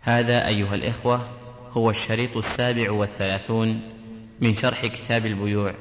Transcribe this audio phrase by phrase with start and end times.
[0.00, 1.28] هذا أيها الإخوة
[1.72, 3.82] هو الشريط السابع والثلاثون
[4.40, 5.74] من شرح كتاب البيوع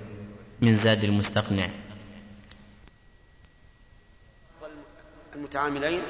[0.62, 1.70] من زاد المستقنع.
[5.36, 6.02] المتعاملين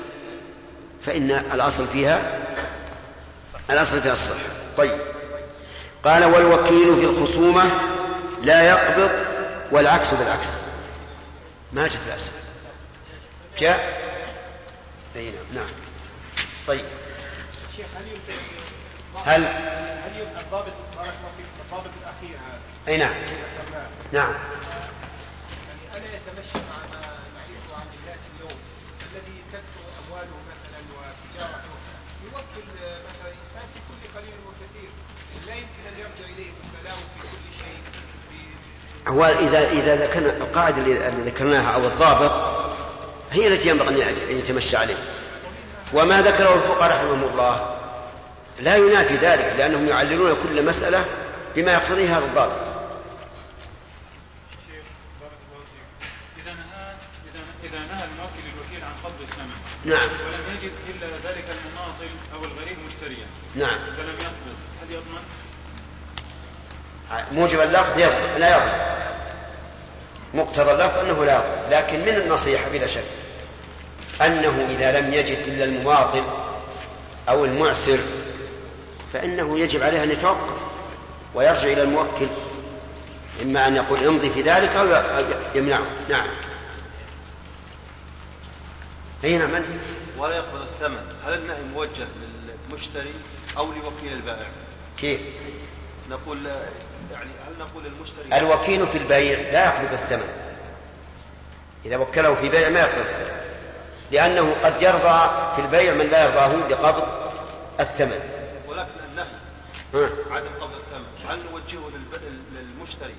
[1.05, 2.39] فإن الأصل فيها
[3.69, 4.99] الأصل فيها الصحة طيب.
[6.03, 7.71] قال والوكيل في الخصومة
[8.41, 9.11] لا يقبض
[9.71, 10.47] والعكس بالعكس.
[11.73, 12.31] ما جاء في الأسف
[13.59, 13.99] جاء؟
[15.53, 15.69] نعم.
[16.67, 16.85] طيب.
[17.79, 18.41] شيخ هل يمكن
[19.25, 19.45] هل
[20.05, 23.13] هل يمكن الضابط بارك الله فيك الضابط الأخير؟ هذا أي نعم.
[24.13, 24.33] نعم.
[25.87, 27.01] يعني الا يتمشى مع ما
[27.35, 28.59] نعرفه عن الناس اليوم
[29.11, 31.73] الذي تكثر أمواله مثلا وتجارته.
[32.23, 32.67] يوكل
[33.07, 34.89] مثلا انسان في كل قليل وكثير.
[35.47, 37.81] لا يمكن أن يرجع إليه وكلاء في كل شيء.
[39.07, 42.31] هو إذا إذا ذكرنا القاعدة اللي اللي ذكرناها أو الضابط
[43.31, 45.18] هي التي ينبغي أن يتمشى عليه.
[45.93, 47.75] وما ذكره الفقهاء رحمهم الله.
[48.59, 51.05] لا ينافي ذلك لأنهم يعللون كل مسألة
[51.55, 52.61] بما يقتضيه هذا الضابط.
[56.37, 56.95] إذا نهى
[57.33, 59.55] إذا إذا نهى الموكل الوكيل عن قبض الثمن.
[59.85, 59.99] نعم.
[59.99, 63.25] ولم يجد إلا ذلك المماطل أو الغريب مشتريا.
[63.55, 63.79] نعم.
[63.97, 64.55] فلم يقبض.
[64.81, 65.23] هل يضمن؟
[67.31, 68.99] موجب اللفظ يضمن لا يضمن.
[70.33, 73.03] مقتضى اللفظ أنه لا يضمن لكن من النصيحة بلا شك.
[74.21, 76.23] أنه إذا لم يجد إلا المماطل
[77.29, 77.99] أو المعسر
[79.13, 80.61] فإنه يجب عليه أن يتوقف
[81.35, 82.27] ويرجع إلى الموكل
[83.41, 84.85] إما أن يقول امضي في ذلك أو
[85.55, 85.85] يمنعه.
[86.09, 86.27] نعم.
[89.23, 89.67] أي نعم أنت.
[90.17, 91.05] ولا يقبض الثمن.
[91.25, 92.07] هل النهي موجه
[92.69, 93.13] للمشتري
[93.57, 94.47] أو لوكيل البائع؟
[94.97, 95.21] كيف؟
[96.09, 96.45] نقول
[97.11, 100.29] يعني هل نقول للمشتري؟ الوكيل في البيع لا يقبض الثمن.
[101.85, 103.38] إذا وكله في بيع ما يقبض الثمن.
[104.11, 107.03] لأنه قد يرضى في البيع من لا يرضاه بقبض
[107.79, 108.19] الثمن.
[108.67, 110.09] ولكن النهي.
[110.31, 111.89] عدم قبض الثمن هل نوجهه
[112.53, 113.15] للمشتري؟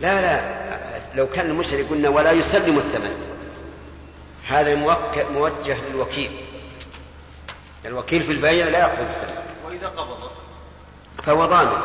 [0.00, 1.00] لا لا.
[1.14, 3.38] لو كان المشتري قلنا ولا يسلم الثمن.
[4.48, 4.74] هذا
[5.30, 6.44] موجه للوكيل.
[7.84, 9.42] الوكيل في البيع لا يقبض الثمن.
[9.66, 10.30] وإذا قبض
[11.22, 11.82] فهو ضامن.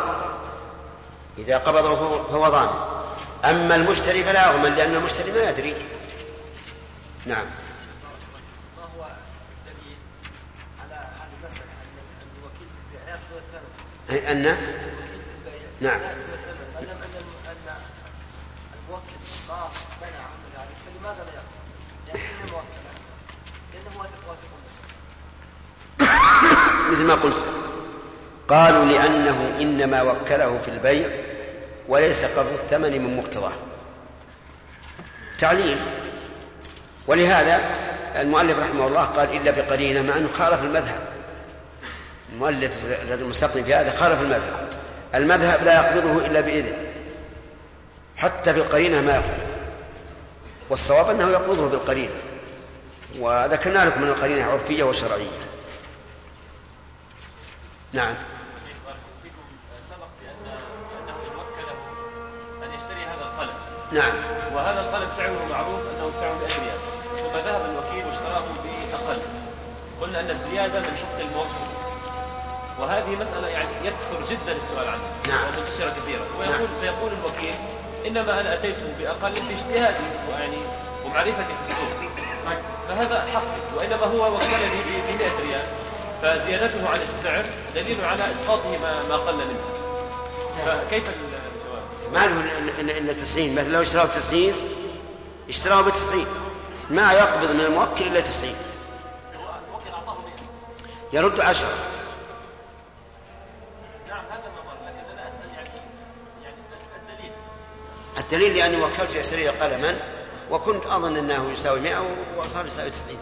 [1.38, 1.96] إذا قبضه
[2.28, 2.94] فهو- ضامن.
[3.46, 5.76] أما المشتري فلا يضمن لأن المشتري ما يدري.
[7.26, 7.46] نعم
[8.78, 9.06] ما هو
[9.68, 9.98] الدليل
[10.82, 13.70] على هذه المسألة أن أن الوكيل في البيع لا يأخذ الثمن؟
[14.14, 14.44] أي أن
[15.82, 16.02] نعم.
[18.76, 19.14] الموكل
[19.50, 19.70] ما
[20.02, 21.54] منع عنه ذلك فلماذا لا يأخذ؟
[22.08, 22.66] لأن الموكل
[23.74, 24.54] لأنه واثق.
[26.92, 27.46] مثل ما قلت
[28.48, 31.10] قالوا لأنه إنما وكله في البيع
[31.88, 33.54] وليس قبض الثمن من مقتضاه
[35.40, 35.78] تعليل
[37.08, 37.60] ولهذا
[38.16, 41.13] المؤلف رحمه الله قال إلا بقرينة مع أنه خالف المذهب
[42.34, 44.70] المؤلف زاد المستقني في هذا خالف المذهب.
[45.16, 46.74] المذهب لا يقبضه إلا بإذن
[48.18, 49.54] حتى في القرينة ما يقبض.
[50.70, 52.16] والصواب أنه يقبضه بالقرينة.
[53.20, 55.40] وذكرنا لكم من القرينة عرفية وشرعية.
[57.94, 58.16] نعم.
[63.94, 64.14] نعم.
[64.54, 66.80] وهذا القلم سعره معروف أنه سعره 100 ريال
[67.18, 69.22] ثم ذهب الوكيل واشتراه بأقل
[70.02, 71.83] قلنا أن الزيادة من حق الموكل
[72.80, 75.10] وهذه مسألة يعني يكثر جدا السؤال عنها.
[75.28, 75.48] نعم.
[75.48, 76.26] ومنتشرة كثيرا.
[76.40, 76.80] ويقول نعم.
[76.82, 77.54] فيقول الوكيل
[78.08, 80.58] إنما أنا أتيته بأقل في اجتهادي ويعني
[81.06, 82.12] ومعرفتي في السوق.
[82.90, 85.66] فهذا حقي وإنما هو وكلني ب 100 ريال.
[86.22, 87.46] فزيادته عن السعر
[87.76, 89.60] دليل على إسقاطه ما, ما قل منه.
[90.66, 93.56] فكيف الجواب؟ ما له إلا إلا تسعين.
[93.56, 94.54] مثلا لو اشتراه تسعين
[95.50, 96.26] اشتراه بتسعين.
[96.90, 98.56] ما يقبض من الموكل إلا تسعين.
[99.36, 100.14] هو الوكيل أعطاه
[101.14, 101.70] 100 يرد عشرة
[104.10, 105.70] نعم هذا ما مر لكن أنا أسأل يعني
[106.44, 106.56] يعني
[107.02, 107.32] الدليل
[108.18, 110.00] الدليل لأني وكلت يشتري قلما
[110.52, 113.20] وكنت أظن أنه يساوي مئة وصار يساوي تسعين.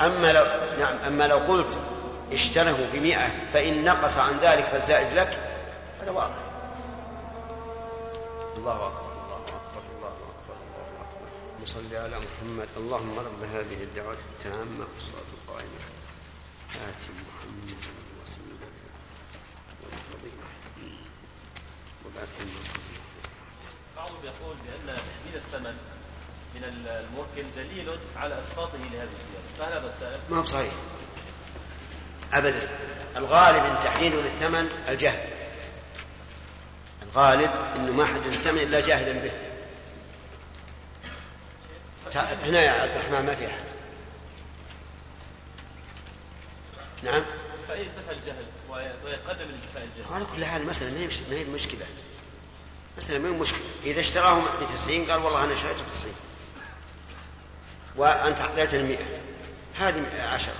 [0.00, 0.44] أما لو
[0.80, 1.78] نعم أما لو قلت
[2.32, 5.38] اشتره بمئة فإن نقص عن ذلك فالزائد لك
[6.02, 6.34] هذا واضح.
[8.56, 11.66] الله أكبر الله أكبر الله أكبر الله أكبر.
[11.66, 12.68] صل على محمد.
[12.76, 15.80] اللهم رب هذه الدعوة التامة والصلاة القائمة.
[16.74, 17.97] آت محمد.
[23.96, 25.76] بعضهم يقول بأن تحديد الثمن
[26.54, 30.72] من الموكل دليل على إسقاطه لهذه الزيادة فهل هذا السائل؟ ما هو صحيح.
[32.32, 32.68] أبدا.
[33.16, 35.28] الغالب أن تحديده للثمن الجهل.
[37.02, 39.32] الغالب أنه ما حدد الثمن إلا جاهلا به.
[42.42, 43.64] هنا يا عبد الرحمن ما في أحد.
[47.02, 47.22] نعم؟
[47.68, 48.44] فإن انتفى الجهل
[49.04, 50.14] ويقدم الانتفاء الجهل.
[50.14, 51.58] على كل حال المسألة ما هي ما
[52.98, 56.12] مسألة ما هي المشكلة إذا اشتراه ب 90 قال والله أنا شريته ب 90
[57.96, 58.98] وأنت أعطيتني 100
[59.78, 60.54] هذه عشرة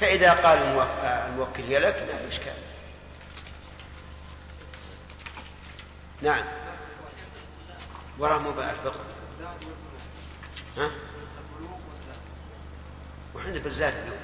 [0.00, 2.52] فإذا قال الموك- الموكل هي لك ما في إشكال.
[6.22, 6.44] نعم.
[8.18, 8.94] وراه مبارك بقى
[10.76, 10.90] ها؟
[13.34, 14.18] وحنا بالزاد اليوم.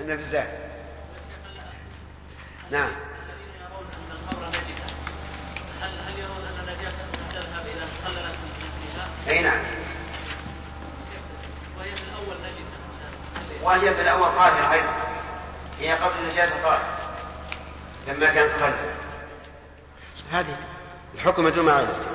[0.00, 0.48] إحنا بالزاد
[2.70, 2.92] نعم
[5.80, 9.58] هل هل يرون ان نجاستها تذهب اذا تخللت من نفسها أي نعم.
[11.78, 14.94] وهي في الأول نجسه وهي في الأول طاهره أيضا.
[15.80, 16.98] هي قبل النجاسه طاهره
[18.08, 18.94] لما كانت خلة
[20.32, 20.56] هذه
[21.14, 22.08] الحكم يدل ما علمت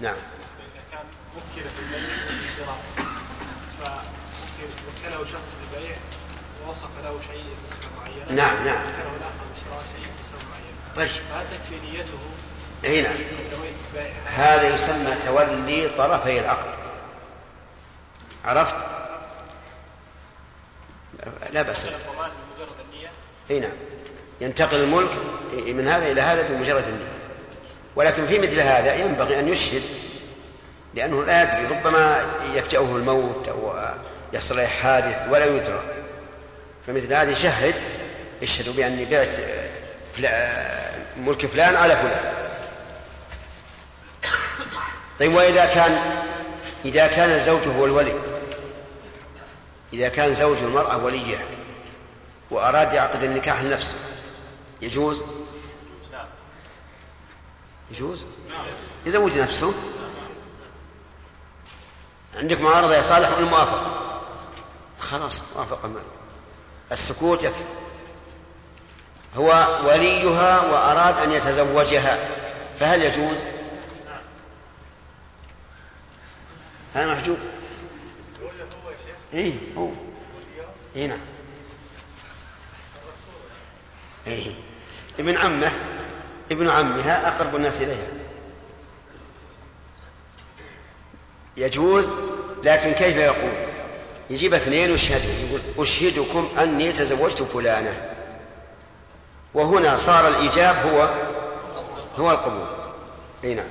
[0.00, 0.14] نعم
[1.36, 2.08] وكل في البيع
[2.42, 2.78] بالشراء
[3.78, 5.96] فوكل وكله شخص في البيع
[6.64, 8.80] ووصف له شيء بصفة معينة نعم، نعم.
[8.80, 11.08] وكله الآخر بالشراء شيء بصفة معينة طيب.
[11.30, 12.18] فهل تكفي نيته؟
[12.86, 13.12] اي نعم.
[13.12, 16.66] نويت البيع هذا يسمى تولي طرفي العقد
[18.44, 18.84] عرفت؟
[21.52, 21.86] لا بأس
[23.50, 23.70] اي نعم.
[24.40, 25.10] ينتقل الملك
[25.66, 27.12] من هذا إلى هذا بمجرد النية.
[27.96, 29.82] ولكن في مثل هذا ينبغي أن يشهد
[30.94, 32.24] لأنه لا يدري ربما
[32.54, 33.74] يفجأه الموت أو
[34.32, 35.80] يحصل له حادث ولا يدرى.
[36.86, 37.74] فمثل هذا يشهد
[38.42, 39.34] اشهدوا بأني بعت
[41.16, 42.35] ملك فلان على فلان.
[45.20, 46.22] طيب وإذا كان
[46.84, 48.20] إذا كان الزوج هو الولي
[49.92, 51.44] إذا كان زوج المرأة وليه
[52.50, 53.94] وأراد يعقد النكاح لنفسه
[54.82, 55.22] يجوز؟
[57.90, 58.24] يجوز؟
[59.06, 59.74] يزوج نفسه.
[62.34, 64.20] عندك معارضة يا صالح ولا موافقة
[65.00, 65.88] خلاص موافقة.
[65.88, 66.00] ما.
[66.92, 67.64] السكوت يكفي.
[69.36, 72.28] هو وليها وأراد أن يتزوجها
[72.80, 73.36] فهل يجوز؟
[76.96, 77.38] هذا محجوب.
[79.34, 79.88] إيه هو.
[80.96, 81.18] اي نعم.
[84.26, 84.54] إيه.
[85.18, 85.72] ابن عمه
[86.52, 88.08] ابن عمها أقرب الناس إليها.
[91.56, 92.12] يجوز
[92.62, 93.66] لكن كيف يقول؟
[94.30, 98.10] يجيب اثنين ويشهدوا يقول أشهدكم أني تزوجت فلانة.
[99.54, 101.14] وهنا صار الإيجاب هو
[102.18, 102.66] هو القبول.
[103.44, 103.66] أي نعم.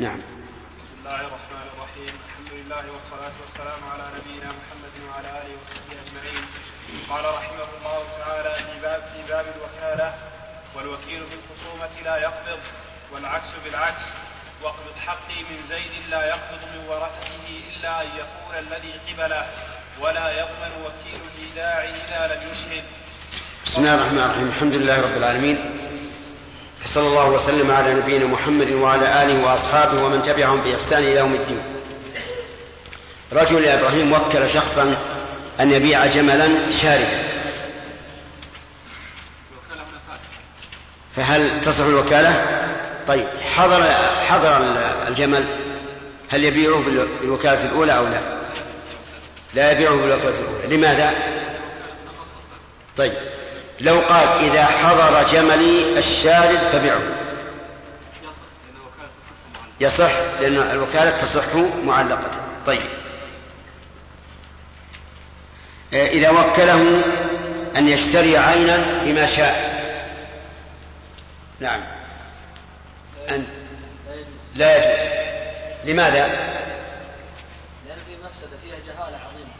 [0.00, 0.18] نعم.
[0.18, 2.14] بسم الله الرحمن الرحيم.
[2.26, 6.44] الحمد لله والصلاة والسلام على نبينا محمد وعلى آله وصحبه أجمعين.
[7.10, 10.14] قال رحمه الله تعالى في باب في باب الوكالة
[10.74, 12.60] والوكيل بالخصومة لا يقبض
[13.12, 14.02] والعكس بالعكس.
[14.62, 19.46] واقبض حقي من زيد لا يقبض من ورثته إلا أن يكون الذي قبله
[20.00, 22.84] ولا يضمن وكيل الإيداع إذا لم يشهد.
[23.66, 24.48] بسم الله الرحمن الرحيم.
[24.48, 25.58] الحمد لله رب العالمين.
[26.94, 31.62] صلى الله وسلم على نبينا محمد وعلى آله وأصحابه ومن تبعهم بإحسان إلى يوم الدين
[33.32, 34.96] رجل إبراهيم وكل شخصا
[35.60, 36.48] أن يبيع جملا
[36.82, 37.28] شاردا
[41.16, 42.44] فهل تصح الوكالة؟
[43.08, 43.82] طيب حضر
[44.28, 44.76] حضر
[45.08, 45.44] الجمل
[46.28, 46.80] هل يبيعه
[47.20, 48.20] بالوكالة الأولى أو لا؟
[49.54, 51.14] لا يبيعه بالوكالة الأولى لماذا؟
[52.96, 53.12] طيب
[53.80, 57.00] لو قال إذا حضر جملي الشارد فبيعه
[59.80, 61.54] يصح لأن الوكالة تصح
[61.84, 62.30] معلقة.
[62.66, 62.82] طيب.
[65.94, 67.02] آه، إذا وكله
[67.76, 69.78] أن يشتري عينا بما شاء.
[71.60, 71.80] نعم.
[73.28, 73.46] أن
[74.54, 75.08] لا يجوز.
[75.84, 76.26] لماذا؟
[77.86, 79.52] لأن في مفسدة فيها جهالة عظيمة.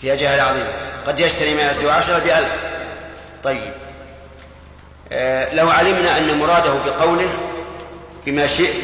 [0.00, 0.66] فيها جهل عظيم
[1.06, 2.69] قد يشتري ما يزيد عشرة بألف.
[3.44, 3.72] طيب.
[5.12, 7.32] آه، لو علمنا أن مراده بقوله
[8.26, 8.74] بما شئت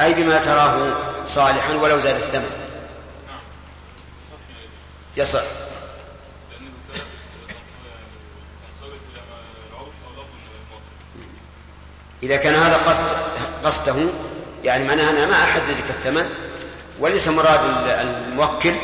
[0.00, 0.96] أي بما تراه
[1.26, 2.50] صالحا ولو زاد الثمن.
[5.16, 5.42] يصح.
[12.22, 13.04] إذا كان هذا قصد
[13.64, 14.08] قصده
[14.64, 16.30] يعني معناها أنا ما أحدد لك الثمن
[17.00, 18.74] وليس مراد الموكل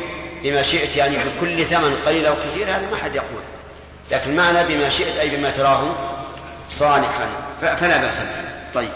[0.42, 3.42] بما شئت يعني بكل ثمن قليل أو كثير هذا ما حد يقول.
[4.10, 5.94] لكن معنى بما شئت أي بما تراه
[6.70, 7.28] صالحا
[7.60, 8.26] فلا بأس به.
[8.74, 8.92] طيب.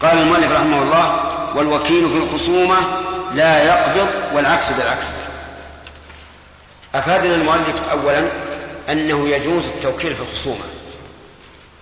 [0.00, 2.76] قال المؤلف رحمه الله والوكيل في الخصومة
[3.34, 5.06] لا يقبض والعكس بالعكس.
[6.94, 8.28] أفادنا المؤلف أولا
[8.90, 10.64] أنه يجوز التوكيل في الخصومة.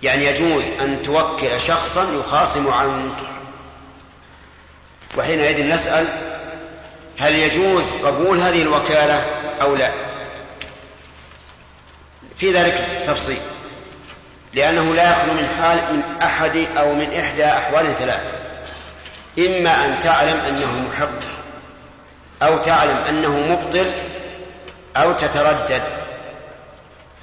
[0.03, 3.17] يعني يجوز أن توكل شخصا يخاصم عنك.
[5.17, 6.07] وحينئذ نسأل
[7.19, 9.25] هل يجوز قبول هذه الوكالة
[9.61, 10.12] أو لا؟
[12.37, 13.37] في ذلك تفصيل.
[14.53, 18.29] لأنه لا يخلو من حال من أحد أو من إحدى أحوال ثلاثة.
[19.39, 21.19] إما أن تعلم أنه محق
[22.43, 23.91] أو تعلم أنه مبطل
[24.97, 25.81] أو تتردد.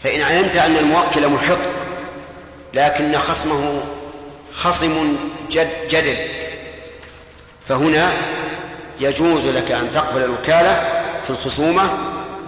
[0.03, 1.59] فإن علمت أن الموكل محق
[2.75, 3.81] لكن خصمه
[4.55, 5.17] خصم
[5.51, 6.17] جد جدل
[7.69, 8.13] فهنا
[9.01, 11.91] يجوز لك أن تقبل الوكالة في الخصومة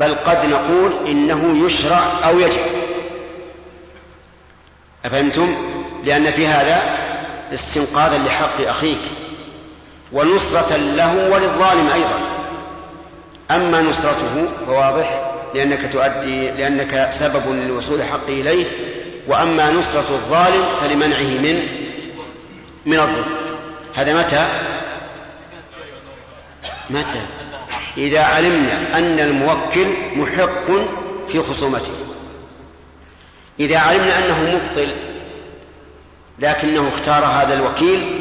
[0.00, 2.60] بل قد نقول إنه يشرع أو يجب
[5.04, 5.54] أفهمتم؟
[6.04, 6.82] لأن في هذا
[7.54, 9.02] استنقاذا لحق أخيك
[10.12, 12.20] ونصرة له وللظالم أيضا
[13.50, 18.66] أما نصرته فواضح لأنك تؤدي لأنك سبب لوصول حقه إليه
[19.28, 21.62] وأما نصرة الظالم فلمنعه من
[22.86, 23.36] من الظلم
[23.94, 24.48] هذا متى؟
[26.90, 27.20] متى؟
[27.96, 30.66] إذا علمنا أن الموكل محق
[31.28, 31.92] في خصومته.
[33.60, 34.88] إذا علمنا أنه مبطل
[36.38, 38.20] لكنه اختار هذا الوكيل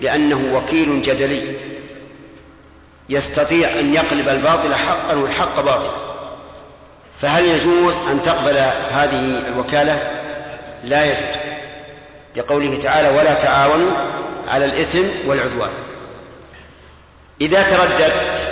[0.00, 1.56] لأنه وكيل جدلي
[3.08, 6.04] يستطيع أن يقلب الباطل حقا والحق باطلا.
[7.20, 8.56] فهل يجوز أن تقبل
[8.90, 10.10] هذه الوكالة؟
[10.84, 11.44] لا يجوز.
[12.36, 13.90] لقوله تعالى ولا تعاونوا
[14.48, 15.70] على الإثم والعدوان
[17.40, 18.43] إذا ترددت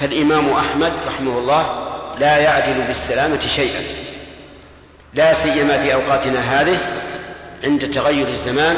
[0.00, 1.84] فالإمام أحمد رحمه الله
[2.18, 3.82] لا يعدل بالسلامة شيئا.
[5.14, 6.78] لا سيما في أوقاتنا هذه
[7.64, 8.76] عند تغير الزمان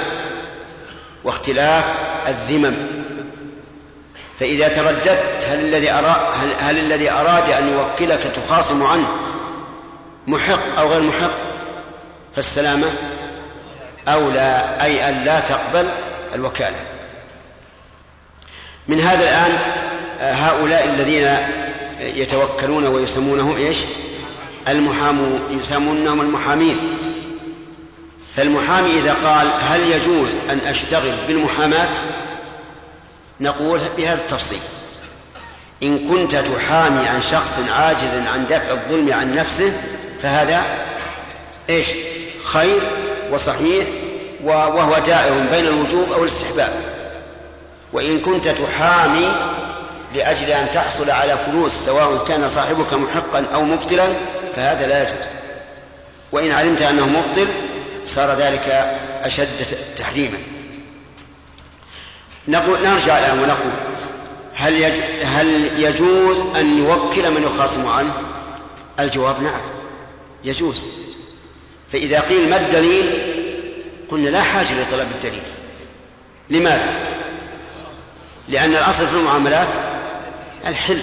[1.25, 1.85] واختلاف
[2.29, 2.77] الذمم.
[4.41, 9.07] فإذا ترددت هل الذي أراد هل, هل الذي أراد أن يوكلك تخاصم عنه
[10.27, 11.31] محق أو غير محق؟
[12.37, 12.87] فالسلامة
[14.09, 15.91] أولى أي أن لا تقبل
[16.35, 16.77] الوكالة.
[18.89, 19.59] من هذا الآن
[20.21, 21.37] هؤلاء الذين
[22.01, 23.77] يتوكلون ويسمونهم إيش؟
[24.69, 26.97] المحامون يسمونهم المحامين.
[28.37, 31.89] فالمحامي إذا قال هل يجوز أن أشتغل بالمحاماة؟
[33.41, 34.59] نقول بهذا التفصيل.
[35.83, 39.81] إن كنت تحامي عن شخص عاجز عن دفع الظلم عن نفسه
[40.23, 40.65] فهذا
[41.71, 41.87] إيش؟
[42.45, 42.81] خير
[43.31, 43.87] وصحيح
[44.45, 46.73] وهو دائر بين الوجوب أو الاستحباب.
[47.93, 49.56] وإن كنت تحامي
[50.17, 54.09] لأجل أن تحصل على فلوس سواء كان صاحبك محقا أو مبطلا
[54.57, 55.27] فهذا لا يجوز
[56.33, 57.49] وإن علمت أنه مبطل
[58.07, 58.69] صار ذلك
[59.25, 59.49] أشد
[59.99, 60.39] تحريما
[62.49, 63.73] نقول نرجع الآن ونقول
[64.55, 65.01] هل يج...
[65.25, 68.13] هل يجوز أن يوكل من يخاصم عنه؟
[69.01, 69.61] الجواب نعم
[70.45, 70.85] يجوز
[71.93, 73.33] فإذا قيل ما الدليل
[74.11, 75.43] قلنا لا حاجة لطلب الدليل
[76.51, 77.07] لماذا؟
[78.49, 79.69] لأن الأصل في المعاملات
[80.69, 81.01] الحل.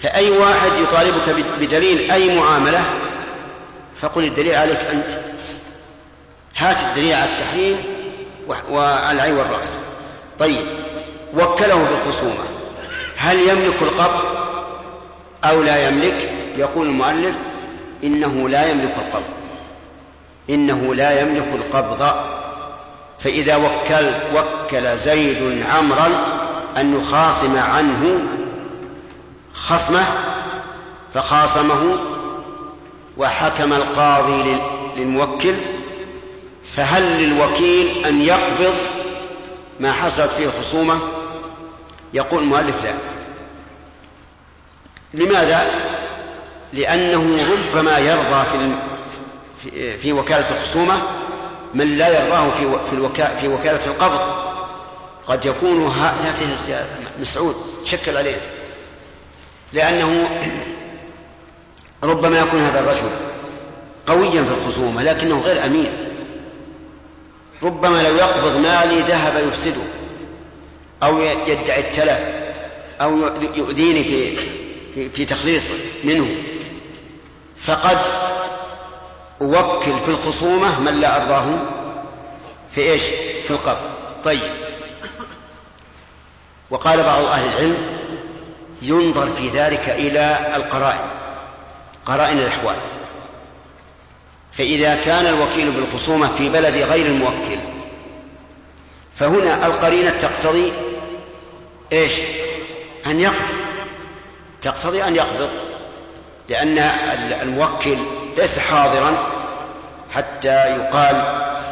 [0.00, 2.84] فأي واحد يطالبك بدليل أي معاملة
[4.00, 5.20] فقل الدليل عليك أنت.
[6.56, 7.76] هات الدليل على التحريم
[8.68, 9.78] والعين والرأس.
[10.38, 10.66] طيب
[11.34, 12.44] وكله بالخصومة.
[13.16, 14.24] هل يملك القبض
[15.44, 17.34] أو لا يملك؟ يقول المؤلف
[18.04, 19.34] إنه لا يملك القبض.
[20.50, 22.14] إنه لا يملك القبض.
[23.18, 26.08] فإذا وكل وكل زيد عمرا
[26.76, 28.20] أن يخاصم عنه
[29.66, 30.04] خصمه
[31.14, 31.96] فخاصمه
[33.16, 34.60] وحكم القاضي
[34.96, 35.54] للموكل
[36.76, 38.74] فهل للوكيل أن يقبض
[39.80, 40.98] ما حصلت فيه الخصومة
[42.14, 42.94] يقول المؤلف لا.
[45.14, 45.70] لماذا؟
[46.72, 48.44] لأنه ربما يرضى
[49.62, 51.02] في في وكالة الخصومة
[51.74, 54.20] من لا يرضاه في في, في وكالة القبض.
[55.26, 55.80] قد يكون
[56.68, 56.86] يا
[57.20, 58.55] مسعود شكل عليه.
[59.72, 60.28] لأنه
[62.04, 63.10] ربما يكون هذا الرجل
[64.06, 65.92] قويا في الخصومة لكنه غير أمين.
[67.62, 69.82] ربما لو يقبض مالي ذهب يفسده
[71.02, 72.18] أو يدعي التلف
[73.00, 73.18] أو
[73.54, 74.36] يؤذيني في
[75.10, 75.72] في, تخليص
[76.04, 76.28] منه.
[77.58, 77.98] فقد
[79.42, 81.58] أوكل في الخصومة من لا أرضاه
[82.74, 83.02] في إيش؟
[83.46, 83.90] في القبض
[84.24, 84.50] طيب.
[86.70, 87.95] وقال بعض أهل العلم
[88.82, 91.08] ينظر في ذلك إلى القرائن
[92.06, 92.76] قرائن الأحوال.
[94.58, 97.60] فإذا كان الوكيل بالخصومة في بلد غير الموكل
[99.16, 100.72] فهنا القرينة تقتضي
[101.92, 102.12] إيش؟
[103.06, 103.56] أن يقبض.
[104.62, 105.50] تقتضي أن يقبض
[106.48, 106.78] لأن
[107.42, 107.96] الموكل
[108.36, 109.14] ليس حاضرا
[110.14, 111.16] حتى يقال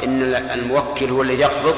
[0.05, 1.77] إن الموكل هو الذي يقبض.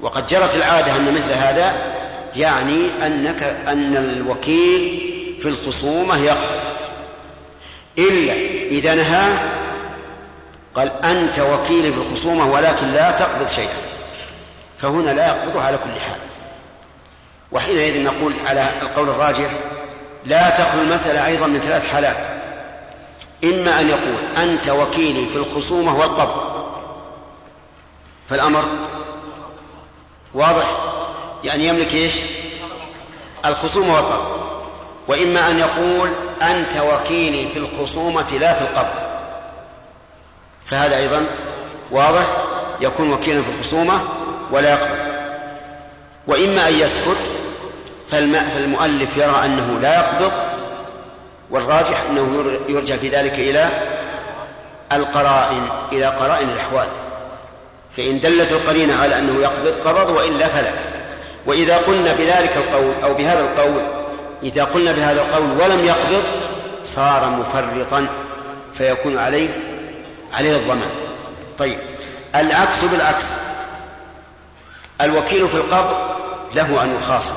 [0.00, 1.91] وقد جرت العادة أن مثل هذا
[2.36, 5.02] يعني أنك أن الوكيل
[5.40, 6.62] في الخصومة يقبض
[7.98, 8.32] إلا
[8.70, 9.38] إذا نهاه
[10.74, 13.74] قال أنت وكيلي بالخصومة ولكن لا تقبض شيئا.
[14.78, 16.20] فهنا لا يقبضه على كل حال.
[17.52, 19.50] وحينئذ نقول على القول الراجح
[20.24, 22.26] لا تخلو المسألة أيضا من ثلاث حالات.
[23.44, 26.52] إما أن يقول أنت وكيلي في الخصومة والقبض.
[28.30, 28.64] فالأمر
[30.34, 30.81] واضح؟
[31.44, 32.12] يعني يملك إيش؟
[33.46, 34.42] الخصومة والقبض
[35.08, 36.10] وإما أن يقول
[36.42, 39.12] أنت وكيلي في الخصومة لا في القبض
[40.66, 41.26] فهذا أيضا
[41.90, 42.26] واضح
[42.80, 44.00] يكون وكيلا في الخصومة
[44.50, 44.98] ولا يقبض
[46.26, 47.16] وإما أن يسكت
[48.10, 50.32] فالمؤلف يرى أنه لا يقبض
[51.50, 53.68] والراجح أنه يرجع في ذلك إلى
[54.92, 56.86] القرائن إلى قرائن الأحوال.
[57.96, 60.72] فإن دلت القرينة على أنه يقبض قبض وإلا فلا.
[61.46, 63.82] وإذا قلنا بذلك القول أو بهذا القول
[64.42, 66.22] إذا قلنا بهذا القول ولم يقبض
[66.84, 68.08] صار مفرطا
[68.74, 69.48] فيكون عليه
[70.32, 70.90] عليه الضمان.
[71.58, 71.78] طيب
[72.34, 73.24] العكس بالعكس.
[75.00, 75.96] الوكيل في القبض
[76.54, 77.34] له أن يخاصم.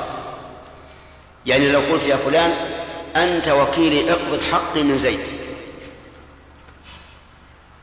[1.46, 2.52] يعني لو قلت يا فلان
[3.16, 5.20] أنت وكيلي اقبض حقي من زيد.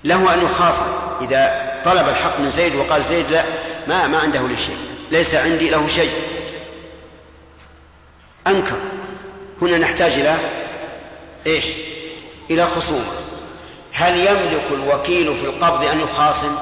[0.04, 0.86] له أن يخاصم
[1.20, 3.44] إذا طلب الحق من زيد وقال زيد لا
[3.88, 4.91] ما ما عنده لي شيء.
[5.12, 6.12] ليس عندي له شيء.
[8.46, 8.78] أنكر.
[9.62, 10.36] هنا نحتاج إلى
[11.46, 11.66] إيش؟
[12.50, 13.12] إلى خصومة.
[13.92, 16.56] هل يملك الوكيل في القبض أن يخاصم؟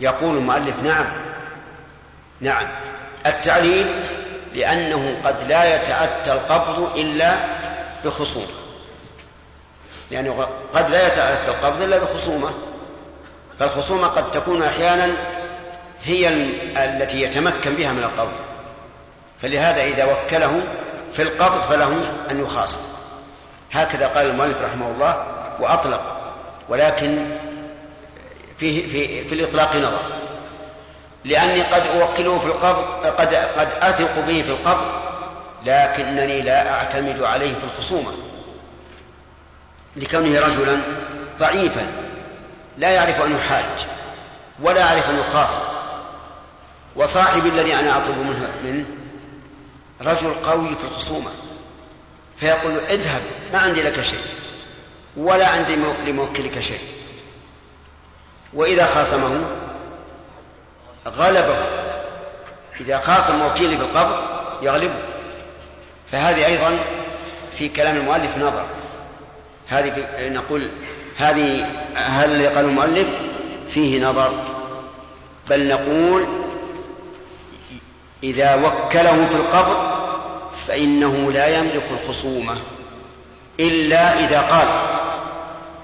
[0.00, 1.06] يقول المؤلف نعم.
[2.40, 2.68] نعم.
[3.26, 4.04] التعليل
[4.54, 7.36] لأنه قد لا يتأتى القبض إلا
[8.04, 8.46] بخصومة.
[10.10, 12.50] لأنه قد لا يتأتى القبض إلا بخصومة.
[13.58, 15.37] فالخصومة قد تكون أحيانا
[16.04, 16.28] هي
[16.76, 18.32] التي يتمكن بها من القبض
[19.42, 20.62] فلهذا إذا وكله
[21.12, 22.80] في القبض فله أن يخاصم.
[23.72, 25.26] هكذا قال المؤلف رحمه الله
[25.60, 26.32] وأطلق.
[26.68, 27.26] ولكن
[28.58, 30.00] فيه في, في الإطلاق نظر.
[31.24, 34.86] لأني قد أوكله في القبض قد قد أثق به في القبض
[35.64, 38.12] لكنني لا أعتمد عليه في الخصومة.
[39.96, 40.80] لكونه رجلا
[41.38, 41.86] ضعيفا
[42.76, 43.86] لا يعرف أن يحاج
[44.62, 45.77] ولا يعرف أن يخاصم.
[46.96, 48.86] وصاحبي الذي أنا أطلب منه منه
[50.00, 51.30] رجل قوي في الخصومة.
[52.36, 53.20] فيقول له اذهب
[53.52, 54.20] ما عندي لك شيء
[55.16, 56.80] ولا عندي لموكلك شيء.
[58.54, 59.50] وإذا خاصمه
[61.06, 61.58] غلبه.
[62.80, 64.22] إذا خاصم وكيلي في القبض
[64.62, 65.00] يغلبه.
[66.12, 66.78] فهذه أيضا
[67.58, 68.66] في كلام المؤلف نظر.
[69.68, 70.70] هذه في نقول
[71.16, 73.08] هذه هل قال المؤلف؟
[73.68, 74.44] فيه نظر.
[75.50, 76.47] بل نقول
[78.22, 79.76] إذا وكله في القبض
[80.68, 82.56] فإنه لا يملك الخصومة
[83.60, 84.68] إلا إذا قال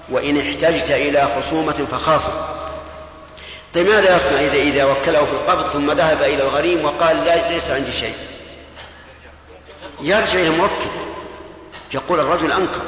[0.09, 2.31] وإن احتجت إلى خصومة فخاصم
[3.73, 7.71] طيب ماذا يصنع إذا إذا وكله في القبض ثم ذهب إلى الغريم وقال لا ليس
[7.71, 8.15] عندي شيء؟
[10.01, 10.89] يرجع إلى الموكل.
[11.93, 12.81] يقول الرجل أنكر.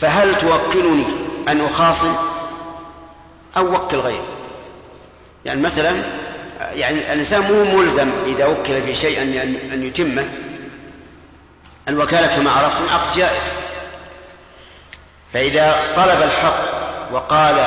[0.00, 1.06] فهل توكلني
[1.48, 2.14] أن أخاصم
[3.56, 4.22] أو وكل غيري؟
[5.44, 6.02] يعني مثلا
[6.58, 9.32] يعني الإنسان مو ملزم إذا وكل في شيء أن
[9.72, 10.28] أن يتمه.
[11.88, 13.42] الوكالة كما عرفتم عقد جائز.
[15.32, 16.64] فإذا طلب الحق
[17.12, 17.58] وقال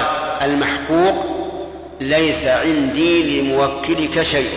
[0.41, 1.25] المحقوق
[2.01, 4.49] ليس عندي لموكلك شيء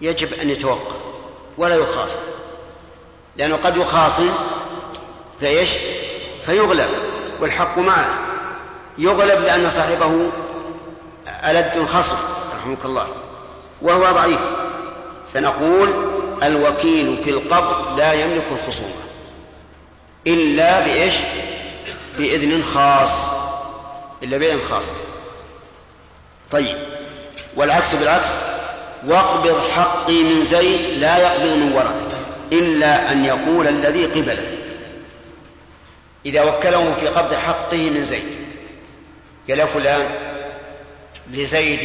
[0.00, 0.96] يجب أن يتوقف
[1.58, 2.18] ولا يخاصم.
[3.36, 4.30] لأنه قد يخاصم
[5.40, 5.68] فإيش؟
[6.46, 6.88] فيغلب
[7.40, 8.20] والحق معه.
[8.98, 10.30] يغلب لأن صاحبه
[11.28, 12.16] ألد خصم
[12.56, 13.08] رحمك الله
[13.82, 14.40] وهو ضعيف.
[15.34, 15.92] فنقول
[16.42, 19.04] الوكيل في القبض لا يملك الخصومة
[20.26, 21.14] إلا بإيش؟
[22.18, 23.10] بإذن خاص
[24.22, 24.84] إلا بإذن خاص.
[26.50, 26.76] طيب
[27.56, 28.28] والعكس بالعكس
[29.06, 32.16] واقبض حقي من زيد لا يقبض من ورثته
[32.52, 34.58] إلا أن يقول الذي قبله.
[36.26, 38.44] إذا وكله في قبض حقه من زيد
[39.48, 40.06] قال يا فلان
[41.30, 41.80] لزيد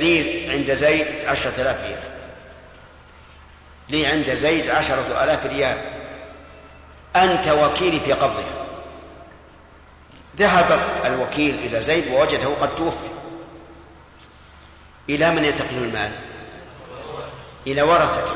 [0.00, 1.98] لي عند زيد عشرة آلاف ريال.
[3.88, 5.78] لي عند زيد عشرة آلاف ريال.
[7.16, 8.66] أنت وكيلي في قبضها
[10.38, 13.08] ذهب الوكيل إلى زيد ووجده قد توفي.
[15.08, 16.12] إلى من ينتقل المال؟
[17.66, 18.34] إلى ورثته.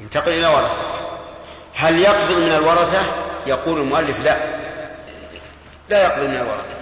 [0.00, 1.18] ينتقل إلى ورثته.
[1.74, 3.02] هل يقبض من الورثة؟
[3.46, 4.58] يقول المؤلف لا.
[5.88, 6.77] لا يقبض من الورثة.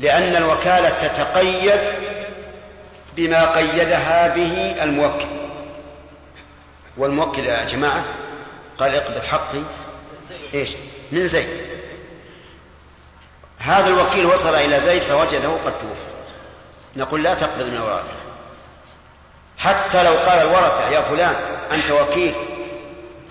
[0.00, 1.80] لأن الوكالة تتقيد
[3.16, 5.26] بما قيدها به الموكل.
[6.96, 8.04] والموكل يا جماعة
[8.78, 9.62] قال اقبض حقي.
[10.54, 10.74] إيش؟
[11.12, 11.48] من زيد.
[13.58, 16.06] هذا الوكيل وصل إلى زيد فوجده قد توفي.
[16.96, 18.14] نقول لا تقبض من الورثة.
[19.58, 21.36] حتى لو قال الورثة يا فلان
[21.72, 22.34] أنت وكيل.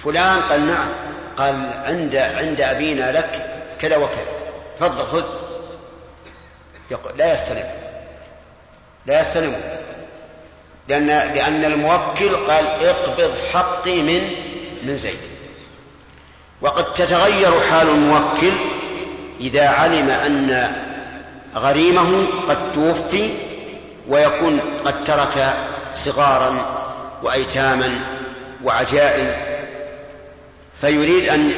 [0.04, 0.90] فلان قال نعم.
[1.38, 4.28] قال عند عند أبينا لك كذا وكذا.
[4.80, 5.45] تفضل خذ.
[7.18, 7.64] لا يستلم.
[9.06, 9.56] لا يستلم.
[10.88, 14.22] لأن لأن الموكل قال اقبض حقي من
[14.84, 15.20] من زيد.
[16.62, 18.54] وقد تتغير حال الموكل
[19.40, 20.76] إذا علم أن
[21.56, 23.30] غريمه قد توفي
[24.08, 25.54] ويكون قد ترك
[25.94, 26.56] صغارا
[27.24, 28.00] وأيتاما
[28.64, 29.38] وعجائز.
[30.82, 31.52] فيريد أن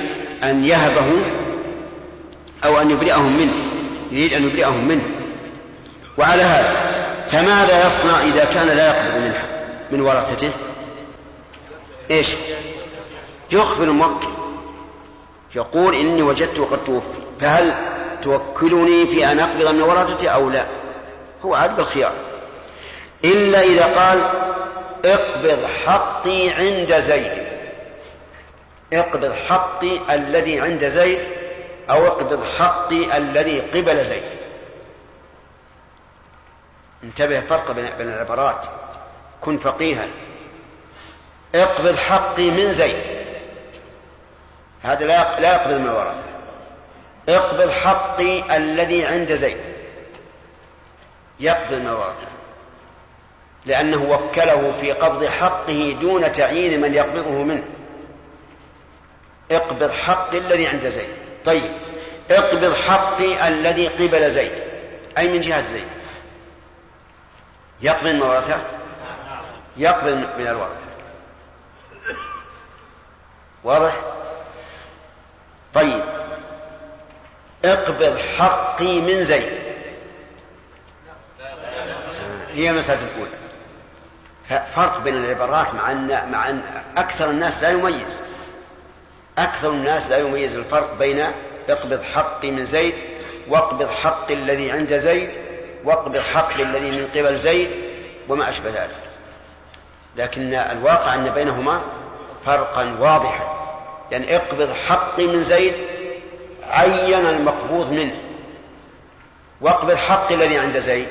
[0.44, 1.08] أن يهبه
[2.66, 3.54] أو أن يبرئهم منه.
[4.12, 5.17] يريد أن يبرئهم منه.
[6.18, 9.48] وعلى هذا فماذا يصنع إذا كان لا يقبض منها
[9.92, 10.52] من ورثته؟
[12.12, 12.36] إيش؟
[13.52, 14.28] يخبر الموكل.
[15.56, 17.06] يقول إني وجدته قد توفي.
[17.42, 17.76] فهل
[18.24, 20.66] توكلني في أن أقبض من ورثته أو لا؟
[21.46, 22.14] هو عاد بالخيار.
[23.26, 24.24] إلا إذا قال
[25.06, 27.32] اقبض حقي عند زيد.
[28.94, 31.20] اقبض حقي الذي عند زيد
[31.90, 34.37] أو اقبض حقي الذي قبل زيد.
[37.04, 38.66] انتبه فرق بين العبارات.
[39.42, 40.08] كن فقيها.
[41.56, 43.04] اقبض حقي من زيد.
[44.84, 46.24] هذا لا لا يقبض من الورثة
[47.30, 49.58] اقبض حقي الذي عند زيد.
[51.40, 52.28] يقبض من الورثة
[53.66, 57.64] لأنه وكله في قبض حقه دون تعيين من يقبضه منه.
[59.52, 61.10] اقبض حقي الذي عند زيد.
[61.46, 61.72] طيب.
[62.32, 64.52] اقبض حقي الذي قبل زيد.
[65.18, 65.97] أي من جهة زيد؟
[67.82, 68.62] يقبل من ورثه
[69.78, 70.88] يقبل من الورثة
[73.64, 73.96] واضح؟
[75.74, 76.04] طيب.
[77.66, 79.60] اقبض حقي من زيد
[82.54, 83.38] هي المسألة الأولى.
[84.76, 86.62] فرق بين العبارات مع أن مع أن
[86.98, 88.14] أكثر الناس لا يميز.
[89.38, 91.26] أكثر الناس لا يميز الفرق بين
[91.70, 92.94] اقبض حقي من زيد
[93.48, 95.47] واقبض حقي الذي عند زيد
[95.88, 97.70] واقبض حقي الذي من قبل زيد
[98.30, 98.98] وما أشبه ذلك.
[100.16, 101.82] لكن الواقع أن بينهما
[102.46, 103.58] فرقا واضحا.
[104.12, 105.74] يعني اقبض حقي من زيد
[106.64, 108.16] عين المقبوض منه.
[109.62, 111.08] واقبض حقي الذي عند زيد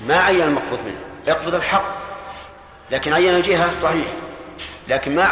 [0.00, 1.00] ما عين المقبوض منه.
[1.28, 2.00] اقبض الحق.
[2.90, 4.06] لكن عين الجهة صحيح
[4.88, 5.26] لكن ما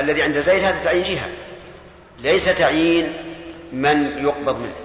[0.00, 1.30] الذي عند زيد هذا تعيين جهة.
[2.18, 3.12] ليس تعيين
[3.72, 4.81] من يقبض منه.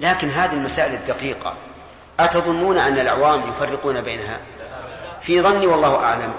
[0.00, 1.54] لكن هذه المسائل الدقيقة.
[2.20, 4.40] أتظنون أن العوام يفرقون بينها؟
[5.22, 6.32] في ظني والله أعلم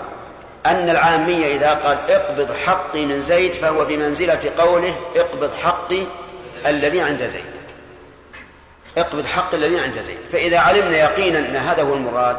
[0.66, 6.04] أن العامية إذا قال اقبض حقي من زيد فهو بمنزلة قوله اقبض حقي
[6.66, 7.46] الذي عند زيد.
[8.98, 10.18] اقبض حقي الذي عند زيد.
[10.32, 12.38] فإذا علمنا يقينا أن هذا هو المراد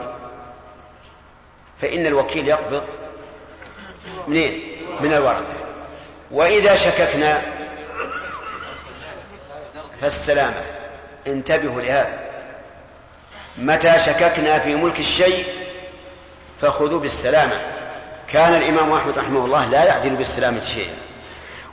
[1.83, 2.83] فإن الوكيل يقبض
[4.28, 4.62] منين؟
[5.00, 5.59] من الورثة
[6.31, 7.42] وإذا شككنا
[10.00, 10.77] فالسلامة.
[11.32, 12.18] انتبهوا لهذا.
[13.58, 15.46] متى شككنا في ملك الشيء
[16.62, 17.60] فخذوا بالسلامة.
[18.28, 20.94] كان الإمام أحمد رحمه الله لا يعدل بالسلامة شيئا.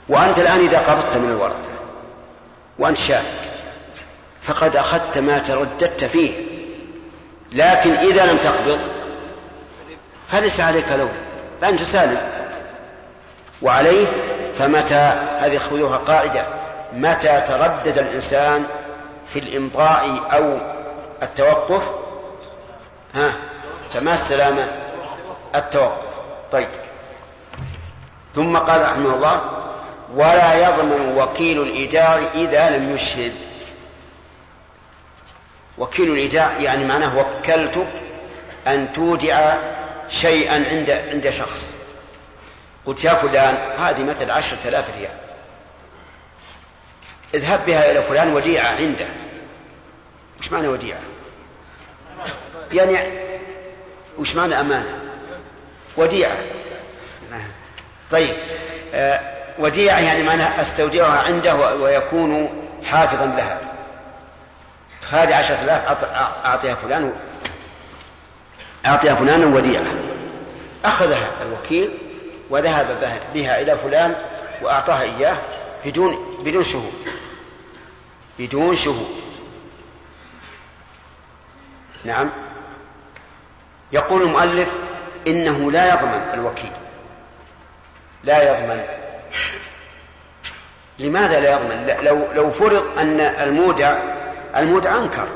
[0.08, 1.76] وأنت الآن إذا قبضت من الورثة
[2.78, 3.24] وأنت شاكك
[4.42, 6.32] فقد أخذت ما ترددت فيه.
[7.52, 8.80] لكن إذا لم تقبض
[10.32, 11.12] فليس عليك لوم
[11.60, 12.18] فأنت سالم.
[13.62, 14.06] وعليه
[14.58, 16.46] فمتى هذه خذوها قاعدة
[16.92, 18.64] متى تردد الإنسان
[19.32, 20.58] في الإمضاء أو
[21.22, 21.82] التوقف؟
[23.14, 23.32] ها
[23.94, 24.66] فما السلامة.
[25.54, 26.06] التوقف.
[26.52, 26.68] طيب.
[28.34, 29.40] ثم قال رحمه الله
[30.14, 33.32] ولا يضمن وكيل الإيداع إذا لم يشهد.
[35.78, 37.86] وكيل الإيداع يعني معناه وكلتك
[38.66, 39.54] أن تودع
[40.08, 41.70] شيئا عند عند شخص.
[42.86, 45.25] قلت يا فلان هذه مثل عشرة آلاف ريال.
[47.36, 49.06] اذهب بها إلى فلان وديعة عنده.
[50.40, 51.00] وش معنى وديعة؟
[52.72, 52.98] يعني
[54.18, 54.98] وش معنى أمانة؟
[55.96, 56.36] وديعة.
[58.10, 58.36] طيب
[58.94, 59.20] آه
[59.58, 63.60] وديعة يعني معناها أستودعها عنده ويكون حافظا لها.
[65.08, 66.04] هذه عشرة آلاف
[66.44, 67.12] أعطيها فلان
[68.86, 69.84] أعطيها فلانا وديعة.
[70.84, 71.90] أخذها الوكيل
[72.50, 74.14] وذهب بها إلى فلان
[74.62, 75.36] وأعطاها إياه
[75.84, 76.92] بدون بدون شهود.
[78.38, 79.22] بدون شهود.
[82.04, 82.30] نعم.
[83.92, 84.68] يقول المؤلف
[85.26, 86.72] إنه لا يضمن الوكيل.
[88.24, 88.84] لا يضمن.
[90.98, 93.98] لماذا لا يضمن؟ لو لو فرض أن المودع
[94.56, 95.28] المودع أنكر.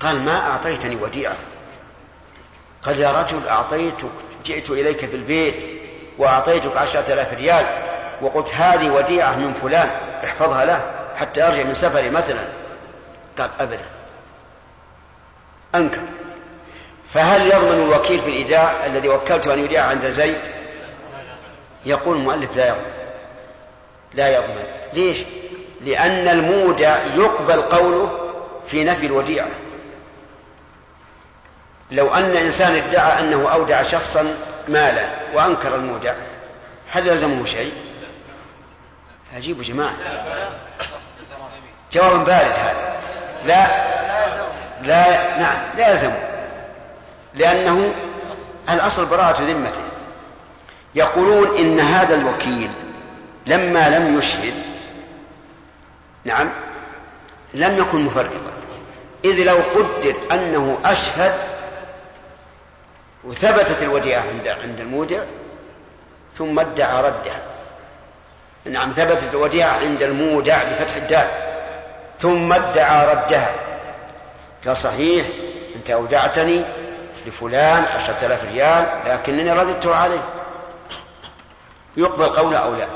[0.00, 1.36] قال ما أعطيتني وديعة.
[2.82, 4.10] قال يا رجل أعطيتك
[4.44, 5.80] جئت إليك في البيت
[6.18, 7.66] وأعطيتك عشرة آلاف ريال
[8.22, 9.90] وقلت هذه وديعة من فلان
[10.24, 10.99] احفظها له.
[11.20, 12.46] حتى أرجع من سفري مثلا.
[13.38, 13.84] قال أبدا.
[15.74, 16.00] أنكر.
[17.14, 20.38] فهل يضمن الوكيل في الإيداع الذي وكلته أن يوديع عند زيد؟
[21.86, 22.92] يقول المؤلف لا يضمن.
[24.14, 24.64] لا يضمن.
[24.92, 25.24] ليش؟
[25.80, 28.32] لأن المودع يقبل قوله
[28.70, 29.50] في نفي الوديعة.
[31.90, 34.34] لو أن إنسان ادعى أنه أودع شخصا
[34.68, 36.14] مالا وأنكر المودع
[36.90, 37.72] هل يلزمه شيء؟
[39.36, 39.94] عجيب جماعة.
[41.92, 43.00] جواب بارد هذا.
[43.44, 43.90] لا.
[44.82, 46.18] لا نعم لا يلزمه
[47.34, 47.94] لأنه
[48.70, 49.82] الأصل براءة ذمته.
[50.94, 52.70] يقولون إن هذا الوكيل
[53.46, 54.54] لما لم يشهد
[56.24, 56.50] نعم
[57.54, 58.52] لم يكن مفرطا.
[59.24, 61.34] إذ لو قدر أنه أشهد
[63.24, 65.22] وثبتت الوديعة عند عند المودع
[66.38, 67.42] ثم ادعى ردها
[68.64, 71.49] نعم ثبتت الوديعة عند المودع بفتح الدال.
[72.22, 73.54] ثم ادعى ردها
[74.66, 75.26] قال صحيح
[75.76, 76.64] أنت أودعتني
[77.26, 80.24] لفلان عشرة آلاف ريال لكنني رددته عليه.
[81.96, 82.86] يقبل قوله أو لا؟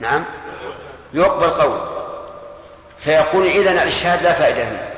[0.00, 0.24] نعم.
[1.14, 1.88] يقبل قوله
[3.00, 4.88] فيقول إذن الإشهاد لا فائدة منه.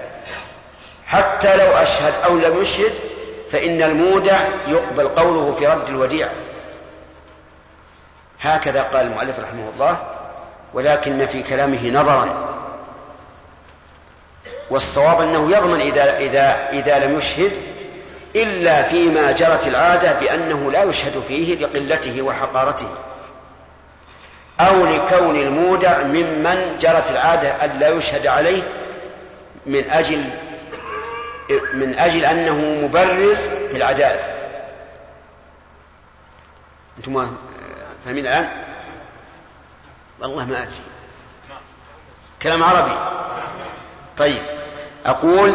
[1.06, 2.92] حتى لو أشهد أو لم يشهد
[3.52, 6.30] فإن المودع يقبل قوله في رد الوديعة
[8.40, 9.96] هكذا قال المؤلف رحمه الله
[10.74, 12.55] ولكن في كلامه نظرا.
[14.70, 17.52] والصواب أنه يضمن إذا, إذا, إذا لم يشهد
[18.36, 22.88] إلا فيما جرت العادة بأنه لا يشهد فيه لقلته وحقارته
[24.60, 28.62] أو لكون المودع ممن جرت العادة أن لا يشهد عليه
[29.66, 30.24] من أجل
[31.74, 33.38] من أجل أنه مبرز
[33.70, 34.36] في العدالة.
[36.98, 37.36] أنتم
[38.04, 38.48] فاهمين الآن؟
[40.20, 40.80] والله ما أدري.
[42.42, 42.98] كلام عربي.
[44.18, 44.55] طيب.
[45.06, 45.52] أقول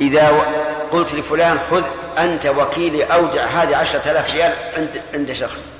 [0.00, 0.28] إذا
[0.92, 1.84] قلت لفلان خذ
[2.18, 5.70] أنت وكيلي أودع هذه عشرة آلاف ريال عند, عند شخص.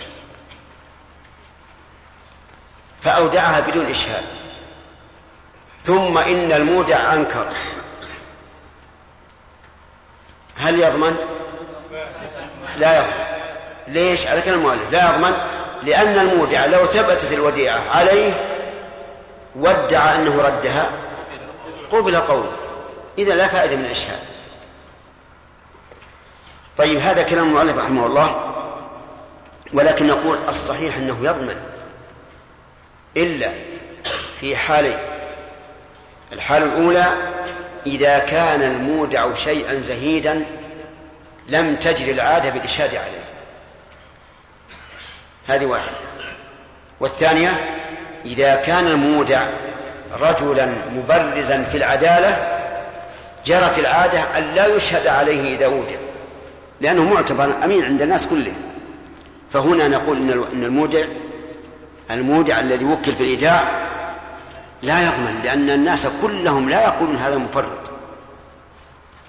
[3.03, 4.25] فأودعها بدون إشهاد.
[5.87, 7.47] ثم إن المودع أنكر.
[10.57, 11.17] هل يضمن؟
[12.77, 13.13] لا يضمن.
[13.89, 14.91] ليش؟ على كلام المؤلف.
[14.91, 15.33] لا يضمن
[15.83, 18.33] لأن المودع لو ثبتت الوديعة عليه
[19.57, 20.91] وادعى أنه ردها
[21.93, 22.53] قبل قوله
[23.19, 24.19] إذا لا فائدة من الإشهاد
[26.79, 28.55] طيب هذا كلام المؤلف رحمه الله
[29.73, 31.57] ولكن نقول الصحيح أنه يضمن.
[33.17, 33.51] إلا
[34.41, 34.99] في حالين
[36.33, 37.17] الحالة الأولى
[37.87, 40.47] إذا كان المودع شيئا زهيدا
[41.49, 43.25] لم تجري العادة بالإشهاد عليه.
[45.47, 45.97] هذه واحدة.
[47.01, 47.51] والثانية
[48.25, 49.47] إذا كان المودع
[50.21, 52.60] رجلا مبرزا في العدالة
[53.47, 55.97] جرت العادة أن لا يشهد عليه إذا أودع
[56.81, 58.63] لأنه معتبر أمين عند الناس كلهم
[59.53, 60.17] فهنا نقول
[60.53, 61.05] إن المودع
[62.11, 63.91] المودع الذي وكل في الإيداع
[64.83, 67.91] لا يضمن لأن الناس كلهم لا يقولون هذا مفرط.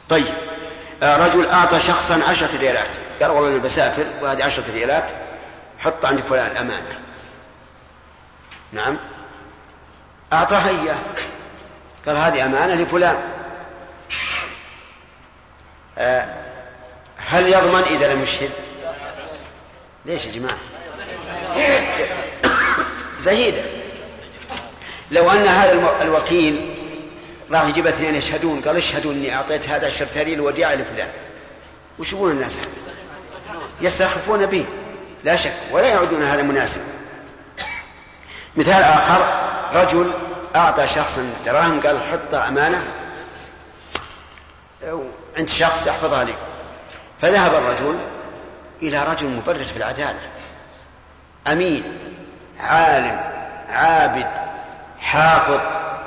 [0.10, 0.34] طيب
[1.04, 2.90] آه، رجل أعطى شخصا عشرة ريالات.
[3.22, 5.06] قال والله أنا بسافر وهذه عشرة ريالات
[5.80, 7.00] حط عند فلان أمانة
[8.72, 8.98] نعم.
[10.34, 10.98] أعطاها إياه
[12.06, 13.18] قال هذه أمانة لفلان.
[17.18, 18.52] هل يضمن إذا لم يشهد؟
[20.06, 20.58] ليش يا جماعة؟
[23.20, 23.62] زهيدة.
[25.12, 26.76] لو أن هذا الوكيل
[27.52, 31.10] راح يجيب اثنين يشهدون قال اشهدوا اني أعطيت هذا الشرتري الوديعه لفلان.
[32.00, 32.68] وش يقول الناس؟ هذا؟
[33.82, 34.66] يستخفون به.
[35.24, 36.82] لا شك ولا يعدون هذا مناسب.
[38.56, 39.26] مثال آخر
[39.74, 40.14] رجل
[40.56, 42.88] أعطى شخصا دراهم قال حطها أمانة.
[45.38, 46.34] عند شخص يحفظها لي.
[47.22, 48.00] فذهب الرجل
[48.82, 50.20] إلى رجل مبرز في العدالة.
[51.48, 51.98] أمين
[52.60, 53.20] عالم
[53.70, 54.28] عابد
[55.00, 55.60] حافظ.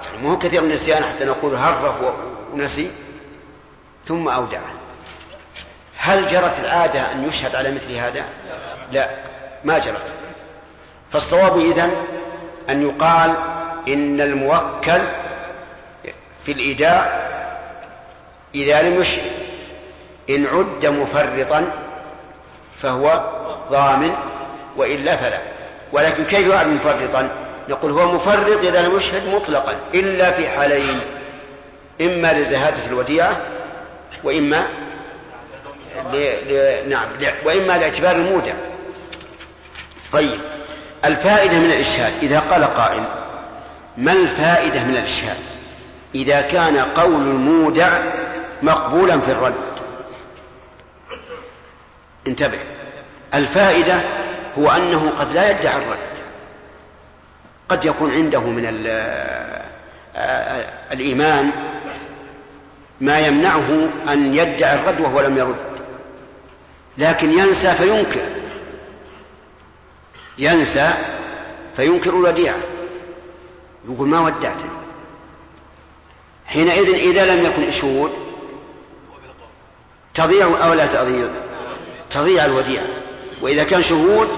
[0.05, 2.13] يعني مو كثير من النسيان حتى نقول هرف
[2.53, 2.91] ونسي.
[4.09, 4.73] ثم أودعه
[5.97, 8.25] هل جرت العادة أن يشهد على مثل هذا؟
[8.93, 9.11] لا
[9.65, 10.15] ما جرت.
[11.13, 11.91] فالصواب إذن
[12.71, 13.35] أن يقال
[13.89, 15.01] إن الموكل
[16.45, 17.34] في الإيداع
[18.55, 19.33] إذا لم يشهد
[20.31, 21.67] إن عد مفرطا
[22.83, 23.23] فهو
[23.71, 24.11] ضامن
[24.77, 25.39] وإلا فلا.
[25.93, 27.29] ولكن كيف يعد مفرطا؟
[27.69, 31.01] نقول هو مفرط إذا لم يشهد مطلقا إلا في حالين
[32.01, 33.41] إما لزهادة الوديعة
[34.25, 34.67] وإما
[36.13, 36.17] ل...
[36.17, 36.89] ل...
[36.89, 37.27] نعم ل...
[37.45, 38.53] وإما لاعتبار المودع.
[40.13, 40.41] طيب
[41.05, 43.05] الفائدة من الإشهاد؟ إذا قال قائل
[43.97, 45.37] ما الفائدة من الإشهاد؟
[46.15, 47.89] إذا كان قول المودع
[48.65, 49.55] مقبولا في الرد.
[52.27, 52.59] انتبه.
[53.35, 54.01] الفائدة
[54.59, 55.99] هو أنه قد لا يدعي الرد.
[57.69, 58.65] قد يكون عنده من
[60.93, 61.51] الإيمان
[63.01, 65.75] ما يمنعه أن يدعي الرد وهو لم يرد.
[66.99, 68.21] لكن ينسى فينكر.
[70.39, 70.93] ينسى
[71.77, 72.59] فينكر الوديعة.
[73.89, 74.71] يقول ما ودعتني.
[76.47, 78.24] حينئذ إذا لم يكن شهود
[80.15, 81.29] تضيع أو لا تضيع؟
[82.11, 82.87] تضيع الوديعة.
[83.43, 84.29] وإذا كان شهود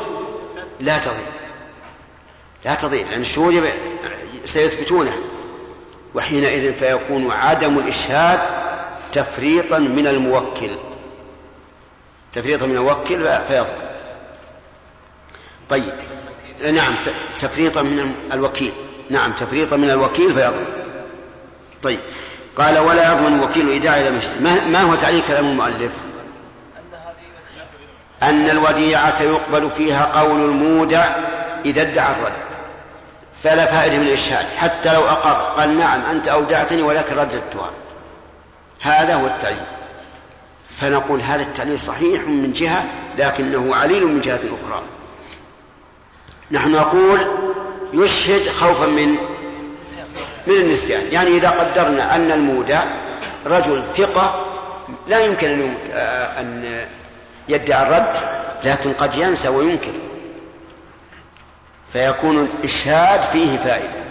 [0.81, 1.27] لا تضيع.
[2.65, 3.65] لا تضيع لأن الشهود
[4.45, 5.17] سيثبتونه.
[6.15, 8.41] وحينئذ فيكون عدم الإشهاد
[9.13, 10.77] تفريطا من الموكل.
[12.35, 13.67] تفريطا من الموكل فيضل
[15.71, 15.93] طيب.
[16.73, 16.97] نعم
[17.39, 18.73] تفريطا من الوكيل.
[19.11, 20.65] نعم تفريطا من الوكيل فيضل
[21.83, 22.01] طيب.
[22.57, 25.93] قال ولا يضمن الوكيل إيداع إلى مشتري ما هو تعليق كلام المؤلف؟
[28.23, 31.05] أن الوديعة يقبل فيها قول المودع
[31.65, 32.33] إذا ادعى الرد.
[33.45, 34.47] فلا فائدة من الإشهاد.
[34.57, 37.71] حتى لو أقر قال نعم أنت أودعتني ولكن رددتها
[38.81, 39.67] هذا هو التعليل.
[40.81, 42.85] فنقول هذا التعليل صحيح من جهة
[43.19, 44.83] لكنه عليل من جهة أخرى.
[46.51, 47.27] نحن نقول
[47.93, 49.17] يشهد خوفا من
[50.47, 51.13] من النسيان.
[51.13, 52.85] يعني إذا قدرنا أن المودع
[53.47, 54.47] رجل ثقة
[55.09, 55.75] لا يمكن
[56.39, 56.85] أن
[57.49, 58.17] يدعي الرد
[58.65, 59.93] لكن قد ينسى وينكر.
[61.93, 64.07] فيكون الإشهاد فيه فائدة.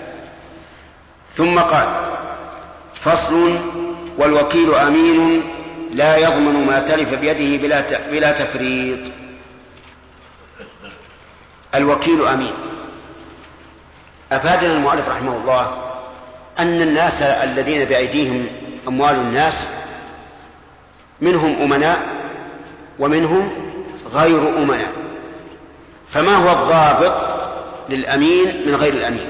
[1.38, 2.18] ثم قال
[3.02, 3.60] فصل
[4.18, 5.44] والوكيل أمين
[5.92, 9.00] لا يضمن ما تلف بيده بلا بلا تفريط.
[11.76, 12.54] الوكيل أمين.
[14.32, 15.85] أفادنا المؤلف رحمه الله
[16.60, 18.48] أن الناس الذين بأيديهم
[18.88, 19.68] أموال الناس
[21.22, 22.00] منهم أمناء
[23.00, 23.50] ومنهم
[24.14, 24.92] غير أمناء.
[26.10, 27.22] فما هو الضابط
[27.90, 29.28] للأمين من غير الأمين؟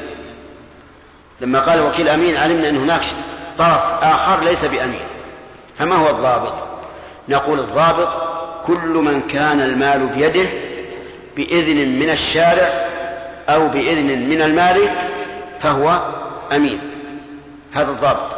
[1.41, 3.01] لما قال وكيل أمين علمنا أن هناك
[3.57, 5.05] طرف آخر ليس بأمين.
[5.79, 6.53] فما هو الضابط؟
[7.29, 8.17] نقول الضابط
[8.67, 10.49] كل من كان المال بيده
[11.35, 12.87] بإذن من الشارع
[13.49, 14.93] أو بإذن من المالك
[15.59, 16.01] فهو
[16.57, 16.94] أمين.
[17.75, 18.37] هذا الضابط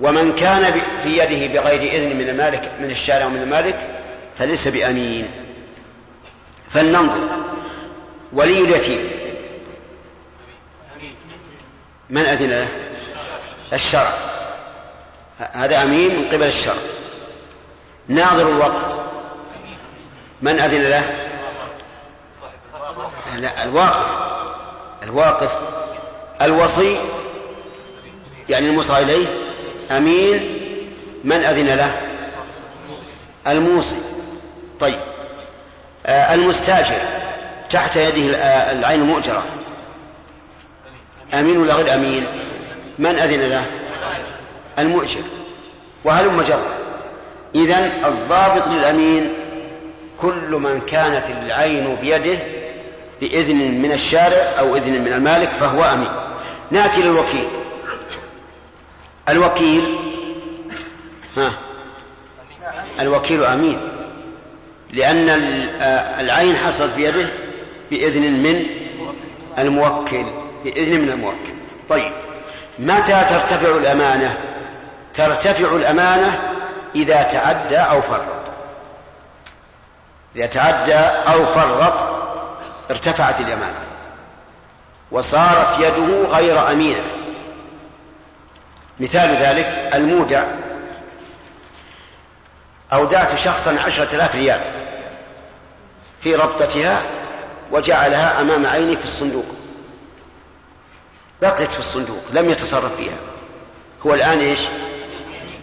[0.00, 3.88] ومن كان في يده بغير إذن من المالك من الشارع ومن المالك
[4.38, 5.30] فليس بأمين.
[6.70, 7.20] فلننظر.
[8.32, 9.10] ولي اليتيم.
[12.10, 12.68] من أذن له؟
[13.72, 14.12] الشرع.
[15.38, 16.74] هذا أمين من قبل الشرع.
[18.08, 18.98] ناظر الوقف
[20.42, 21.28] من أذن له؟
[23.36, 24.06] لا الواقف.
[25.02, 25.50] الواقف.
[26.42, 26.96] الوصي.
[28.48, 29.26] يعني الموصى إليه؟
[29.90, 30.58] أمين.
[31.24, 32.00] من أذن له؟
[33.46, 33.96] الموصي.
[34.80, 34.98] طيب.
[36.06, 36.98] آه المستاجر.
[37.70, 38.36] تحت يده
[38.72, 39.42] العين المؤجرة.
[41.34, 42.26] أمين ولا غير أمين؟
[42.98, 43.64] من أذن له؟
[44.78, 45.22] المؤجر.
[46.04, 46.78] وهلم جرا
[47.54, 49.32] إذن الضابط للأمين
[50.20, 52.38] كل من كانت العين بيده
[53.20, 56.10] بإذن من الشارع أو إذن من المالك فهو أمين.
[56.70, 57.48] نأتي للوكيل.
[59.28, 59.98] الوكيل.
[61.36, 61.52] ها.
[63.00, 63.80] الوكيل أمين.
[64.90, 65.28] لأن
[66.20, 67.28] العين حصلت بيده
[67.90, 68.66] بإذن من
[69.58, 70.32] الموكل.
[70.64, 71.54] بإذن من الموكل.
[71.88, 72.12] طيب.
[72.78, 74.38] متى ترتفع الأمانة؟
[75.14, 76.54] ترتفع الأمانة
[76.94, 78.38] إذا تعدى أو فرط.
[80.36, 80.94] إذا تعدى
[81.32, 82.04] أو فرط
[82.90, 83.84] ارتفعت الأمانة.
[85.10, 87.17] وصارت يده غير أمينة.
[89.00, 90.44] مثال ذلك المودع.
[92.92, 94.60] أودعت شخصا عشرة آلاف ريال
[96.22, 97.02] في ربطتها
[97.72, 99.44] وجعلها أمام عيني في الصندوق.
[101.42, 103.16] بقيت في الصندوق لم يتصرف فيها.
[104.06, 104.60] هو الآن إيش؟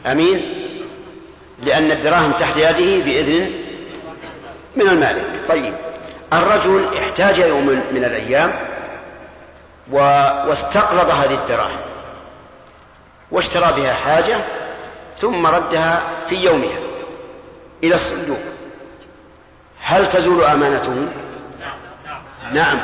[0.05, 0.61] أمين؟
[1.63, 3.51] لأن الدراهم تحت يده بإذن
[4.75, 5.41] من المالك.
[5.49, 5.73] طيب
[6.33, 8.75] الرجل احتاج يوم من الأيام.
[9.91, 11.79] واستقرض هذه الدراهم.
[13.31, 14.37] واشترى بها حاجة
[15.21, 16.79] ثم ردها في يومها
[17.83, 18.39] إلى الصندوق.
[19.81, 21.07] هل تزول أمانته؟
[22.51, 22.79] نعم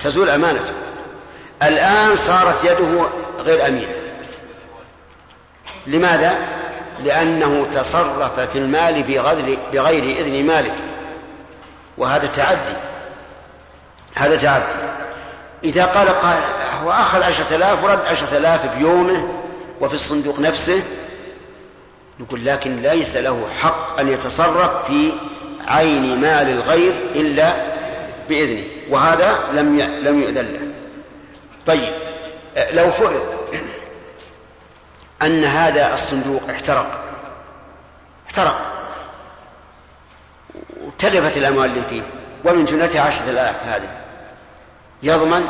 [0.00, 0.72] تزول أمانته.
[1.62, 3.08] الآن صارت يده
[3.38, 3.94] غير أمينة
[5.86, 6.38] لماذا؟
[7.04, 9.02] لأنه تصرف في المال
[9.72, 10.74] بغير, إذن مالك.
[11.98, 12.76] وهذا تعدي.
[14.14, 14.64] هذا تعدي.
[15.64, 16.42] إذا قال قال
[16.84, 19.45] هو أخذ عشرة آلاف ورد عشرة آلاف بيومه
[19.80, 20.82] وفي الصندوق نفسه
[22.20, 25.12] نقول لكن ليس له حق أن يتصرف في
[25.66, 27.76] عين مال الغير إلا
[28.28, 30.60] بإذنه وهذا لم لم يؤذن له.
[31.66, 31.92] طيب
[32.70, 33.22] لو فرض
[35.22, 37.04] أن هذا الصندوق احترق
[38.26, 38.76] احترق
[40.80, 42.02] وتلفت الأموال اللي فيه
[42.44, 43.90] ومن جملتها عشرة آلاف هذه
[45.02, 45.46] يضمن؟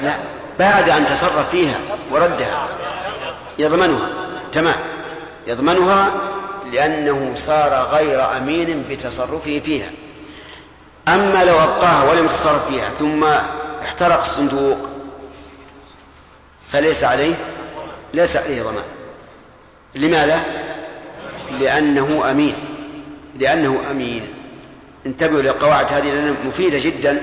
[0.00, 0.16] لا
[0.58, 1.80] بعد أن تصرف فيها
[2.10, 2.68] وردها.
[3.58, 4.08] يضمنها.
[4.52, 4.76] تمام.
[5.46, 6.12] يضمنها
[6.72, 9.90] لأنه صار غير أمين بتصرفه فيها.
[11.08, 13.24] أما لو أبقاها ولم يتصرف فيها ثم
[13.84, 14.78] احترق الصندوق
[16.68, 17.34] فليس عليه
[18.14, 18.84] ليس عليه ضمان.
[19.94, 20.40] لماذا؟
[21.50, 22.54] لأنه أمين.
[23.38, 24.34] لأنه أمين.
[25.06, 27.22] انتبهوا للقواعد هذه لأنها مفيدة جدا.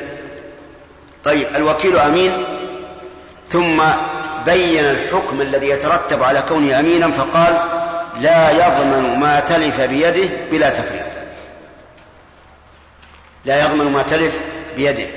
[1.24, 2.53] طيب الوكيل أمين؟
[3.54, 3.84] ثم
[4.46, 7.54] بين الحكم الذي يترتب على كونه أمينا فقال
[8.20, 11.14] لا يضمن ما تلف بيده بلا تفريط.
[13.46, 14.34] لا يضمن ما تلف
[14.76, 15.08] بيده.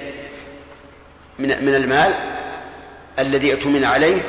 [1.39, 2.15] من من المال
[3.19, 4.23] الذي اؤتمن عليه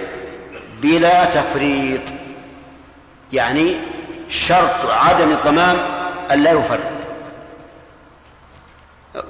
[0.82, 2.02] بلا تفريط.
[3.34, 3.78] يعني
[4.30, 5.78] شرط عدم الضمان
[6.32, 6.80] أن لا يفرط.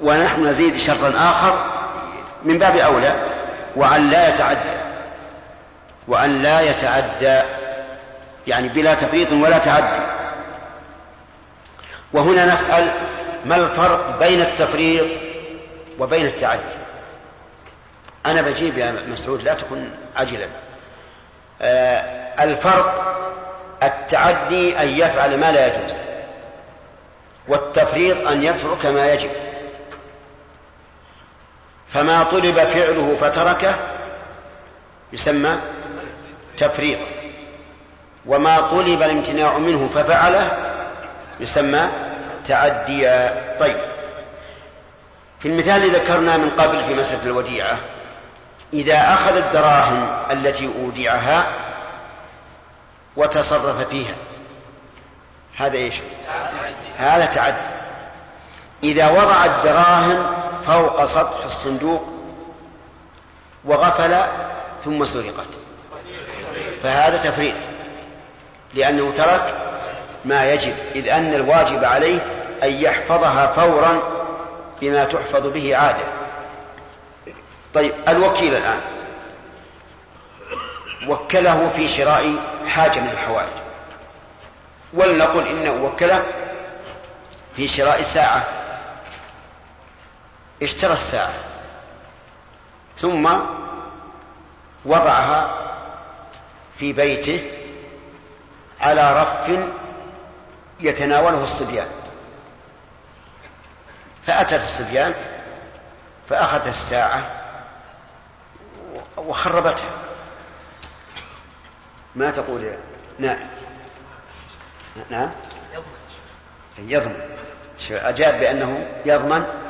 [0.02, 1.64] ونحن نزيد شرطا آخر
[2.44, 3.37] من باب أولى.
[3.78, 4.78] وأن لا يتعدى.
[6.08, 7.42] وأن لا يتعدى.
[8.46, 10.06] يعني بلا تفريط ولا تعدي.
[12.12, 12.90] وهنا نسأل
[13.44, 15.18] ما الفرق بين التفريط
[15.98, 16.78] وبين التعدي؟
[18.26, 20.48] أنا بجيب يا مسعود لا تكن عجلا.
[21.62, 23.18] آه الفرق
[23.82, 25.92] التعدي أن يفعل ما لا يجوز
[27.48, 29.30] والتفريط أن يترك ما يجب.
[31.92, 33.74] فما طلب فعله فتركه
[35.12, 35.58] يسمى
[36.58, 36.98] تفريط.
[38.26, 40.50] وما طلب الامتناع منه ففعله
[41.40, 41.88] يسمى
[42.48, 43.76] تعديا طيب.
[45.40, 47.78] في المثال الذي ذكرنا من قبل في مسألة الوديعة
[48.72, 51.46] إذا أخذ الدراهم التي أودعها
[53.16, 54.14] وتصرف فيها
[55.56, 55.94] هذا إيش؟
[56.98, 57.56] هذا تعدي.
[58.82, 62.04] إذا وضع الدراهم فوق سطح الصندوق
[63.64, 64.16] وغفل
[64.84, 65.46] ثم سرقت.
[66.82, 67.54] فهذا تفريط
[68.74, 69.54] لأنه ترك
[70.24, 72.18] ما يجب إذ أن الواجب عليه
[72.62, 74.02] أن يحفظها فورا
[74.80, 76.04] بما تحفظ به عادة.
[77.74, 78.80] طيب الوكيل الآن.
[81.08, 82.34] وكله في شراء
[82.66, 83.48] حاجة من الحوائج.
[84.92, 86.22] ولنقل إنه وكله
[87.56, 88.57] في شراء ساعة.
[90.62, 91.32] اشترى الساعة
[93.00, 93.28] ثم
[94.84, 95.68] وضعها
[96.78, 97.50] في بيته
[98.80, 99.50] على رف
[100.80, 101.88] يتناوله الصبيان.
[104.26, 105.14] فأتت الصبيان
[106.28, 107.30] فأخذت الساعة
[109.16, 109.90] وخربتها.
[112.16, 112.78] ما تقول يا
[113.18, 113.38] نعم.
[115.10, 115.30] نعم.
[116.78, 117.20] يضمن.
[117.90, 119.67] أجاب بأنه يضمن؟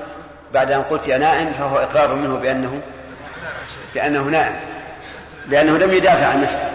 [0.54, 2.80] بعد أن قلت يا نائم فهو إقرار منه بأنه
[3.94, 4.60] بأنه نائم.
[5.48, 6.70] لأنه لم يدافع عن نفسه.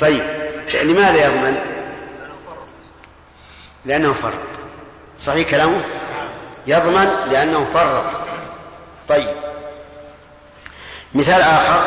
[0.00, 0.22] طيب
[0.82, 1.58] لماذا يضمن
[3.84, 4.34] لأنه فرط.
[5.20, 5.84] صحيح كلامه؟
[6.66, 8.16] يضمن لأنه فرط.
[9.08, 9.36] طيب.
[11.14, 11.84] مثال آخر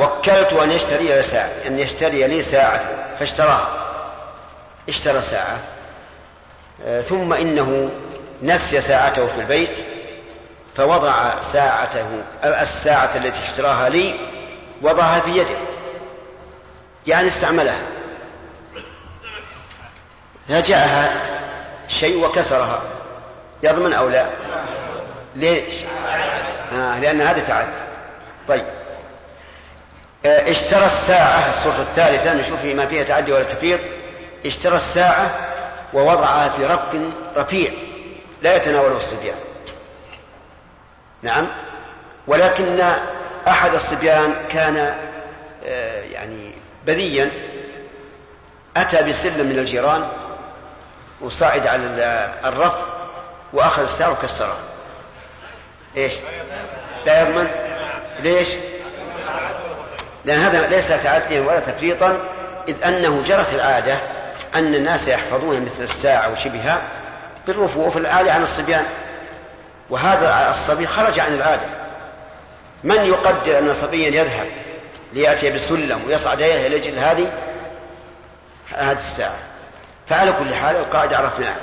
[0.00, 2.80] وكلت أن يشتري ساعة أن يشتري لي ساعة
[3.18, 3.68] فاشتراها.
[4.88, 5.58] اشترى ساعة.
[6.86, 7.90] آه، ثم إنه
[8.42, 9.84] نسي ساعته في البيت
[10.76, 12.06] فوضع ساعته
[12.44, 14.14] الساعة التي اشتراها لي
[14.82, 15.56] وضعها في يده.
[17.06, 17.78] يعني استعملها.
[20.48, 21.12] فجاءها
[21.88, 22.82] شيء وكسرها.
[23.62, 24.26] يضمن أو لا؟
[25.34, 25.74] ليش؟
[26.72, 27.68] آه لأن هذا تعد.
[28.48, 28.66] طيب.
[30.26, 33.80] آه اشترى الساعة الصورة الثالثة نشوف ما فيها تعدي ولا تفيض.
[34.46, 35.30] اشترى الساعة
[35.94, 36.80] ووضعها في رف
[37.36, 37.87] رفيع.
[38.42, 39.36] لا يتناوله الصبيان.
[41.22, 41.48] نعم.
[42.26, 42.80] ولكن
[43.48, 44.94] أحد الصبيان كان
[45.66, 46.52] آه يعني
[46.86, 47.30] بذيا
[48.76, 50.08] أتى بسلم من الجيران
[51.20, 51.84] وصعد على
[52.44, 52.74] الرف
[53.52, 54.58] وأخذ الساعة وكسرها
[55.96, 56.12] إيش؟
[57.06, 57.48] لا يضمن.
[58.20, 58.48] ليش؟
[60.24, 62.18] لأن هذا ليس تعديا ولا تفريطا
[62.68, 64.00] إذ أنه جرت العادة
[64.54, 66.82] أن الناس يحفظون مثل الساعة وشبهها
[67.48, 68.84] بالرفوف العالي عن الصبيان.
[69.90, 71.66] وهذا الصبي خرج عن العادة
[72.84, 74.46] من يقدر أن صبيا يذهب
[75.12, 77.32] ليأتي بسلم ويصعد إلى أجل هذه؟
[78.70, 79.38] هذه الساعة.
[80.08, 81.56] فعلى كل حال القاعدة عرفناها.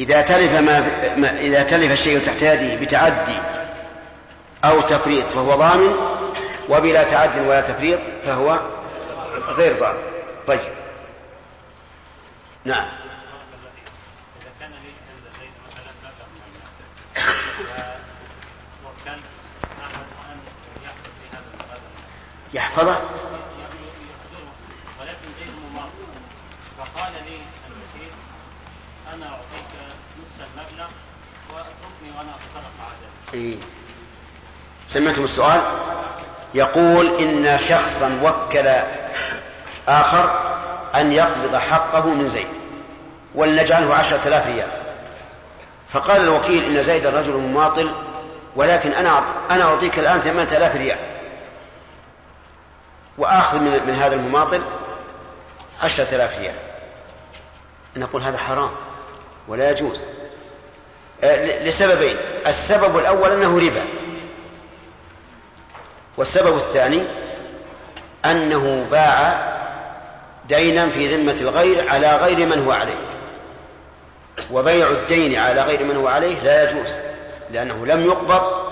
[0.00, 3.38] إذا تلف ما إذا تلف الشيء تحت يده بتعدي
[4.64, 5.94] أو تفريط فهو ضامن
[6.68, 8.58] وبلا تعد ولا تفريط فهو
[9.48, 10.02] غير ضامن.
[10.46, 10.60] طيب.
[12.64, 12.84] نعم
[14.40, 16.90] إذا كان لي عند زيد مثلا مبلغ من المال وكان أحد أن يحفظ في هذا
[16.90, 17.03] المبلغ
[22.54, 23.02] يحفظه يحضره
[25.00, 26.06] ولكن زيد مماطل
[26.78, 28.12] فقال لي الوكيل
[29.14, 29.70] أنا أعطيك
[30.18, 30.88] نصف المبلغ
[33.34, 33.56] ذلك إيه.
[34.88, 35.60] سمعتم السؤال؟
[36.54, 38.68] يقول إن شخصا وكل
[39.88, 40.54] آخر
[40.94, 42.48] أن يقبض حقه من زيد
[43.34, 44.83] ولنجعله عشرة آلاف ريال.
[45.94, 47.90] فقال الوكيل إن زيد رجل مماطل
[48.56, 50.98] ولكن أنا أنا أعطيك الآن ثمانية آلاف ريال.
[53.18, 54.62] وآخذ من, من هذا المماطل
[55.82, 56.54] عشرة آلاف ريال.
[57.96, 58.70] نقول هذا حرام
[59.48, 60.00] ولا يجوز.
[61.24, 62.16] آه، لسببين.
[62.46, 63.84] السبب الأول أنه ربا.
[66.16, 67.02] والسبب الثاني
[68.24, 69.54] أنه باع
[70.48, 73.13] دينا في ذمة الغير على غير من هو عليه.
[74.50, 76.94] وبيع الدين على غير من هو عليه لا يجوز
[77.50, 78.64] لأنه لم يقبض.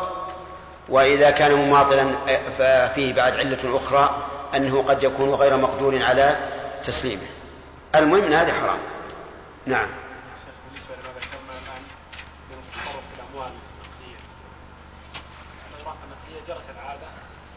[0.89, 2.15] وإذا كان مماطلا
[2.59, 6.37] ففيه بعد علة أخرى أنه قد يكون غير مقدور على
[6.85, 7.27] تسليمه.
[7.95, 8.79] المهم أن هذا حرام.
[9.67, 9.87] نعم
[10.69, 11.83] بالنسبة لما ذكرنا الان
[12.51, 14.19] من التصرف في الاموال النقديه.
[15.71, 17.09] الاوراق النقديه جرت العاده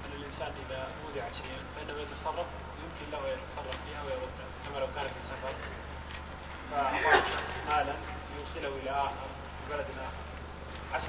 [0.05, 2.47] ان الانسان اذا وضع شيئا فانه يتصرف
[2.83, 5.53] يمكن له ان يتصرف فيها ويردها كما لو كان في سفر
[6.71, 7.95] فاعطاه شخص مالا
[8.37, 10.23] يوصله إلى اخر في بلد اخر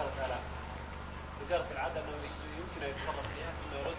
[0.00, 0.38] 10000
[1.48, 2.16] فجرت العادة أنه
[2.58, 3.96] يمكن أن يتصرف فيها ثم يرد.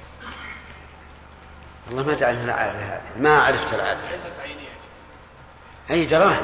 [1.87, 3.01] والله ما تعرف العادة هذه.
[3.19, 4.11] ما عرفت العادة.
[4.11, 4.67] ليست عينيه
[5.91, 6.43] أي دراهم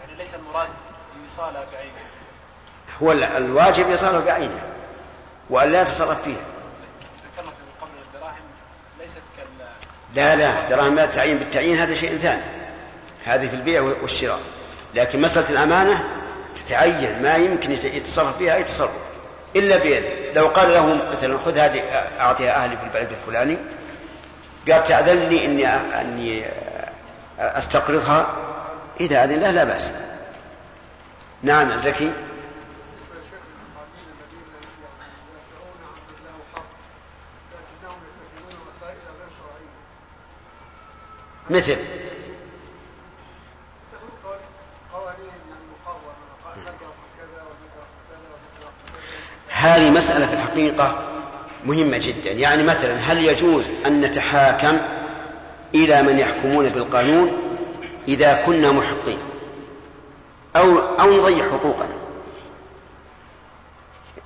[0.00, 0.68] يعني ليس المراد
[1.30, 1.92] ايصالها بعينه
[3.02, 4.62] هو ال- الواجب يصاله بعينه
[5.50, 6.44] وأن لا يتصرف فيها.
[7.32, 8.44] ذكرنا من قبل الدراهم
[9.00, 9.46] ليست كال
[10.14, 10.68] لا لا.
[10.68, 12.42] دراهم لا تعيين بالتعيين هذا شيء ثاني.
[13.24, 14.40] هذه في البيع والشراء.
[14.94, 16.04] لكن مسألة الأمانة
[16.66, 18.90] تتعين ما يمكن يت- يتصرف فيها أي تصرف
[19.56, 20.04] إلا بيد.
[20.36, 21.80] لو قال له مثلا خذ هذه
[22.20, 23.56] أعطيها أهلي في البلد الفلاني.
[24.70, 25.66] قال تأذن لي إني
[26.00, 26.44] أني
[27.38, 28.26] أستقرضها.
[29.00, 29.92] إذا أذن له لا بأس.
[31.42, 32.04] نعم زكي.
[32.04, 34.48] بالنسبة للشيخ المحامين الذين
[35.36, 36.70] يدعون عن له حق
[37.52, 39.72] لكنهم يتكلمون مسائل غير شرعيه
[41.50, 41.78] مثل
[43.92, 44.50] تقول قوانين
[44.92, 46.12] قوانين المقاومه
[46.44, 51.02] نقرا كذا ونقرا كذا ونقرا كذا هذه مسألة في الحقيقة
[51.64, 52.30] مهمة جدا.
[52.30, 54.78] يعني مثلا هل يجوز أن نتحاكم
[55.74, 57.32] إلى من يحكمون بالقانون
[58.08, 59.18] إذا كنا محقين؟
[60.56, 61.96] أو أو نضيع حقوقنا.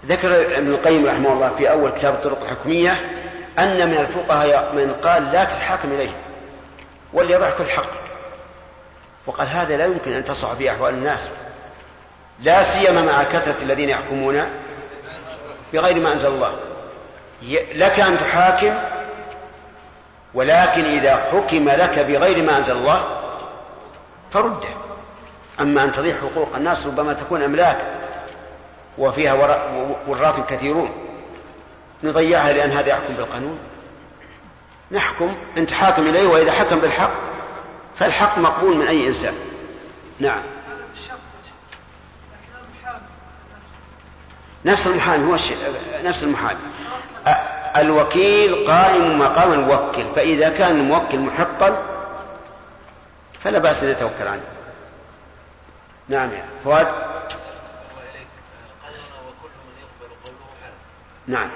[0.07, 2.93] ذكر ابن القيم رحمه الله في أول كتاب الطرق الحكمية
[3.59, 6.12] أن من الفقهاء من قال لا تتحاكم إليه
[7.12, 8.01] وليضع كل حقك.
[9.26, 11.31] وقال هذا لا يمكن أن تصح به أحوال الناس.
[12.43, 14.43] لا سيما مع كثرة الذين يحكمون
[15.73, 16.53] بغير ما أنزل الله.
[17.75, 18.75] لك أن تحاكم
[20.35, 23.05] ولكن إذا حكم لك بغير ما أنزل الله
[24.33, 24.68] فرده
[25.61, 27.77] أما أن تضيع حقوق الناس ربما تكون أملاك
[28.99, 30.91] وفيها ورا- وراث كثيرون.
[32.05, 33.59] نضيعها لأن هذا يحكم بالقانون.
[34.93, 37.11] نحكم أن تحاكم إليه وإذا حكم بالحق
[37.99, 39.35] فالحق مقبول من أي إنسان.
[40.21, 40.41] نعم.
[44.65, 45.57] نفس المحامي هو الشيء
[46.05, 46.59] نفس المحامي.
[47.77, 51.83] الوكيل قائم مقام الموكل فإذا كان الموكل محقا
[53.45, 54.43] فلا بأس أن يتوكل عنه.
[56.09, 56.89] نعم يا فؤاد.
[61.27, 61.49] نعم.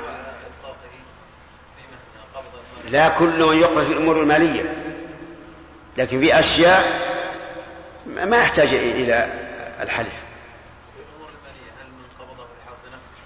[2.89, 4.75] لا كل من يقبل في الأمور المالية
[5.97, 6.85] لكن في أشياء
[8.07, 9.29] ما يحتاج إلى
[9.81, 10.09] الحلف
[10.95, 13.23] في الأمور المالية هل من قبضه بحظ نفسه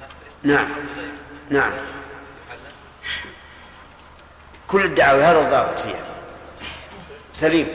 [0.00, 0.68] نفسه نعم.
[1.50, 1.72] نعم.
[4.68, 6.04] كل الدعاوى هذا الضابط فيها.
[7.34, 7.68] سليم.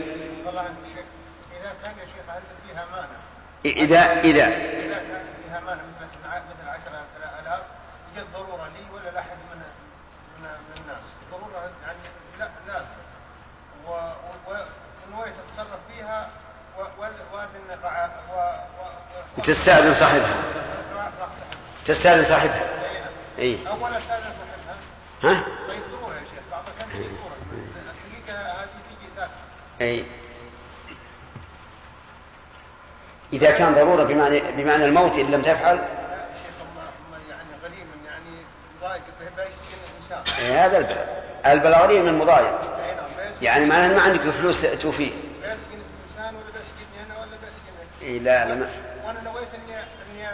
[3.66, 7.62] اذا إذا إذا كان فيها مانع مثل مثل 10000
[8.16, 9.62] يوجد ضرورة لي ولا لاحد من
[10.42, 12.00] من من الناس ضروره يعني
[12.40, 12.88] لا لازم
[13.88, 14.66] و- و-
[15.08, 16.30] ونويت اتصرف فيها
[16.80, 20.44] و- و- واذن قاع- و- وتستأذن صاحبها.
[21.86, 22.70] تستأذن صاحبها.
[23.40, 23.46] أي.
[23.46, 24.76] إي اولا استأذن صاحبها.
[25.24, 25.82] ها؟ طيب
[26.14, 29.26] يا شيخ بعض الحقيقة هذه تجي
[29.82, 30.06] أي
[33.34, 35.76] إذا كان ضرورة بمعنى بمعنى الموت إن لم تفعل.
[35.76, 35.84] يعني
[38.06, 39.00] يعني
[39.88, 40.36] الإنسان.
[40.40, 41.24] إيه، هذا البلاء.
[41.46, 42.62] البلاء غريب من المضايق.
[42.62, 42.96] اي
[43.30, 45.12] بيسكن يعني معناه ما عندك فلوس توفيه
[48.02, 50.28] إيه لا لا وأنا نويت اني اني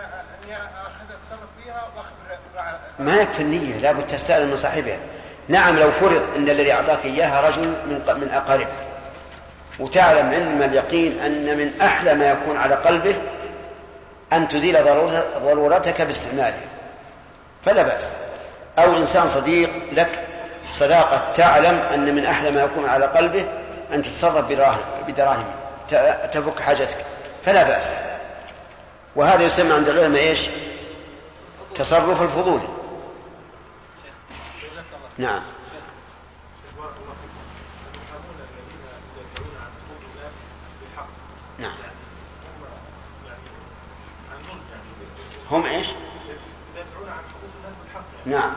[0.43, 4.97] إني أخذ أتصرف فيها واخبر رع- ما يكفي النية لابد تستأذن من صاحبها.
[5.47, 8.67] نعم لو فرض أن الذي أعطاك إياها رجل من من أقاربك
[9.79, 13.15] وتعلم علم اليقين أن من أحلى ما يكون على قلبه
[14.33, 16.61] أن تزيل ضرورت- ضرورتك باستعماله.
[17.65, 18.03] فلا بأس.
[18.79, 20.09] أو إنسان صديق لك
[20.63, 23.45] صداقة تعلم أن من أحلى ما يكون على قلبه
[23.93, 24.45] أن تتصرف
[25.07, 25.45] بدراهم
[26.31, 26.97] تفك حاجتك.
[27.45, 27.93] فلا بأس.
[29.15, 30.49] وهذا يسمى عند العلماء إيش؟
[31.75, 32.61] تصرف الفضول
[35.17, 35.41] نعم
[41.59, 41.73] نعم
[45.51, 48.53] هم إيش؟ يدافعون عن حقوق الناس بالحق نعم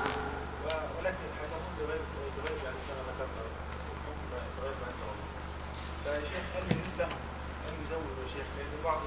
[0.98, 2.00] ولكن يتحكمون بغير
[2.38, 3.56] بغير يعني كما ذكرنا.
[6.04, 7.12] فيا شيخ هل يلزم
[7.68, 9.00] ان يزور يا شيخ لأن بعض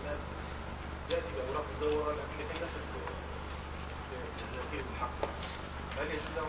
[0.00, 0.20] الناس
[1.10, 1.26] ياتي
[1.86, 2.82] يتنسب
[4.54, 5.28] الوكيل بالحق
[5.98, 6.46] هل يجوز له.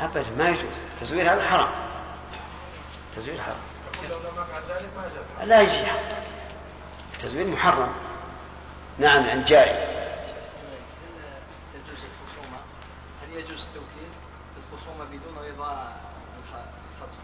[0.00, 0.76] ابدا ما يجوز.
[0.94, 1.68] التزوير هذا حرام.
[3.10, 3.56] التزوير حرام.
[5.48, 5.86] لا يجي
[7.14, 7.92] التزوير محرم.
[8.98, 9.76] نعم عن هل
[11.74, 12.58] تجوز الخصومة؟
[13.22, 14.10] هل يجوز التوكيل؟
[14.72, 15.96] الخصومة بدون رضا
[16.38, 17.22] الخ- الخصم؟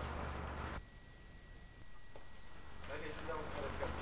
[2.90, 3.94] هل يجوز له هذا الكلام؟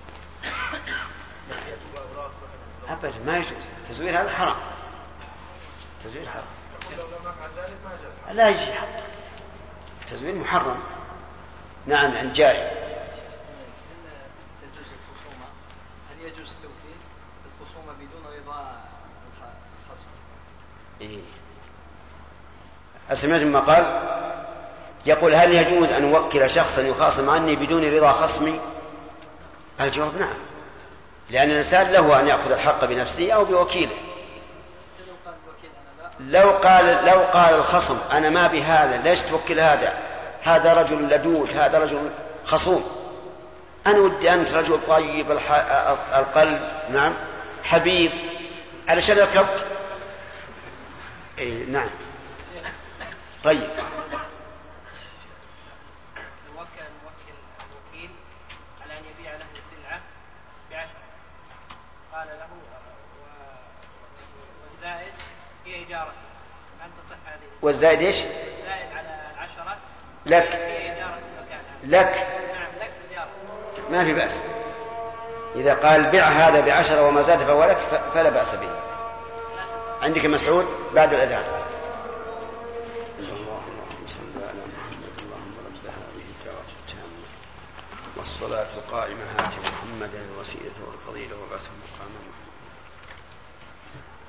[1.69, 2.93] ياتي باوراق مثلا مزورة.
[2.93, 3.53] ابدا ما يجوز.
[3.85, 4.57] التزوير هذا حرام.
[5.99, 6.45] التزوير حرام.
[8.33, 8.73] لا يجي
[10.03, 10.81] التزوير محرم.
[11.87, 12.69] نعم عن جاري هل
[14.63, 15.47] تجوز الخصومة؟
[16.11, 16.99] هل يجوز التوكيل
[17.61, 18.85] الخصومة بدون رضا؟
[21.01, 21.23] إيه.
[23.11, 24.03] أسمعت ما قال؟
[25.07, 28.61] يقول هل يجوز أن أوكل شخصا يخاصم عني بدون رضا خصمي؟
[29.81, 30.48] الجواب نعم.
[31.31, 33.97] لأن الإنسان له أن يأخذ الحق بنفسه أو بوكيله.
[36.21, 39.99] لو قال لو قال الخصم أنا ما بهذا ليش توكل هذا؟
[40.43, 42.11] هذا رجل لدود هذا رجل
[42.47, 42.85] خصوم.
[43.87, 45.53] أنا ودي أنت رجل طيب الح...
[46.19, 47.15] القلب نعم
[47.65, 48.13] حبيب.
[48.89, 49.67] علشان أركبك
[51.39, 51.91] إيه نعم.
[53.45, 53.71] طيب
[56.57, 58.11] وكل الموكل الوكيل
[58.83, 60.01] على ان يبيع له سلعه
[60.71, 60.89] بعشره
[62.15, 63.29] قال له و-
[64.71, 65.13] والزائد
[65.99, 66.13] هي اجارته
[66.81, 69.77] هل تصح هذه؟ والزائد إيش؟ الزائد على العشره
[70.27, 70.53] لك.
[70.53, 70.89] هي
[71.85, 72.27] لك.
[72.55, 72.93] نعم لك
[73.91, 74.43] ما في بأس.
[75.57, 77.79] إذا قال بع هذا بعشرة وما زاد فهو لك
[78.15, 78.71] فلا بأس به.
[80.03, 81.45] عندك مسعود؟ بعد الأذان.
[83.19, 87.27] اللهم صل على محمد اللهم رب هذه الدعوة التامة
[88.17, 92.21] والصلاة القائمة هات محمدا الوسيلة والفضيلة وبعثه مقاما.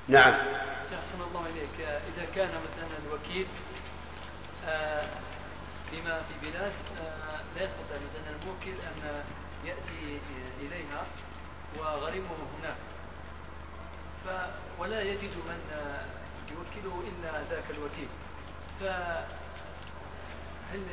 [0.08, 3.46] نعم أحسن الله إليك إذا كان مثلا الوكيل
[4.68, 5.08] آه،
[5.92, 9.24] بما في بلاد آه، لا يستطيع مثلا الموكل أن
[9.64, 10.18] يأتي
[10.60, 11.06] إليها
[11.78, 12.76] وغريمه هناك.
[14.78, 15.60] ولا يجد من
[16.50, 18.08] يوكله إلا ذاك الوكيل.
[18.80, 19.24] فهل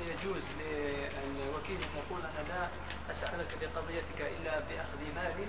[0.08, 2.68] يجوز للوكيل أن يقول أنا لا
[3.12, 5.48] أسألك بقضيتك إلا بأخذ مال؟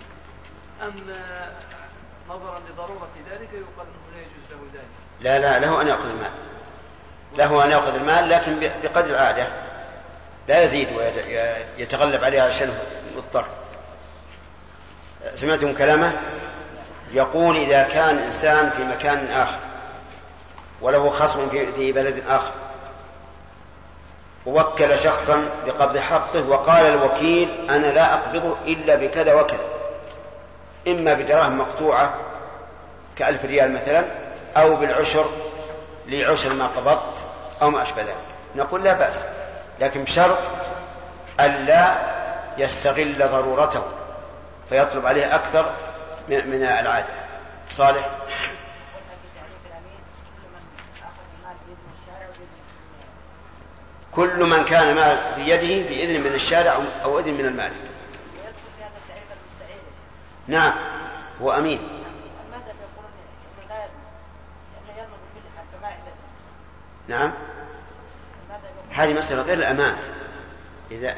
[0.82, 0.94] أم
[2.28, 5.07] نظرا لضرورة ذلك يقال أنه لا يجوز له ذلك.
[5.20, 6.30] لا لا له أن يأخذ المال.
[7.36, 9.46] له أن يأخذ المال لكن بقدر العادة
[10.48, 12.74] لا يزيد ويتغلب عليها عشان
[13.16, 13.44] مضطر.
[15.34, 16.12] سمعتم كلامه؟
[17.12, 19.58] يقول إذا كان إنسان في مكان آخر
[20.80, 22.52] وله خصم في في بلد آخر
[24.46, 29.64] ووكل شخصا بقبض حقه وقال الوكيل أنا لا أقبضه إلا بكذا وكذا
[30.88, 32.14] إما بدراهم مقطوعة
[33.16, 34.04] كألف ريال مثلا
[34.56, 35.26] أو بالعشر
[36.06, 37.26] لي عشر ما قبضت
[37.62, 38.14] أو ما أشبه ذلك.
[38.56, 39.24] نقول لا بأس
[39.80, 40.38] لكن بشرط
[41.40, 41.94] ألا
[42.58, 43.82] يستغل ضرورته
[44.68, 45.72] فيطلب عليه أكثر
[46.28, 47.08] من العادة.
[47.70, 48.08] صالح؟
[54.12, 57.72] كل من كان مال بيده بإذن من الشارع أو إذن من المالك.
[60.48, 60.72] نعم
[61.42, 61.97] هو أمين.
[67.08, 67.32] نعم.
[68.90, 69.96] هذه مسألة غير الأمان.
[70.90, 71.16] إذا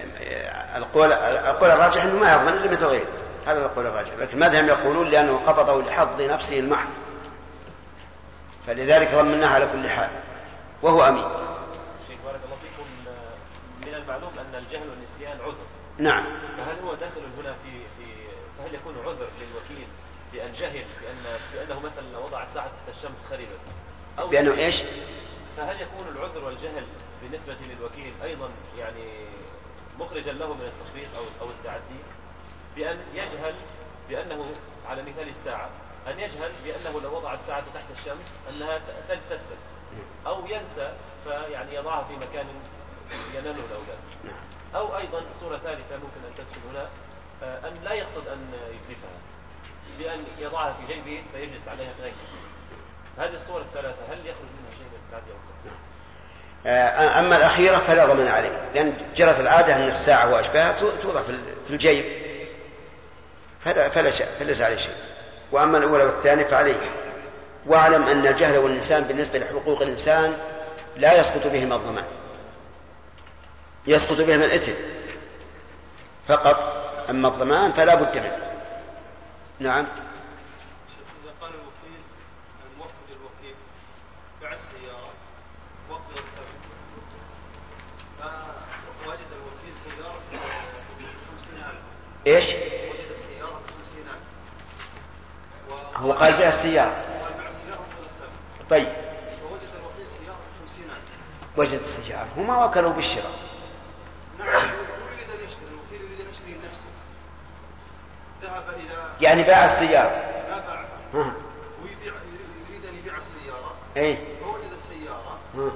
[0.77, 3.07] القول القول الراجح أنه ما يضمن إلا مثل غيره.
[3.47, 4.11] هذا القول الراجح.
[4.19, 6.89] لكن ماذا يقولون؟ لأنه قبضه لحظ نفسه المحض.
[8.67, 10.11] فلذلك ضمناه على كل حال.
[10.83, 11.25] وهو أمين.
[12.09, 12.87] شيخ بارك الله فيكم
[13.81, 15.67] من المعلوم أن الجهل والنسيان عذر.
[15.99, 16.25] نعم.
[16.57, 18.05] فهل هو داخل هنا في في
[18.59, 19.89] فهل يكون عذر للوكيل
[20.33, 23.61] بأن جهل بأن بأنه مثلا وضع تحت الشمس خربت
[24.19, 24.83] أو بأنه إيش؟
[25.57, 26.85] فهل يكون العذر والجهل
[27.23, 29.27] بالنسبة للوكيل أيضا يعني
[29.99, 32.01] مخرجا له من التخفيف أو أو التعدي
[32.77, 33.55] بأن يجهل
[34.09, 34.55] بأنه
[34.89, 35.71] على مثال الساعة
[36.07, 39.59] أن يجهل بأنه لو وضع الساعة تحت الشمس أنها تلتفت
[40.27, 40.95] أو ينسى
[41.25, 42.47] فيعني يضعها في مكان
[43.35, 43.99] يناله الأولاد.
[44.75, 46.89] أو أيضا صورة ثالثة ممكن أن تدخل هنا
[47.43, 49.19] آه، أن لا يقصد أن يتلفها
[49.99, 52.13] بأن يضعها في جيبه فيجلس عليها في
[53.19, 54.70] هذه الصور الثلاثة هل يخرج منها
[56.67, 61.23] آه، أما الأخيرة فلا ضمان عليه لأن جرت العادة أن الساعة وأشباهها توضع
[61.69, 62.05] في الجيب.
[63.65, 64.95] فلا فلا فليس عليه شيء.
[65.53, 66.75] وأما الأولى والثانية فعليه.
[67.67, 70.37] واعلم أن الجهل والنسيان بالنسبة لحقوق الإنسان
[70.97, 72.05] لا يسقط بهما الضمان.
[73.87, 74.73] يسقط بهما الإثم.
[76.29, 76.77] فقط.
[77.11, 78.37] أما الضمان فلا بد منه.
[79.61, 79.87] نعم.
[92.27, 92.47] إيش؟
[95.97, 97.05] هو قال بيع السيارة.
[98.71, 98.89] طيب.
[101.57, 102.29] وجد السيارة.
[102.37, 103.33] هما وكلوا بالشراء.
[104.39, 106.91] نعم يريد ان يشتري الوكيل يريد ان يشتري لنفسه
[108.43, 110.11] ذهب إلى يعني باع السيارة.
[110.49, 111.35] لا باعها
[111.83, 112.15] ويبيع
[112.71, 115.71] يريد ان يبيع السيارة اي فوجد السيارة ب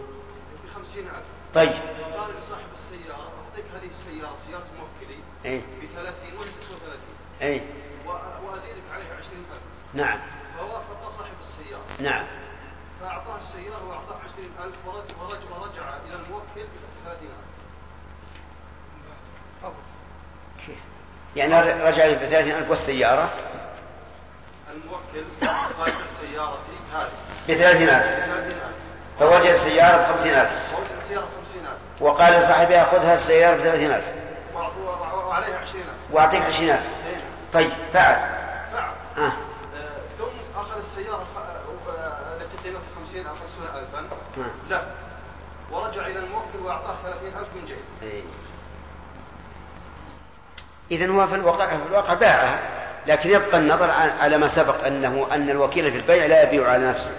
[0.74, 1.12] 50000
[1.54, 1.68] طيب.
[1.68, 6.76] قال لصاحب السيارة أعطيك هذه السيارة سيارة موكلي اي ب 30 ولا تسوى
[7.40, 7.60] 30 اي
[8.46, 9.60] وازيدك عليها 20000
[9.94, 10.18] نعم.
[10.58, 11.82] فوافق صاحب السيارة.
[11.98, 12.24] نعم.
[13.00, 17.44] فأعطاه السيارة وأعطاه 20000 ورجع, ورجع, ورجع إلى الموكل ب 30000
[21.36, 23.30] يعني رجع ب 30000 والسيارة؟
[24.74, 27.10] الموكل قال سيارتي هذه.
[27.48, 28.24] ب 30000
[29.18, 34.23] فوجد السيارة ب 50000 وجد السيارة ب 50000 وقال لصاحبها خذها السيارة ب 30000
[34.56, 36.80] وعليها 20000 وأعطيك 20000
[37.52, 38.16] طيب فعل.
[38.72, 38.92] فعل.
[39.18, 39.32] آه.
[40.18, 41.26] ثم أخذ السيارة
[42.36, 43.98] التي قيمتها 50 أو 50 ألفا.
[44.38, 44.70] آه.
[44.70, 44.82] لا.
[45.70, 47.80] ورجع إلى الموكل وأعطاه 30000 من جيبه
[48.12, 48.22] إيه.
[50.90, 52.58] إذا هو في الواقع في الواقع باعها
[53.06, 53.90] لكن يبقى النظر
[54.20, 57.12] على ما سبق أنه أن الوكيل في البيع لا يبيع على نفسه.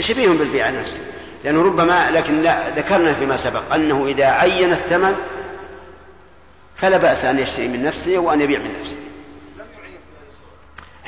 [0.00, 1.00] شبيه بالبيع على نفسه؟
[1.44, 5.16] لأنه ربما لكن لا ذكرنا فيما سبق أنه إذا عين الثمن
[6.76, 8.96] فلا بأس أن يشتري من نفسه وأن يبيع من نفسه.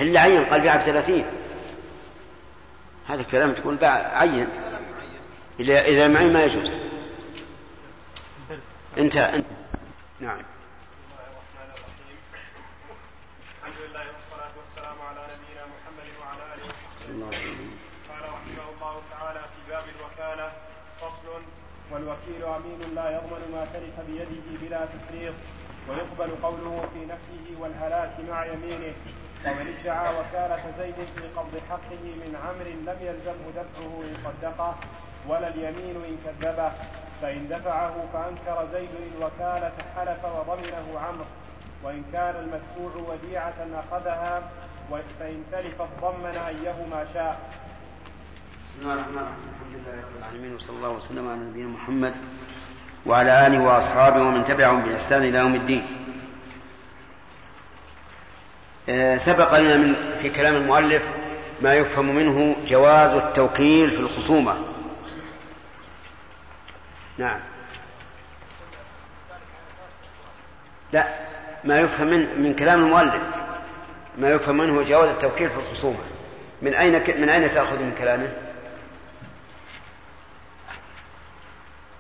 [0.01, 1.25] إلا عين؟ قال بيع بثلاثين.
[3.09, 4.49] هذا الكلام تقول باع عين.
[5.61, 6.77] إذا إذا معين ما يجوز.
[8.99, 9.47] انتهى انت.
[10.21, 10.39] نعم
[13.63, 16.67] الحمد لله والصلاة والسلام على نبينا محمد وعلى آله
[17.29, 17.71] وصحبه
[18.09, 20.53] قال رحمه الله تعالى في باب الوكالة
[21.01, 21.43] فصل
[21.93, 25.35] والوكيل أمين لا يضمن ما تلف بيده بلا تفريط
[25.89, 28.95] ويقبل قوله في نفسه والهلاك مع يمينه.
[29.47, 34.75] ومن ادعى وكالة زيد في قبض حقه من عمر لم يلزمه دفعه إن صدقه
[35.29, 36.73] ولا اليمين إن كذبه.
[37.23, 41.25] فإن دفعه فأنكر زيد الوكالة حلف وضمنه عمرو.
[41.83, 44.43] وإن كان المدفوع وديعة أخذها
[45.21, 47.60] فإن تلفت ضمن أيهما شاء.
[48.79, 52.15] بسم الله الرحمن الرحيم الحمد لله رب العالمين وصلى الله وسلم على نبينا محمد
[53.07, 55.87] وعلى آله وأصحابه ومن تبعهم بإحسان إلى يوم الدين.
[58.89, 61.09] آه، سبق لنا من في كلام المؤلف
[61.63, 64.57] ما يفهم منه جواز التوكيل في الخصومة
[67.19, 67.41] نعم
[70.93, 71.09] لا
[71.65, 73.23] ما يفهم من, من كلام المؤلف
[74.19, 75.99] ما يفهم منه جواز التوكيل في الخصومة
[76.63, 78.33] من أين من أين تأخذ من كلامه؟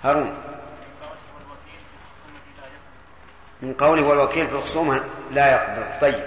[0.04, 0.34] هارون.
[3.62, 6.24] من قوله والوكيل في الخصومة لا يقبل طيب.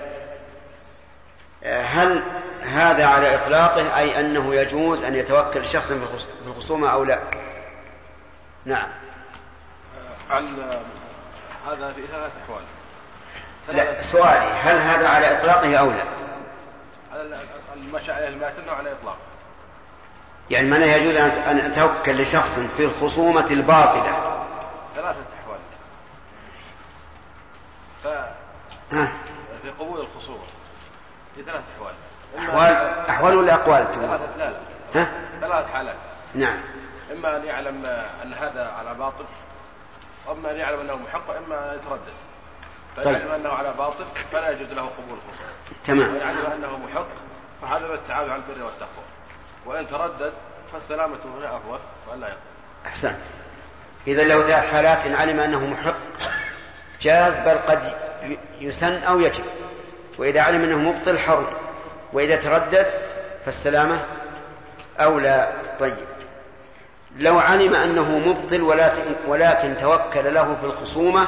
[1.66, 2.24] هل
[2.62, 7.20] هذا على إطلاقه أي أنه يجوز أن يتوكل شخص في الخصومة أو لا؟
[8.66, 8.90] نعم.
[11.68, 12.64] هذا في ثلاث أحوال؟
[13.68, 16.04] لا سؤالي هل هذا على إطلاقه أو لا؟
[17.76, 19.18] المشى عليه الماتن على إطلاق
[20.50, 24.44] يعني معناه يجوز أن أتوكل لشخص في الخصومة الباطلة.
[24.96, 25.60] ثلاثة أحوال.
[28.04, 28.08] ف...
[29.62, 30.44] في قبول الخصومة.
[31.36, 31.94] في ثلاث أحوال.
[32.38, 35.02] أحوال أحوال ولا أقوال ثلاثة لا لا.
[35.02, 35.96] ها؟ ثلاث حالات.
[36.36, 36.58] نعم.
[37.12, 37.86] إما أن يعلم
[38.24, 39.26] أن هذا على باطل
[40.28, 42.14] وإما أن يعلم أنه محق وإما أن يتردد.
[42.96, 43.16] فإن طيب.
[43.16, 45.50] علم أنه على باطل فلا يجوز له قبول الخصومة.
[45.86, 46.16] تمام.
[46.16, 47.08] وإن علم أنه محق
[47.62, 49.04] فهذا التعاون على البر والتقوى.
[49.66, 50.34] وإن تردد
[50.74, 52.40] فالسلامة هنا أفضل وألا يقبل
[52.86, 53.20] أحسنت.
[54.08, 55.96] إذا لو ثلاث حالات علم أنه محق
[57.02, 57.94] جاز بل قد
[58.60, 59.44] يسن أو يجب.
[60.18, 61.48] وإذا علم أنه مبطل حرم
[62.14, 62.92] وإذا تردد
[63.46, 64.06] فالسلامة
[65.00, 65.54] أولى.
[65.80, 66.08] طيب.
[67.18, 68.62] لو علم أنه مبطل
[69.28, 71.28] ولكن توكل له في الخصومة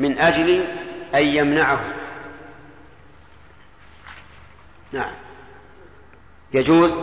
[0.00, 0.64] من أجل
[1.14, 1.80] أن يمنعه.
[4.92, 5.12] نعم.
[6.52, 6.96] يجوز؟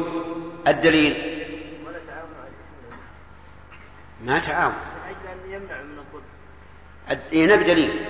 [0.68, 1.44] الدليل.
[4.26, 4.74] ما تعاون.
[4.74, 6.24] من أن يمنع من الظلم.
[7.12, 8.06] الد- إيه، نبي دليل.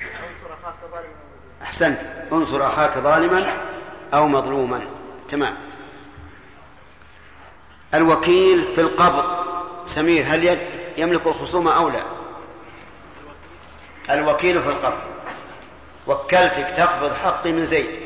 [0.00, 1.14] أنصر أخاك ظالما.
[1.62, 1.98] أحسنت.
[2.32, 3.56] أنصر أخاك ظالما
[4.14, 4.86] أو مظلوما.
[5.30, 5.56] تمام.
[7.94, 9.46] الوكيل في القبض
[9.86, 10.58] سمير هل
[10.96, 12.02] يملك الخصومة أو لا؟
[14.10, 15.00] الوكيل في القبض
[16.06, 18.00] وكلتك تقبض حقي من زيد.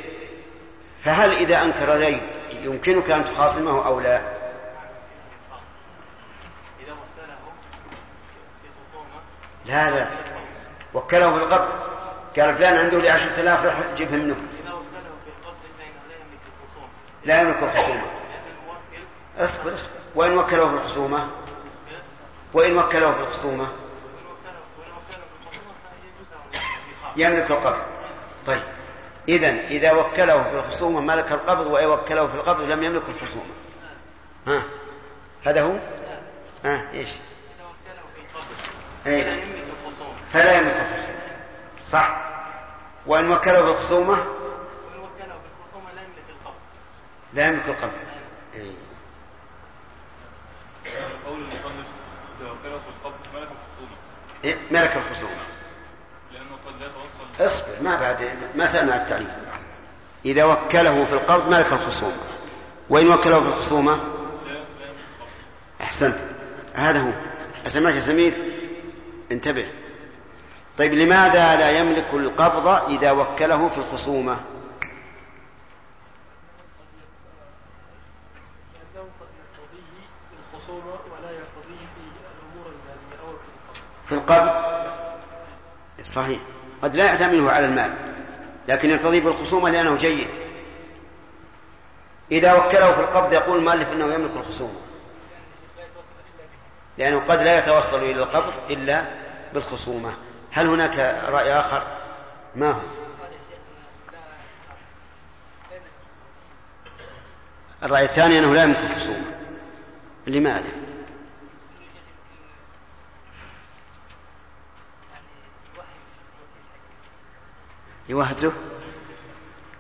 [1.05, 2.22] فهل إذا أنكر زيد
[2.64, 4.20] يمكنك أن تخاصمه أو لا؟
[9.64, 10.08] لا لا.
[10.94, 11.68] وكله في القبض
[12.36, 14.36] قال فلان عنده لي عشرة آلاف روح جيبها منه.
[17.24, 18.04] لا يملك الخصومة.
[19.38, 19.90] اصبر اصبر.
[20.14, 21.28] وإن وكله في الخصومة؟
[22.54, 23.68] وإن وكله في الخصومة؟
[27.16, 27.82] يملك القبض
[28.46, 28.62] طيب.
[29.29, 33.45] إذا إذا وكله في الخصومة ملك القبض وإن وكله في القبض لم يملك الخصومة.
[34.47, 34.62] ها؟
[35.47, 35.72] هذا هو؟
[36.64, 37.09] ها إيش؟
[39.07, 39.25] أي.
[39.25, 40.14] فلا يملك الخصومة.
[40.33, 41.18] فلا يملك الخصومة
[41.87, 42.25] صح.
[43.07, 46.55] وإن وكله في الخصومة؟ وإن وكله في الخصومة لا يملك القبض.
[47.35, 47.93] لا يملك القبض
[48.55, 48.72] أي.
[51.27, 51.87] قول المصنف
[52.41, 53.97] إذا وكله في القبض ملك الخصومة.
[54.45, 55.43] إيه، ملك الخصومة
[56.33, 59.32] لأنه قد لا يتوصل اصبر ما بعد ما سألنا التعليم.
[60.24, 62.16] إذا وكله في القبض ملك الخصومة
[62.89, 63.99] وإن وكله في الخصومة
[65.80, 66.18] أحسنت.
[66.74, 67.12] هذا هو.
[67.66, 68.35] أسمعت يا سمير؟
[69.32, 69.66] انتبه.
[70.78, 74.37] طيب لماذا لا يملك القبض إذا وكله في الخصومة؟
[84.09, 84.51] في القبض؟
[86.05, 86.41] صحيح.
[86.85, 87.95] قد لا يعتمده على المال
[88.68, 90.28] لكن يقتضي في الخصومة لأنه جيد.
[92.32, 94.80] إذا وكله في القبض يقول المؤلف أنه يملك الخصومة.
[96.99, 99.05] لأنه قد لا يتوصل إلى القبض إلا
[99.55, 100.14] بالخصومة.
[100.53, 101.82] هل هناك رأي آخر؟
[102.57, 102.80] ما هو؟
[107.82, 109.24] الرأي الثاني أنه لا يملك الخصومة.
[110.26, 110.84] لماذا؟
[118.09, 118.52] يوهزه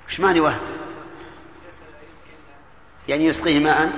[0.08, 0.72] وش معنى يوهزه
[3.08, 3.92] يعني يسقيه ماء؟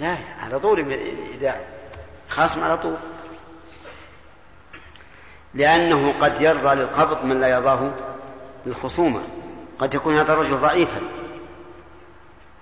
[0.00, 0.92] لا على طول
[1.34, 1.60] إذا
[2.28, 2.96] خاصم على طول.
[5.54, 7.90] لأنه قد يرضى للقبض من لا يرضاه
[8.66, 9.22] للخصومة.
[9.78, 11.00] قد يكون هذا الرجل ضعيفا.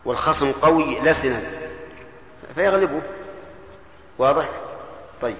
[0.04, 1.42] والخصم قوي لسنا.
[2.54, 3.02] فيغلبه.
[4.18, 4.48] واضح؟
[5.20, 5.36] طيب.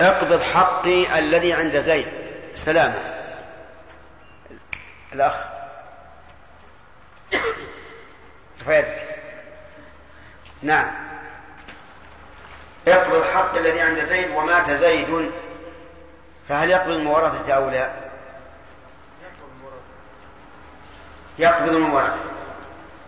[0.00, 2.08] اقبض حقي الذي عند زيد.
[2.54, 3.18] سلامة
[5.12, 5.34] الأخ.
[8.58, 9.08] ارفع يدك؟
[10.62, 10.90] نعم.
[12.88, 15.30] اقبض حق الذي عند زيد ومات زيد.
[16.48, 17.90] فهل يقبض المورثة أو لا؟
[21.38, 22.24] يقبض المورثة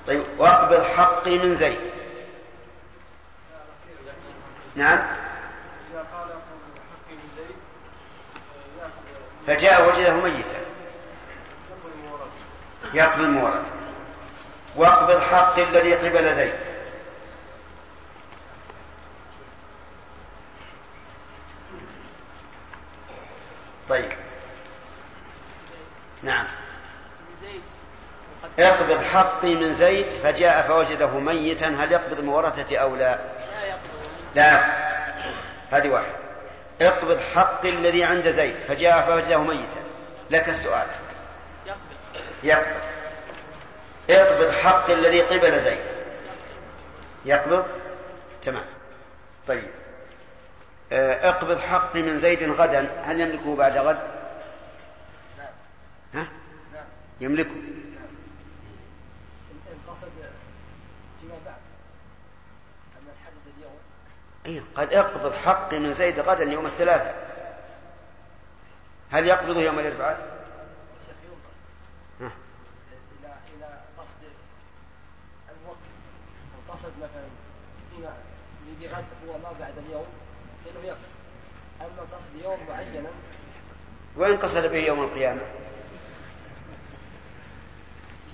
[0.07, 1.81] طيب واقبض حقي من زيد.
[4.75, 4.99] نعم
[5.93, 6.29] إذا قال
[6.91, 7.57] حقي من زيد
[9.51, 10.59] فجاء وجده ميتا.
[12.95, 13.65] يقبل المورث
[14.77, 16.55] واقبض حق الذي قبل زيد.
[23.89, 24.13] طيب.
[26.23, 26.47] نعم.
[28.59, 31.67] اقبض حقي من زيد فجاء فوجده ميتا.
[31.67, 33.19] هل يقبض المورثة أو لا؟
[34.35, 34.65] لا.
[35.71, 36.20] هذه واحدة.
[36.81, 39.81] اقبض حقي الذي عند زيد فجاء فوجده ميتا.
[40.31, 40.87] لك السؤال.
[42.43, 42.81] يقبض.
[44.11, 45.81] اقبض حقي الذي قبل زيد.
[47.25, 47.67] يقبض؟
[48.43, 48.65] تمام.
[49.49, 49.69] طيب.
[50.93, 53.99] اقبض حقي من زيد غدا هل يملكه بعد غد؟
[56.15, 56.27] ها؟
[57.21, 57.51] يملكه.
[64.51, 67.31] أي قد اقبض حقي من زيد غدا يوم الثلاثاء
[69.11, 70.41] هل يقبضه يوم الاربعاء؟
[72.21, 74.23] إلى إلى قصد
[75.51, 75.91] الموكل
[76.69, 77.29] قصد مثلا
[77.91, 80.07] فيما هو ما بعد اليوم
[80.65, 81.11] فإنه يقبض.
[81.81, 83.11] أما قصد يوم معينا
[84.17, 85.43] وإن قصد به يوم القيامة.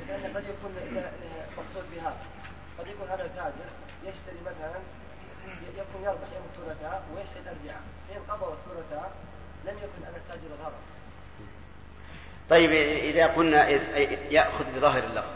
[0.09, 0.75] لأن قد يكون
[1.57, 2.17] مقصود بهذا.
[2.79, 3.71] قد يكون هذا التاجر
[4.05, 4.81] يشتري مثلا
[5.77, 9.13] يكون يربح يوم الثلاثاء ويشتري الأربعاء فإن قبض الثلاثاء
[9.65, 10.73] لم يكن أن التاجر غرر
[12.51, 12.71] طيب
[13.05, 13.69] إذا قلنا
[14.31, 15.31] يأخذ بظاهر اللفظ.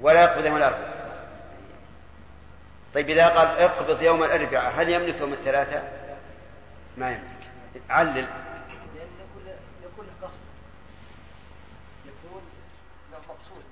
[0.00, 1.00] ولا يقبض يوم الأربعاء
[2.94, 6.16] طيب إذا قال اقبض يوم الأربعاء هل يملك يوم الثلاثاء؟
[6.96, 7.82] ما يملك.
[7.90, 8.28] علل.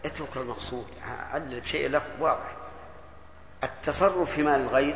[0.04, 0.86] اترك المقصود.
[1.32, 2.67] علل بشيء لفظ واضح.
[3.64, 4.94] التصرف في مال الغير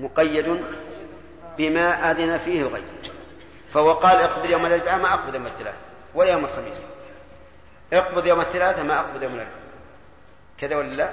[0.00, 0.64] مقيد
[1.58, 3.12] بما أذن فيه الغير.
[3.74, 5.80] فهو قال اقبض يوم الأربعاء ما أقبض يوم الثلاثاء
[6.14, 6.78] ولا يوم الخميس.
[7.92, 9.62] اقبض يوم الثلاثاء ما أقبض يوم الأربعاء.
[10.58, 11.10] كذا ولا لا؟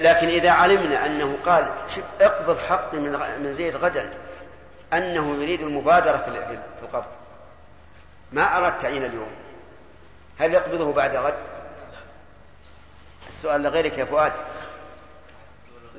[0.00, 1.72] لكن إذا علمنا أنه قال
[2.20, 4.10] اقبض حقي من من زيد غدا
[4.92, 7.12] أنه يريد المبادرة في القبض.
[8.32, 9.30] ما أراد تعيين اليوم.
[10.38, 11.34] هل يقبضه بعد غد؟
[13.42, 14.32] السؤال لغيرك يا فؤاد.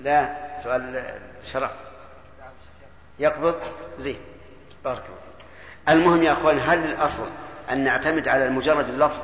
[0.02, 1.04] لا سؤال
[1.52, 1.72] شرع.
[3.20, 3.56] يقبض؟
[3.98, 4.20] زين.
[4.84, 7.28] بارك الله المهم يا أخوان هل الأصل
[7.72, 9.20] أن نعتمد على مجرد اللفظ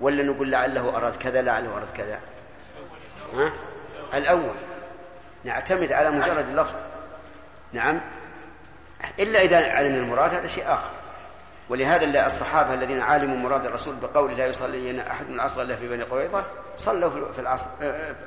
[0.00, 2.20] ولا نقول لعله أراد كذا لعله أراد كذا؟
[3.34, 3.52] ها؟
[4.14, 4.54] الأول
[5.44, 6.74] نعتمد على مجرد اللفظ.
[7.72, 8.00] نعم.
[9.18, 10.90] إلا إذا علمنا المراد هذا شيء آخر.
[11.68, 16.02] ولهذا الصحابة الذين علموا مراد الرسول بقول لا يصلي أحد من العصر إلا في بني
[16.02, 16.44] قريظة
[16.80, 17.70] صلوا في العصر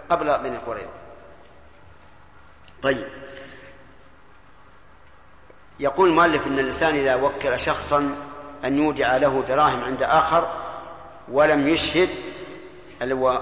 [0.10, 0.94] قبل بني قريظة.
[2.84, 3.08] طيب.
[5.80, 8.16] يقول المؤلف إن الإنسان إذا وكل شخصا
[8.66, 10.48] أن يودع له دراهم عند آخر
[11.28, 12.10] ولم يشهد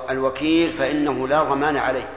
[0.10, 2.10] الوكيل فإنه لا ضمان عليه.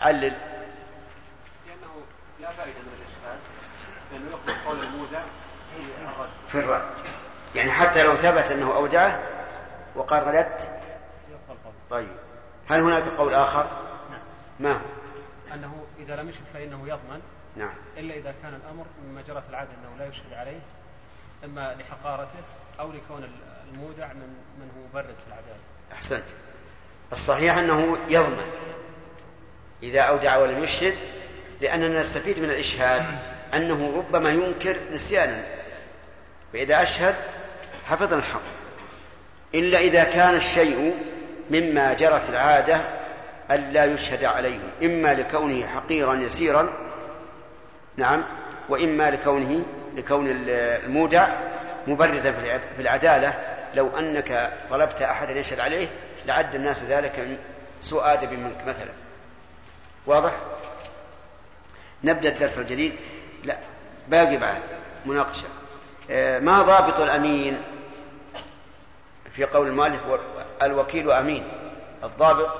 [0.00, 0.20] علل.
[0.20, 1.94] لأنه
[2.40, 3.38] لا فائده من الاشهاد
[4.12, 5.22] لأنه يقبل قول المودع
[6.48, 6.82] في الرد.
[7.54, 9.22] يعني حتى لو ثبت أنه اودعه
[9.94, 10.81] وقال رددت
[11.92, 12.08] طيب
[12.68, 13.66] هل هناك قول آخر؟
[14.10, 14.20] نعم
[14.60, 14.80] ما هو؟
[15.54, 17.20] أنه إذا لم يشهد فإنه يضمن
[17.56, 20.60] نعم إلا إذا كان الأمر مما جرت العادة أنه لا يشهد عليه
[21.44, 22.42] إما لحقارته
[22.80, 23.28] أو لكون
[23.72, 25.58] المودع من من هو مبرز في العدالة.
[25.92, 26.24] أحسنت.
[27.12, 28.50] الصحيح أنه يضمن
[29.82, 30.94] إذا أودع ولم يشهد
[31.60, 33.18] لأننا نستفيد من الإشهاد
[33.54, 35.44] أنه ربما ينكر نسيانا
[36.52, 37.14] فإذا أشهد
[37.86, 38.42] حفظ الحق
[39.54, 40.94] إلا إذا كان الشيء
[41.52, 42.80] مما جرت العادة
[43.50, 46.68] ألا يشهد عليه إما لكونه حقيرا يسيرا
[47.96, 48.24] نعم
[48.68, 49.64] وإما لكونه
[49.96, 51.28] لكون المودع
[51.86, 52.32] مبرزا
[52.76, 53.34] في العدالة.
[53.74, 55.88] لو أنك طلبت أحدا يشهد عليه
[56.26, 57.38] لعد الناس ذلك
[57.82, 58.90] سوء أدب منك مثلا.
[60.06, 60.32] واضح؟
[62.04, 62.92] نبدأ الدرس الجديد.
[63.44, 63.56] لا
[64.08, 64.62] باقي بعد
[65.06, 65.46] مناقشة.
[66.40, 67.62] ما ضابط الأمين؟
[69.36, 70.00] في قول المؤلف
[70.62, 71.44] الوكيل أمين
[72.04, 72.50] الضابط.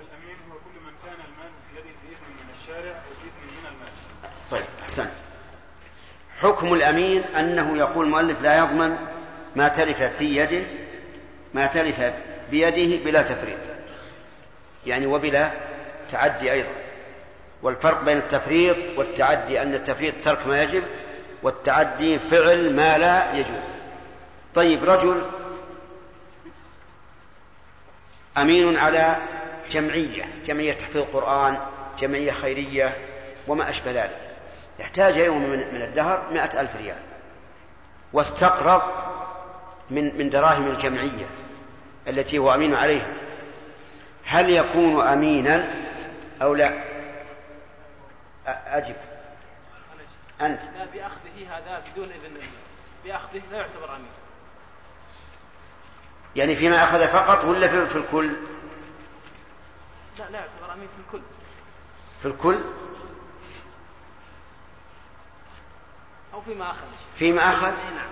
[0.00, 3.92] الأمين هو كل من كان المال بيده بإذن من الشارع وبإذن من المال.
[4.50, 5.06] طيب أحسن.
[6.40, 8.96] حكم الأمين أنه يقول المؤلف لا يضمن
[9.56, 10.66] ما تلف في يده
[11.54, 12.00] ما تلف
[12.50, 13.58] بيده بلا تفريط.
[14.86, 15.50] يعني وبلا
[16.12, 16.72] تعدي أيضا.
[17.62, 20.82] والفرق بين التفريط والتعدي أن التفريط ترك ما يجب
[21.42, 23.81] والتعدي فعل ما لا يجوز.
[24.54, 25.30] طيب رجل
[28.36, 29.16] أمين على
[29.70, 31.58] جمعية جمعية تحفيظ القرآن
[31.98, 32.96] جمعية خيرية
[33.48, 34.18] وما أشبه ذلك.
[34.80, 37.02] احتاج يوم من الدهر مائة ألف ريال.
[38.12, 38.82] واستقرض
[39.90, 41.26] من من دراهم الجمعية
[42.08, 43.14] التي هو أمين عليها.
[44.24, 45.74] هل يكون أمينا
[46.42, 46.84] أو لا؟
[48.46, 48.96] أجب.
[50.40, 50.62] أنت.
[50.62, 52.40] لا بأخذه هذا بدون إذن
[53.04, 54.21] بأخذه لا يعتبر أمين.
[56.36, 58.36] يعني فيما أخذ فقط ولا في, في الكل؟
[60.18, 61.24] لا لا يعتبر أمين في الكل.
[62.22, 62.64] في الكل؟
[66.34, 66.86] أو فيما أخذ.
[67.16, 68.08] فيما أخذ؟ نعم.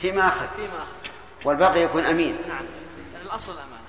[0.00, 0.46] فيما أخذ.
[0.56, 1.10] فيما أخذ.
[1.44, 2.38] والباقي يكون أمين.
[2.48, 2.64] نعم.
[3.12, 3.84] يعني الأصل الأمانة.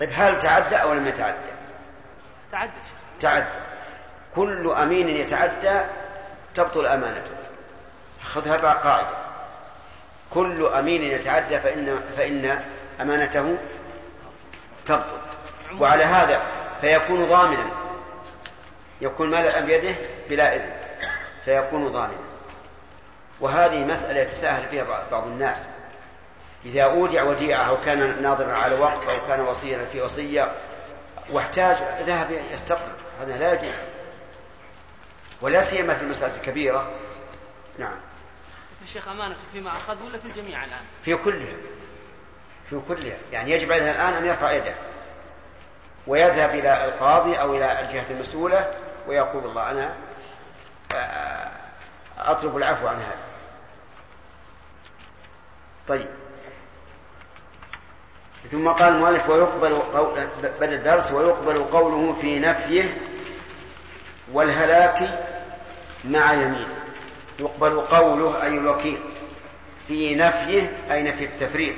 [0.00, 1.52] طيب هل تعدى أو لم يتعدى؟
[2.52, 2.72] تعدى.
[3.20, 3.46] تعدى.
[4.34, 5.80] كل أمين يتعدى
[6.54, 7.30] تبطل أمانته.
[8.22, 9.16] خذها بقى قاعدة
[10.30, 12.64] كل أمين يتعدى فإن فإن
[13.00, 13.58] أمانته
[14.86, 15.18] تبطل
[15.80, 16.42] وعلى هذا
[16.80, 17.70] فيكون ضامنا.
[19.00, 19.94] يكون مال بيده؟
[20.28, 20.72] بلا إذن.
[21.44, 22.18] فيكون ضامنا.
[23.40, 25.66] وهذه مسألة يتساهل فيها بعض الناس.
[26.64, 30.52] إذا أودع وديعة أو كان ناظرا على وقت أو كان وصيا في وصية
[31.30, 31.76] واحتاج
[32.06, 32.92] ذهب يستقر.
[33.20, 33.74] هذا لا يجوز.
[35.40, 36.90] ولا سيما في المسألة الكبيرة.
[37.78, 37.96] نعم.
[38.84, 41.54] الشيخ أمانة فيما أخذ ولا في الجميع الآن؟ في كلها
[42.70, 44.74] في كلها يعني يجب عليه الآن أن يرفع يده
[46.06, 48.70] ويذهب إلى القاضي أو إلى الجهة المسؤولة
[49.08, 49.94] ويقول الله أنا
[52.18, 53.18] أطلب العفو عن هذا.
[55.88, 56.06] طيب.
[58.50, 59.82] ثم قال المؤلف ويقبل
[60.60, 62.96] بدل الدرس ويقبل قوله في نفيه
[64.32, 65.24] والهلاك
[66.04, 66.68] مع يمين
[67.38, 69.00] يقبل قوله أي الوكيل.
[69.88, 71.76] في نفيه أي نفي التفريط.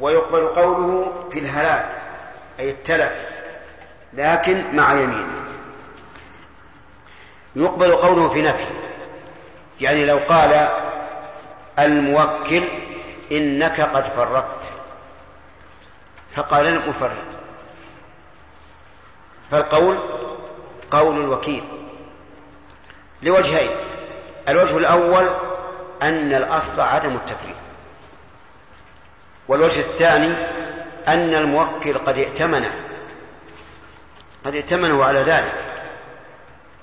[0.00, 1.88] ويقبل قوله في الهلاك
[2.60, 3.12] أي التلف
[4.14, 5.44] لكن مع يمينه.
[7.56, 8.70] يقبل قوله في نفيه
[9.80, 10.68] يعني لو قال
[11.78, 12.62] الموكل
[13.32, 14.70] إنك قد فرطت
[16.36, 17.34] فقال لم أفرط
[19.50, 19.98] فالقول
[20.90, 21.64] قول الوكيل
[23.22, 23.70] لوجهين
[24.48, 25.30] الوجه الأول
[26.02, 27.63] أن الأصل عدم التفريط.
[29.48, 30.34] والوجه الثاني
[31.08, 32.74] أن الموكل قد ائتمنه.
[34.44, 35.54] قد ائتمنه على ذلك.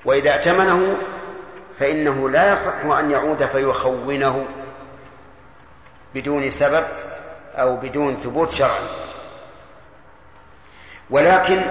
[0.05, 0.97] وإذا ائتمنه
[1.80, 4.45] فإنه لا يصح أن يعود فيخونه
[6.16, 6.86] بدون سبب
[7.55, 8.88] أو بدون ثبوت شرعي.
[11.09, 11.62] ولكن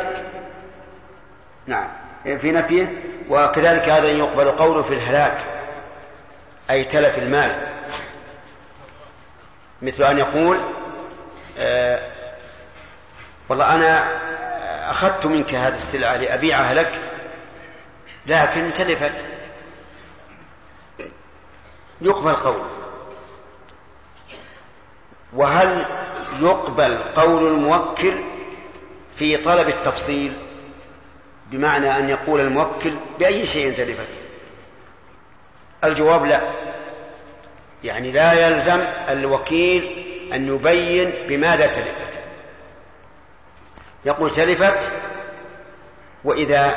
[1.66, 1.88] نعم
[2.24, 5.38] في نفيه وكذلك هذا يقبل قوله في الهلاك
[6.70, 7.70] أي تلف المال.
[9.82, 10.60] مثل أن يقول
[11.60, 12.00] آه
[13.48, 14.20] والله أنا
[14.90, 17.00] أخذت منك هذه السلعة لأبيعها لك
[18.26, 19.24] لكن تلفت.
[22.00, 22.68] يقبل قوله
[25.32, 25.84] وهل
[26.40, 28.14] يقبل قول الموكل
[29.18, 30.32] في طلب التفصيل؟
[31.46, 34.08] بمعنى أن يقول الموكل بأي شيء تلفت.
[35.84, 36.40] الجواب لا.
[37.84, 39.99] يعني لا يلزم الوكيل
[40.32, 42.10] أن يبين بماذا تلفت.
[44.04, 44.90] يقول تلفت
[46.24, 46.74] وإذا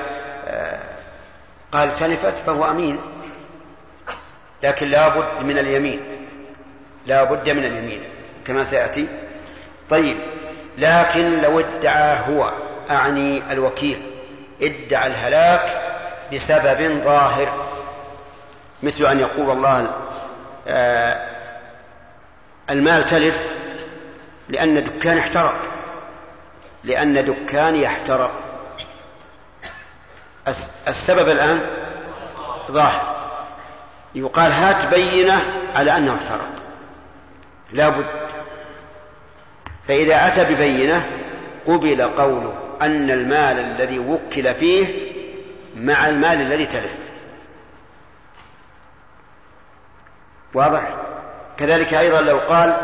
[1.71, 2.99] قال تلفت فهو أمين
[4.63, 6.01] لكن لا بد من اليمين
[7.05, 8.03] لا بد من اليمين
[8.47, 9.07] كما سيأتي.
[9.89, 10.17] طيب
[10.77, 12.51] لكن لو ادعى هو
[12.89, 14.01] أعني الوكيل
[14.61, 15.93] ادعى الهلاك
[16.33, 17.65] بسبب ظاهر
[18.83, 19.91] مثل أن يقول الله
[20.67, 21.32] آه
[22.69, 23.37] المال تلف
[24.49, 25.61] لأن دكان احترق.
[26.83, 28.31] لأن دكان يحترق.
[30.87, 31.61] السبب الآن
[32.71, 33.13] ظاهر.
[34.15, 35.43] يقال هات بينة
[35.75, 36.49] على أنه احترق.
[37.71, 38.05] لا بد.
[39.87, 41.09] فإذا أتى ببينة
[41.65, 45.13] قبل قوله أن المال الذي وكل فيه
[45.75, 46.97] مع المال الذي تلف.
[50.53, 51.02] واضح؟
[51.57, 52.77] كذلك أيضا لو قال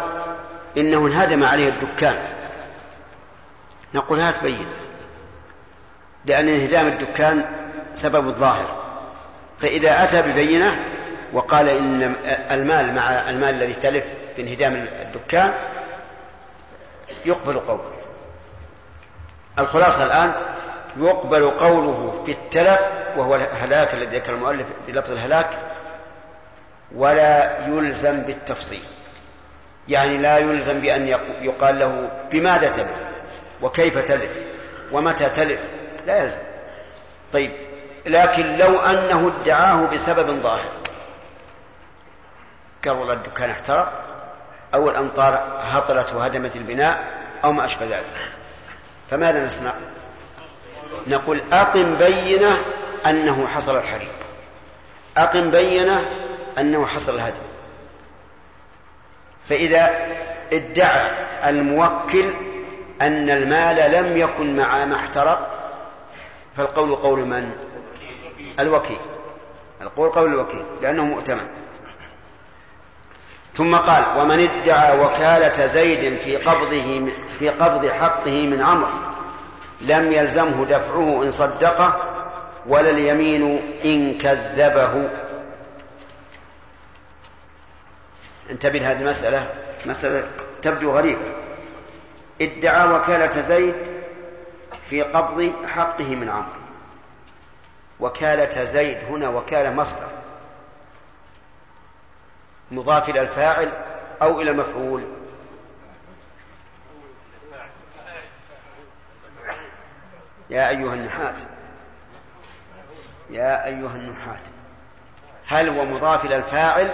[0.78, 2.16] إنه انهدم عليه الدكان.
[3.94, 4.74] نقول هات بينة.
[6.26, 7.46] لأن انهدام الدكان
[7.96, 8.68] سبب الظاهر
[9.62, 10.80] فإذا أتى ببينة
[11.34, 12.16] وقال إن
[12.52, 14.04] المال مع المال الذي تلف
[14.36, 15.54] في انهدام الدكان
[17.26, 17.92] يقبل قوله.
[19.60, 20.34] الخلاصة الآن
[20.98, 22.80] يقبل قوله في التلف
[23.18, 25.50] وهو الهلاك الذي ذكر المؤلف بلفظ الهلاك
[26.96, 28.84] ولا يلزم بالتفصيل.
[29.88, 31.08] يعني لا يلزم بأن
[31.42, 32.94] يقال له بماذا تلف
[33.62, 34.32] وكيف تلف
[34.92, 35.60] ومتى تلف.
[36.08, 36.38] لا يلزم.
[37.34, 37.52] طيب
[38.06, 40.72] لكن لو أنه ادعاه بسبب ظاهر.
[42.86, 44.06] قال والله الدكان احترق.
[44.74, 47.04] أو الأمطار هطلت وهدمت البناء
[47.44, 48.32] أو ما أشبه ذلك.
[49.12, 49.74] فماذا نصنع؟
[51.08, 52.58] نقول أقم بينة
[53.06, 54.12] أنه حصل الحريق.
[55.18, 56.06] أقم بينة
[56.60, 57.50] أنه حصل الهدم
[59.50, 59.90] فإذا
[60.54, 61.12] ادعى
[61.50, 62.26] الموكل
[63.02, 65.60] أن المال لم يكن مع ما احترق
[66.58, 67.52] فالقول قول من؟
[68.60, 69.00] الوكيل.
[69.82, 71.48] القول قول الوكيل لأنه مؤتمن.
[73.58, 78.90] ثم قال ومن ادعى وكالة زيد في قبضه في قبض حقه من عمرو
[79.82, 82.02] لم يلزمه دفعه إن صدقه
[82.68, 85.10] ولا اليمين إن كذبه.
[88.50, 89.56] انتبه لهذه المسألة.
[89.86, 90.28] مسألة
[90.62, 91.34] تبدو غريبة.
[92.42, 93.76] ادعى وكالة زيد
[94.90, 96.60] في قبض حقه من عمرو.
[98.00, 100.10] وكالة زيد هنا وكالة مصدر.
[102.72, 103.72] مضاف إلى الفاعل
[104.22, 105.04] أو إلى المفعول.
[110.50, 111.36] يا أيها النحاة
[113.30, 114.42] يا أيها النحاة
[115.48, 116.92] هل هو مضاف إلى الفاعل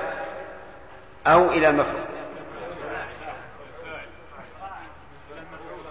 [1.27, 2.05] أو إلى المفعول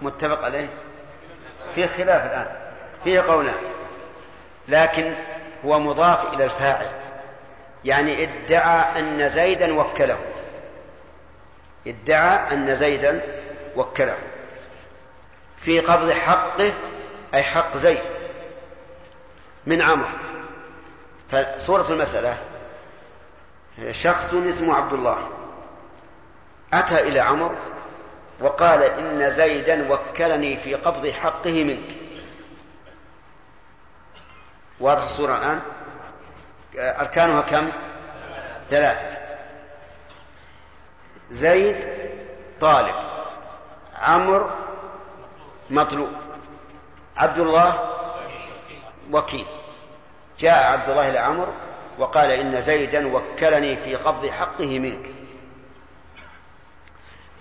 [0.03, 0.69] متفق عليه؟
[1.75, 2.47] في خلاف الآن.
[3.05, 3.55] فيه قولان.
[4.69, 5.15] لكن
[5.65, 6.91] هو مضاف إلى الفاعل.
[7.85, 10.19] يعني ادعى أن زيدا وكله.
[11.87, 13.21] ادعى أن زيدا
[13.77, 14.17] وكله.
[15.61, 16.73] في قبض حقه
[17.35, 18.03] أي حق زيد.
[19.67, 20.09] من عمرو.
[21.33, 22.39] فصورة المسألة
[23.91, 25.29] شخص اسمه عبد الله
[26.73, 27.55] أتى إلى عمرو
[28.41, 31.97] وقال إن زيدا وكلني في قبض حقه منك.
[34.81, 35.61] واضح الصورة الآن؟
[36.79, 37.73] أركانها كم؟
[38.71, 39.17] ثلاثة.
[41.31, 41.89] زيد
[42.61, 42.95] طالب
[43.97, 44.51] عمرو
[45.71, 46.13] مطلوب
[47.17, 47.91] عبد الله
[49.13, 49.47] وكيل.
[50.39, 51.53] جاء عبد الله إلى عمرو
[51.99, 55.11] وقال إن زيدا وكلني في قبض حقه منك.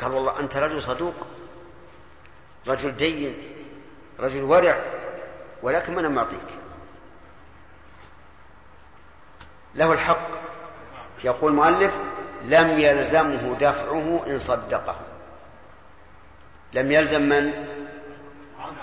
[0.02, 1.14] قال والله أنت رجل صدوق
[2.68, 3.38] رجل دين
[4.20, 4.82] رجل ورع
[5.62, 6.40] ولكن من معطيك؟
[9.76, 10.28] له الحق.
[11.24, 11.94] يقول المؤلف
[12.44, 14.96] لم يلزمه دفعه إن صدقه.
[16.74, 17.68] لم يلزم من؟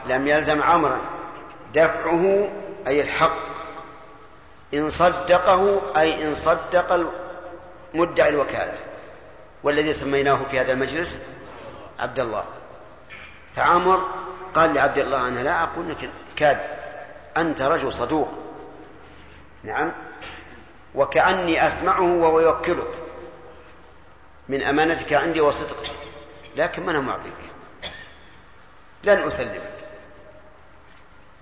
[0.07, 1.01] لم يلزم عمرا.
[1.75, 2.49] دفعه
[2.87, 3.50] أي الحق.
[4.75, 7.07] إن صدقه أي إن صدق
[7.95, 8.79] مدعي الوكالة
[9.63, 11.21] والذي سميناه في هذا المجلس
[11.99, 12.45] عبد الله.
[13.57, 14.09] فعمر
[14.55, 16.61] قال لعبد الله أنا لا أقول لك كاذب
[17.37, 18.29] أنت رجل صدوق.
[19.65, 19.93] نعم.
[20.95, 22.95] وكأني أسمعه وهو يوكلك.
[24.49, 25.93] من أمانتك عندي وصدقك
[26.57, 27.33] لكن من معطيك
[29.05, 29.71] لن أسلمك.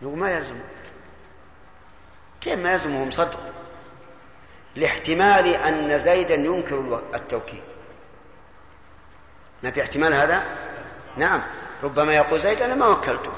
[0.03, 0.78] ما يلزمك؟
[2.41, 3.41] كيف ما يلزمهم صدق؟
[4.77, 7.63] لاحتمال أن زيدا ينكر التوكيل.
[9.63, 10.45] ما في احتمال هذا؟
[11.17, 11.43] نعم.
[11.83, 13.33] ربما يقول زيد أنا ما وكلته.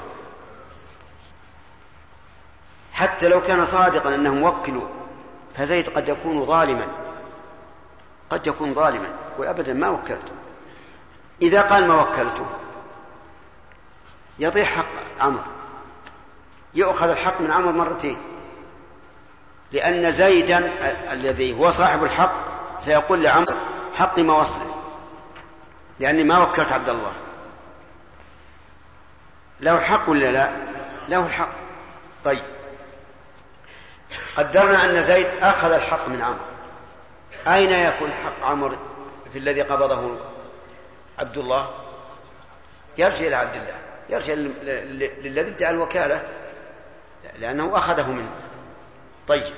[2.93, 4.87] حتى لو كان صادقا أنهم وكلوا
[5.57, 6.87] فزيد قد يكون ظالما.
[8.29, 9.07] قد يكون ظالما
[9.37, 10.31] وأبدا ما وكلته.
[11.41, 12.45] إذا قال ما وكلته
[14.39, 14.85] يضيع حق
[15.19, 15.43] عمرو.
[16.73, 18.17] يؤخذ الحق من عمرو مرتين.
[19.71, 20.71] لأن زيدا
[21.11, 22.33] الذي هو صاحب الحق
[22.79, 23.55] سيقول لعمرو
[23.95, 24.75] حقي ما وصله
[25.99, 27.13] لأني ما وكلت عبد الله.
[29.59, 30.51] له الحق ولا لا؟
[31.09, 31.49] له الحق.
[32.25, 32.43] طيب.
[34.37, 36.45] قدرنا أن زيد أخذ الحق من عمرو.
[37.47, 38.75] أين يكون حق عمرو
[39.33, 40.17] في الذي قبضه
[41.19, 41.69] عبد الله؟
[42.97, 43.75] يرجع إلى عبد الله
[44.09, 44.33] يرجع
[45.23, 46.21] للذي ادعى الوكالة
[47.39, 48.31] لأنه أخذه منه.
[49.27, 49.53] طيب.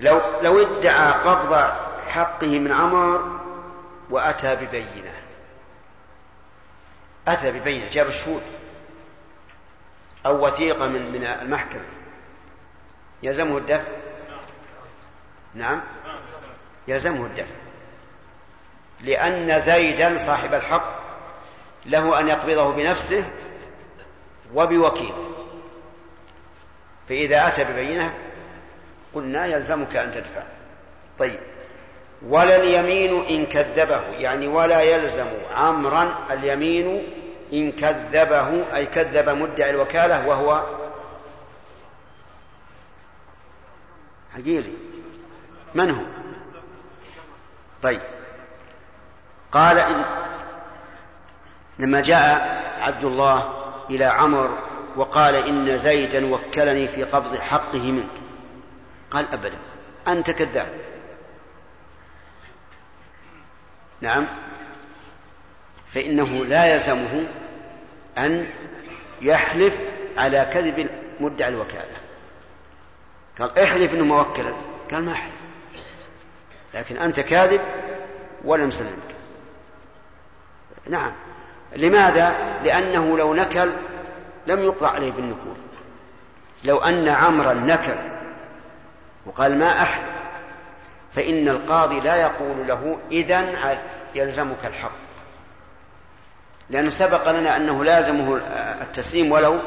[0.00, 1.72] لو لو ادعى قبض
[2.08, 3.40] حقه من عمر
[4.10, 5.14] وأتى ببينة.
[7.28, 8.42] أتى ببينة جاب الشهود
[10.26, 11.84] أو وثيقة من من المحكمة.
[13.22, 13.92] يلزمه الدفع؟
[15.54, 15.82] نعم.
[16.88, 17.54] يلزمه الدفع.
[19.00, 21.06] لأن زيدا صاحب الحق
[21.86, 23.24] له أن يقبضه بنفسه
[24.54, 25.25] وبوكيل
[27.08, 28.14] فإذا أتى ببينة
[29.14, 30.42] قلنا يلزمك أن تدفع.
[31.18, 31.40] طيب.
[32.22, 37.12] ولا اليمين إن كذبه يعني ولا يلزم عمرا اليمين
[37.52, 40.62] إن كذبه أي كذب مدعي الوكالة وهو
[44.34, 44.70] حقيقي
[45.74, 46.02] من هو؟
[47.82, 48.00] طيب.
[49.52, 50.04] قال إن
[51.78, 53.54] لما جاء عبد الله
[53.90, 54.58] إلى عمر
[54.96, 58.08] وقال إن زيدا وكلني في قبض حقه منك.
[59.10, 59.58] قال أبدا.
[60.08, 60.72] أنت كذاب.
[64.00, 64.26] نعم.
[65.94, 67.26] فإنه لا يلزمه
[68.18, 68.46] أن
[69.22, 69.74] يحلف
[70.16, 70.88] على كذب
[71.20, 71.96] مدعي الوكالة.
[73.38, 74.52] قال احلف إنه موكلا.
[74.92, 75.34] قال ما أحلف.
[76.74, 77.60] لكن أنت كاذب
[78.44, 79.16] ولم سلمك.
[80.88, 81.12] نعم.
[81.76, 83.72] لماذا؟ لأنه لو نكل
[84.46, 85.56] لم يقطع عليه بالنكول
[86.64, 87.96] لو أن عمرا نكل
[89.26, 90.16] وقال ما أحلف
[91.14, 93.78] فإن القاضي لا يقول له اذا
[94.14, 94.90] يلزمك الحق.
[96.70, 98.40] لأنه سبق لنا أنه لازمه
[98.82, 99.58] التسليم ولو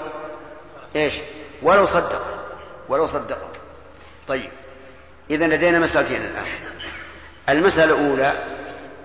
[0.96, 1.16] إيش؟
[1.62, 2.22] ولو صدق
[2.90, 3.40] ولو صدق.
[4.28, 4.52] طيب
[5.30, 6.46] إذا لدينا مسألتين الآن.
[7.50, 8.34] المسألة الأولى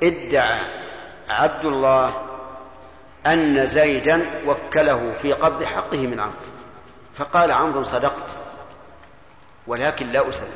[0.03, 0.59] ادعى
[1.29, 2.34] عبد الله
[3.27, 6.37] أن زيدا وكله في قبض حقه من عمرو.
[7.19, 8.37] فقال عمرو صدقت
[9.67, 10.49] ولكن لا أسلم.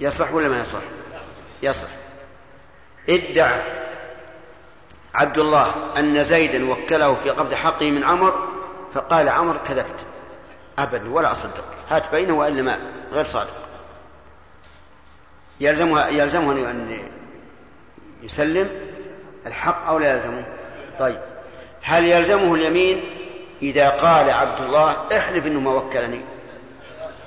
[0.00, 0.82] يصح ولا ما يصح؟
[1.62, 1.88] يصح.
[3.08, 3.62] ادعى
[5.14, 8.48] عبد الله أن زيدا وكله في قبض حقه من عمر
[8.94, 10.00] فقال عمر كذبت.
[10.78, 11.64] أبدا ولا أصدق.
[11.90, 12.78] هات بينه وإلا ما
[13.12, 13.56] غير صادق.
[15.60, 16.98] يلزمها يلزمه أن
[18.22, 18.91] يسلم
[19.46, 20.44] الحق أو لا يلزمه؟
[20.98, 21.20] طيب.
[21.82, 23.02] هل يلزمه اليمين
[23.62, 26.20] إذا قال عبد الله احلف إنه ما وكلني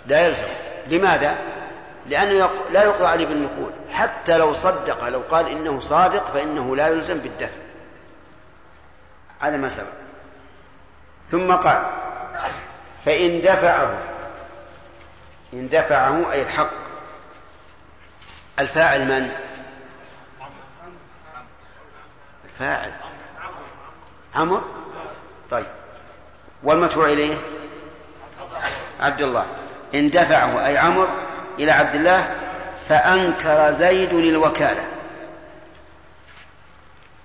[0.08, 0.48] لا يلزم.
[0.88, 1.36] لماذا؟
[2.10, 3.74] لأنه لا يقضى عليه بالنقود.
[3.92, 7.58] حتى لو صدق لو قال إنه صادق فإنه لا يلزم بالدفع.
[9.42, 10.06] على ما سبق.
[11.30, 11.86] ثم قال
[13.06, 13.98] فإن دفعه
[15.54, 16.72] إن دفعه أي الحق
[18.60, 19.32] الفاعل من؟
[22.56, 22.92] الفاعل
[24.36, 24.64] عمر
[25.52, 25.66] طيب.
[26.64, 27.38] والمدفوع إليه؟
[29.00, 29.46] عبد الله.
[29.96, 31.08] إن دفعه أي عمر
[31.60, 32.36] إلى عبد الله
[32.90, 34.88] فأنكر زيد الوكالة.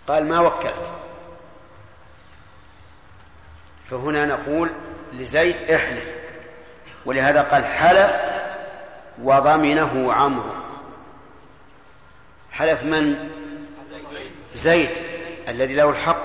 [0.09, 0.91] قال ما وكلت؟
[3.91, 4.71] فهنا نقول
[5.13, 6.05] لزيد احلف.
[7.05, 8.11] ولهذا قال حلف
[9.23, 10.55] وضمنه عمرو.
[12.53, 13.31] حلف من؟
[14.55, 15.10] زيد.
[15.51, 16.23] الذي له الحق.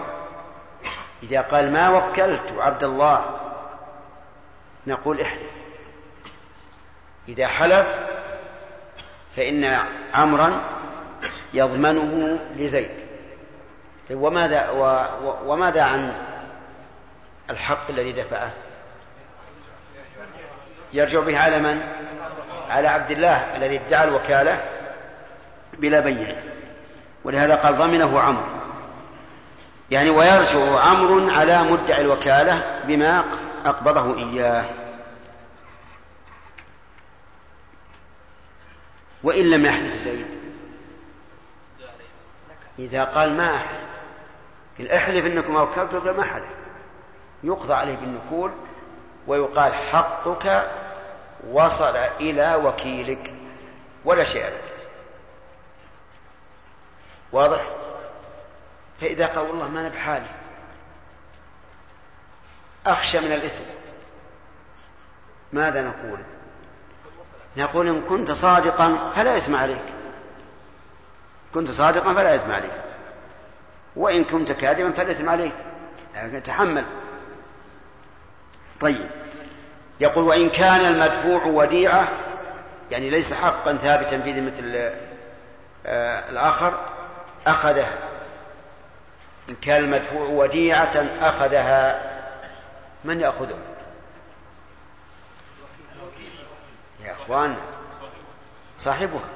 [1.23, 3.39] إذا قال ما وكلت عبد الله
[4.88, 5.52] نقول احلف.
[7.27, 7.88] إذا حلف
[9.35, 9.80] فإن
[10.14, 10.61] عمرا
[11.53, 12.91] يضمنه لزيد.
[14.11, 14.69] وماذا
[15.45, 16.14] وماذا عن
[17.49, 18.52] الحق الذي دفعه؟
[20.93, 21.81] يرجع به على من؟
[22.69, 24.65] على عبد الله الذي ادعى الوكالة
[25.73, 26.43] بلا بينة.
[27.23, 28.64] ولهذا قال ضمنه عمرو.
[29.91, 33.24] يعني ويرجع عمرو على مدعي الوكالة بما
[33.66, 34.66] أقبضه إياه.
[39.24, 40.28] وإن لم يحلف زيد.
[42.80, 46.45] إذا قال ما أحلف احلف إنكم وكلته ما حلف
[47.44, 48.52] يقضى عليه بالنكول
[49.28, 50.72] ويقال حقك
[51.52, 53.34] وصل إلى وكيلك.
[54.06, 54.64] ولا شيء لك
[57.32, 57.85] واضح؟
[59.01, 60.30] فإذا قال والله ما أنا بحالي.
[62.88, 63.63] أخشى من الإثم.
[65.53, 66.19] ماذا نقول؟
[67.57, 69.84] نقول إن كنت صادقا فلا إثم عليك.
[71.53, 72.81] كنت صادقا فلا إثم عليك.
[73.95, 75.53] وإن كنت كاذبا فلا إثم عليك.
[76.15, 76.85] يعني تحمل.
[78.81, 79.09] طيب.
[79.99, 82.07] يقول وإن كان المدفوع وديعة
[82.91, 84.91] يعني ليس حقا ثابتا في مثل
[85.85, 86.80] آه الآخر
[87.47, 87.97] أخذها
[89.49, 92.11] إن كان المدفوع وديعة أخذها
[93.03, 93.57] من يأخذه؟
[97.03, 97.57] يا أخوان
[98.80, 99.30] صاحبها.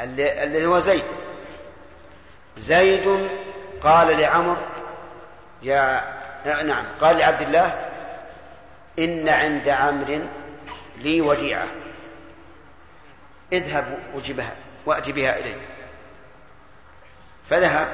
[0.00, 1.04] الذي هو زيد.
[2.58, 3.28] زيد
[3.82, 4.56] قال لعمر
[5.62, 6.14] يا
[6.44, 7.88] نعم قال لعبد الله
[8.98, 10.28] إن عند عمرو
[10.96, 11.66] لي وديعة.
[13.52, 14.52] اذهب وجبها
[14.86, 15.56] وأت بها إلي.
[17.50, 17.88] فذهب.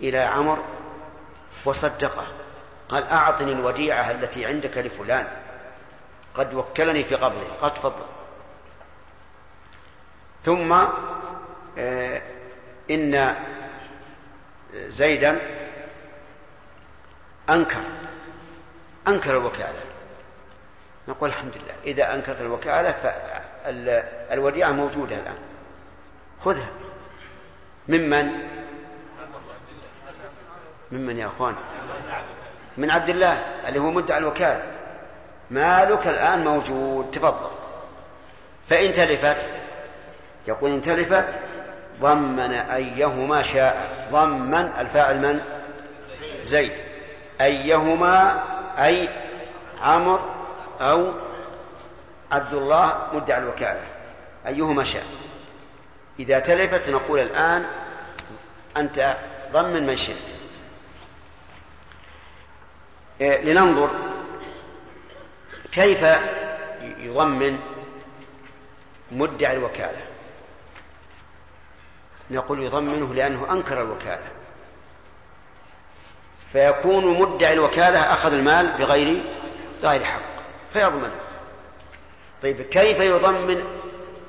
[0.00, 0.64] إلى عمر
[1.64, 2.26] وصدقه.
[2.88, 5.28] قال أعطني الوديعة التي عندك لفلان.
[6.34, 8.06] قد وكلني في قبضه قد تفضل.
[10.44, 10.72] ثم
[11.78, 12.22] آه
[12.90, 13.36] إن
[14.74, 15.38] زيدا
[17.50, 17.82] أنكر
[19.08, 19.80] أنكر الوكالة.
[21.08, 21.74] نقول الحمد لله.
[21.84, 25.38] إذا أنكرت الوكالة فالوديعة موجودة الآن.
[26.40, 26.70] خذها.
[27.88, 28.57] ممن؟
[30.92, 31.54] ممن يا أخوان؟
[32.76, 33.32] من عبد الله
[33.68, 34.62] اللي هو مدعى الوكالة
[35.50, 37.50] مالك الآن موجود تفضل.
[38.70, 39.48] فإن تلفت
[40.48, 41.28] يقول إن تلفت
[42.00, 44.06] ضمن أيهما شاء.
[44.12, 45.40] ضمن الفاعل من؟
[46.42, 46.72] زيد.
[47.40, 48.44] أيهما
[48.78, 49.08] أي
[49.82, 50.20] عمرو
[50.80, 51.12] أو
[52.32, 53.80] عبد الله مدعى الوكالة.
[54.46, 55.04] أيهما شاء.
[56.20, 57.64] إذا تلفت نقول الآن
[58.76, 59.16] أنت
[59.52, 60.37] ضمن من شئت.
[63.20, 63.90] لننظر
[65.72, 66.02] كيف
[66.82, 67.58] يضمن
[69.12, 70.06] مدعي الوكالة.
[72.30, 74.28] نقول يضمنه لأنه أنكر الوكالة.
[76.52, 79.22] فيكون مدعي الوكالة أخذ المال بغير
[79.82, 80.22] بغير حق
[80.72, 81.20] فيضمنه.
[82.42, 83.64] طيب كيف يضمن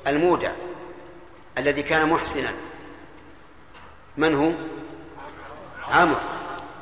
[0.08, 0.52] المودع
[1.58, 2.52] الذي كان محسنا؟
[4.18, 4.52] من هو؟
[5.92, 6.20] عمرو.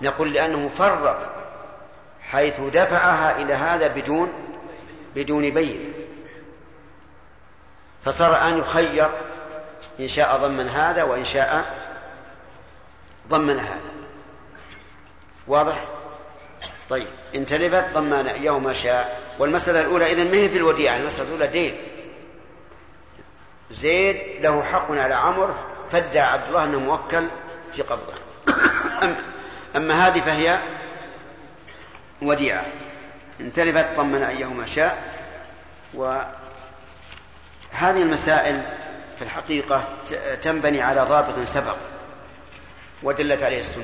[0.02, 1.37] نقول لأنه فرط
[2.32, 4.34] حيث دفعها إلى هذا بدون
[5.16, 5.94] بدون بين
[8.06, 9.10] فصار أن يخير
[10.00, 11.66] إن شاء ضمن هذا وإن شاء
[13.30, 13.92] ضمن هذا.
[15.48, 15.86] واضح؟
[16.90, 19.22] طيب إن تلفت ضمن ما شاء.
[19.40, 21.78] والمسألة الأولى إذن ما هي في الوديعة؟ المسألة الأولى دين.
[23.72, 25.54] زيد له حق على عمرو
[25.92, 27.28] فادعى عبد الله أنه موكل
[27.76, 28.14] في قبضه
[29.76, 30.60] أما هذه فهي
[32.22, 32.66] وديعة.
[33.40, 34.98] إن تلفت ضمن أيه ما شاء
[35.94, 36.32] وهذه
[37.82, 38.62] المسائل
[39.18, 39.84] في الحقيقة
[40.42, 41.78] تنبني على ضابط سبق
[43.04, 43.84] ودلت عليه السنة.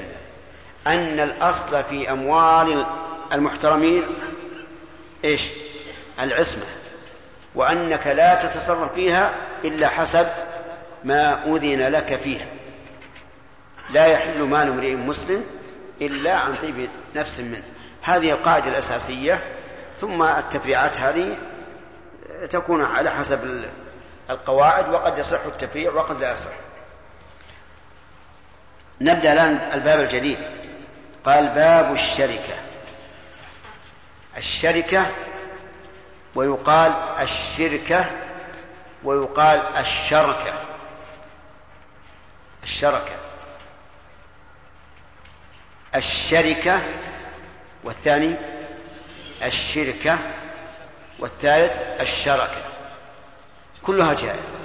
[0.88, 2.86] أن الأصل في أموال
[3.34, 4.04] المحترمين
[5.26, 5.50] إيش؟
[6.20, 6.66] العصمة
[7.56, 9.34] وأنك لا تتصرف فيها
[9.64, 10.28] إلا حسب
[11.04, 12.48] ما أذن لك فيها.
[13.90, 15.46] لا يحل مال امرئ مسلم
[16.02, 17.73] إلا عن طيب نفس منه.
[18.04, 19.44] هذه القاعدة الأساسية
[20.02, 21.38] ثم التفريعات هذه
[22.50, 23.66] تكون على حسب
[24.30, 26.52] القواعد وقد يصح التفريع وقد لا يصح.
[29.02, 30.38] نبدأ الآن الباب الجديد.
[31.26, 32.56] قال باب الشركة.
[34.38, 35.12] الشركة
[36.36, 38.06] ويقال الشركة
[39.04, 40.54] ويقال الشركة.
[42.64, 43.16] الشركة.
[45.96, 46.82] الشركة
[47.84, 48.36] والثاني
[49.44, 50.18] الشركة
[51.20, 52.62] والثالث الشركة.
[53.84, 54.60] كلها جائزة.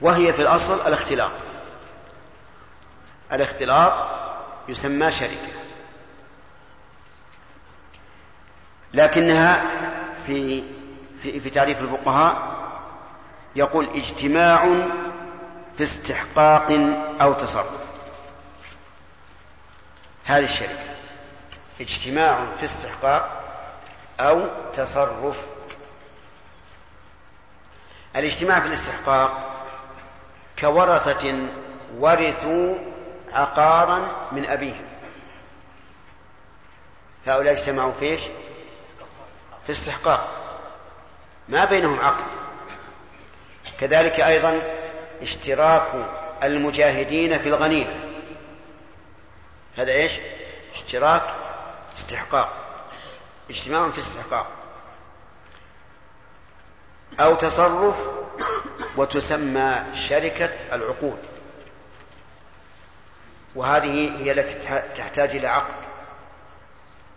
[0.00, 1.30] وهي في الأصل الاختلاط.
[3.32, 4.04] الاختلاط
[4.68, 5.58] يسمى شركة.
[8.94, 9.62] لكنها
[10.26, 10.64] في
[11.22, 12.58] في, في تعريف الفقهاء
[13.56, 14.88] يقول اجتماع
[15.76, 16.72] في استحقاق
[17.20, 17.88] أو تصرف.
[20.24, 20.97] هذه الشركة.
[21.80, 23.44] اجتماع في استحقاق
[24.20, 24.46] أو
[24.76, 25.36] تصرف.
[28.16, 29.48] الاجتماع في الاستحقاق
[30.58, 31.48] كورثة
[31.98, 32.78] ورثوا
[33.32, 34.86] عقارا من أبيهم.
[37.26, 38.22] هؤلاء اجتمعوا في إيش؟
[39.66, 40.28] في استحقاق.
[41.48, 42.24] ما بينهم عقد.
[43.80, 44.62] كذلك أيضا
[45.22, 46.06] اشتراك
[46.42, 48.00] المجاهدين في الغنيمة.
[49.76, 50.12] هذا إيش؟
[50.74, 51.47] اشتراك
[51.98, 52.52] استحقاق.
[53.50, 54.46] اجتماع في استحقاق.
[57.20, 57.96] أو تصرف
[58.96, 61.18] وتسمى شركة العقود.
[63.54, 64.54] وهذه هي التي
[64.96, 65.74] تحتاج إلى عقد.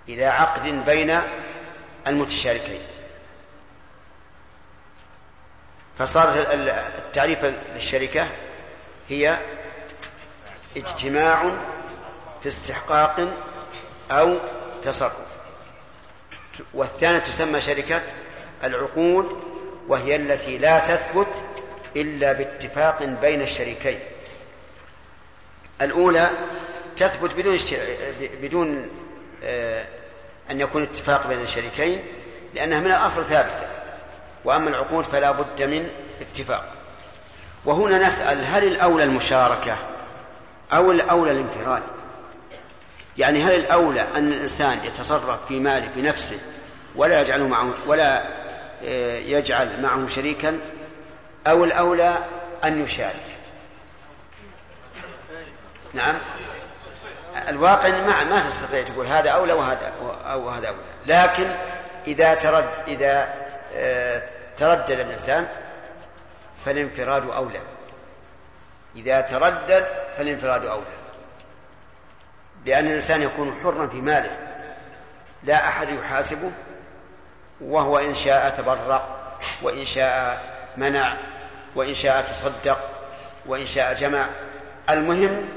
[0.10, 1.22] إلى عقد بين
[2.08, 2.82] المتشاركين.
[6.00, 6.48] فصارت
[6.98, 8.28] التعريف للشركة
[9.10, 9.40] هي
[10.78, 11.52] اجتماع
[12.44, 13.34] في استحقاق
[14.12, 14.40] أو
[14.84, 15.12] تصرف.
[16.74, 18.02] والثانية تسمى شركة
[18.64, 19.42] العقود
[19.88, 21.44] وهي التي لا تثبت
[21.96, 24.00] إلا باتفاق بين الشريكين.
[25.82, 26.30] الأولى
[26.98, 27.58] تثبت بدون
[28.42, 28.90] بدون
[29.44, 29.86] آه،
[30.52, 32.04] أن يكون اتفاق بين الشريكين
[32.54, 33.68] لأنها من الأصل ثابتة.
[34.46, 35.90] وأما العقود فلا بد من
[36.22, 36.74] اتفاق.
[37.66, 39.78] وهنا نسأل هل الأولى المشاركة
[40.74, 41.84] أو الأولى الانفراد؟
[43.18, 46.40] يعني هل الأولى أن الإنسان يتصرف في ماله بنفسه
[46.96, 48.24] ولا يجعله معه ولا
[48.86, 50.60] آه، يجعل معه شريكا؟
[51.48, 52.18] أو الأولى
[52.64, 53.26] أن يشارك؟
[55.94, 56.18] نعم.
[57.48, 59.94] الواقع ما ما تستطيع تقول هذا أولى وهذا
[60.32, 60.80] أو هذا أولى.
[61.06, 61.56] لكن
[62.08, 63.34] إذا ترد إذا
[63.76, 64.24] آه،
[64.58, 65.48] تردد الإنسان
[66.66, 67.60] فالانفراد أولى.
[68.96, 69.86] إذا تردد
[70.18, 71.01] فالانفراد أولى.
[72.66, 74.38] لأن الإنسان يكون حرا في ماله.
[75.44, 76.52] لا أحد يحاسبه
[77.62, 79.06] وهو إن شاء تبرع
[79.62, 80.42] وإن شاء
[80.78, 81.18] منع
[81.76, 82.90] وإن شاء تصدق
[83.46, 84.26] وإن شاء جمع.
[84.90, 85.50] المهم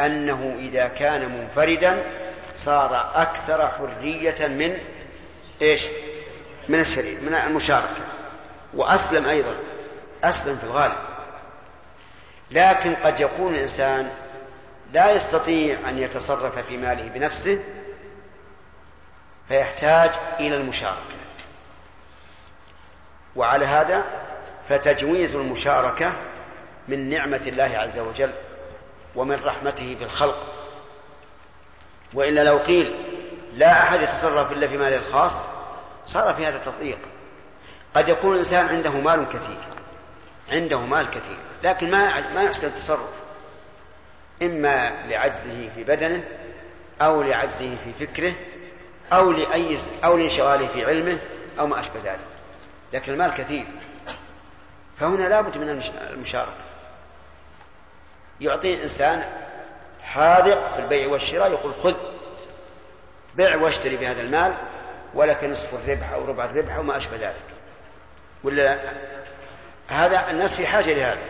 [0.00, 2.02] أنه إذا كان منفردا
[2.56, 4.78] صار أكثر حرية من
[5.62, 5.82] إيش؟
[6.68, 8.06] من الشريك من المشاركة.
[8.74, 9.54] وأسلم أيضا
[10.24, 10.96] أسلم في الغالب.
[12.50, 14.10] لكن قد يكون الإنسان
[14.92, 17.64] لا يستطيع أن يتصرف في ماله بنفسه
[19.48, 20.10] فيحتاج
[20.40, 21.20] إلى المشاركة.
[23.36, 24.04] وعلى هذا
[24.68, 26.12] فتجويز المشاركة
[26.88, 28.34] من نعمة الله عز وجل
[29.14, 30.60] ومن رحمته بالخلق.
[32.14, 32.94] وإلا لو قيل
[33.54, 35.40] لا أحد يتصرف إلا في ماله الخاص
[36.06, 36.98] صار في هذا تضييق
[37.94, 39.58] قد يكون الإنسان عنده مال كثير
[40.50, 43.19] عنده مال كثير لكن ما ما يحسن التصرف.
[44.42, 46.24] إما لعجزه في بدنه
[47.00, 48.34] أو لعجزه في فكره
[49.12, 51.18] أو لأي أو لانشغاله في علمه
[51.58, 52.20] أو ما أشبه ذلك.
[52.92, 53.64] لكن المال كثير.
[55.00, 56.64] فهنا لابد من المشاركة.
[58.40, 59.24] يعطي الإنسان
[60.02, 61.94] حاذق في البيع والشراء يقول خذ
[63.36, 64.54] بيع واشتري بهذا المال
[65.14, 67.44] ولك نصف الربح أو ربع الربح أو ما أشبه ذلك.
[68.44, 68.78] ولا
[69.88, 71.20] هذا الناس في حاجة لهذا.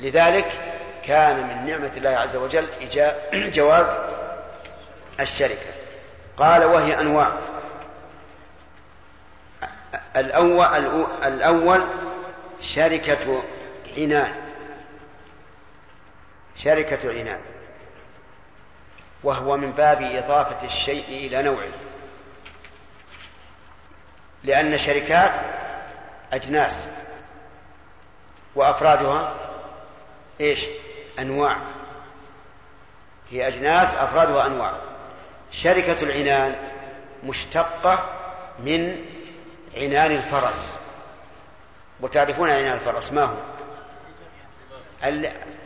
[0.00, 0.79] لذلك
[1.10, 2.68] كان من نعمة الله عز وجل
[3.56, 3.86] جواز
[5.20, 5.72] الشركة.
[6.36, 7.38] قال وهي أنواع.
[10.16, 10.64] الأول,
[11.24, 11.86] الأول
[12.60, 13.42] شركة
[13.96, 14.32] عنان.
[16.56, 17.40] شركة عنان.
[19.22, 21.72] وهو من باب إضافة الشيء إلى نوعه.
[24.44, 25.34] لأن شركات
[26.32, 26.86] أجناس.
[28.54, 29.34] وأفرادها
[30.40, 30.66] إيش؟
[31.18, 31.56] أنواع.
[33.30, 34.72] هي أجناس أفرادها أنواع
[35.52, 36.56] شركة العنان
[37.24, 38.10] مشتقة
[38.58, 39.04] من
[39.76, 40.74] عنان الفرس.
[42.00, 43.36] وتعرفون عنان الفرس ما هو؟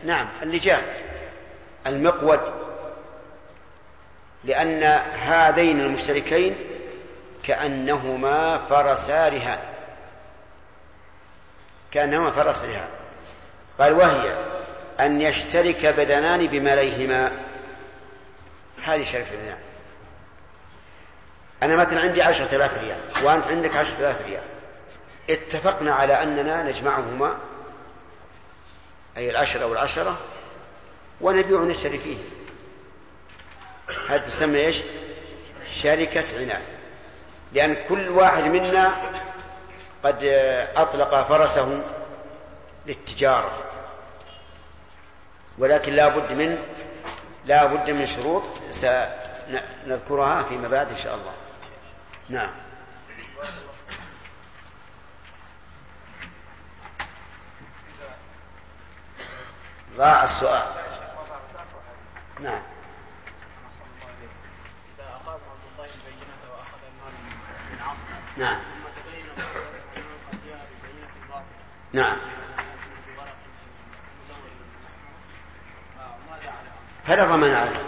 [0.05, 0.83] نعم اللجام
[1.87, 2.41] المقود.
[4.45, 6.57] لأن هذين المشتركين
[7.43, 9.59] كأنهما فرسا رهان.
[11.93, 12.89] كأنهما فرس رهان.
[13.79, 14.54] قال وهي
[15.01, 17.33] أن يشترك بدنان بماليهما
[18.83, 19.59] هذه شركة البدنان.
[21.63, 24.43] أنا مثلا عندي عشرة آلاف ريال وأنت عندك عشرة آلاف ريال.
[25.31, 27.37] اتفقنا على أننا نجمعهما
[29.17, 30.19] أي العشرة والعشرة
[31.21, 32.17] ونبيع ونشتري فيه.
[34.09, 34.83] هذه تسمى إيش؟
[35.75, 36.63] شركة عنان
[37.53, 38.95] لأن كل واحد منا
[40.05, 40.25] قد
[40.77, 41.83] أطلق فرسه
[42.87, 43.64] للتجارة.
[45.59, 46.59] ولكن لا بد من
[47.45, 51.33] لا بد من شروط سنذكرها فيما بعد إن شاء الله.
[52.29, 52.51] نعم.
[59.97, 60.63] ضاع السؤال.
[62.41, 62.63] نعم.
[68.37, 68.59] نعم.
[71.93, 72.44] نعم.
[77.07, 77.83] فلا ضمان عليه.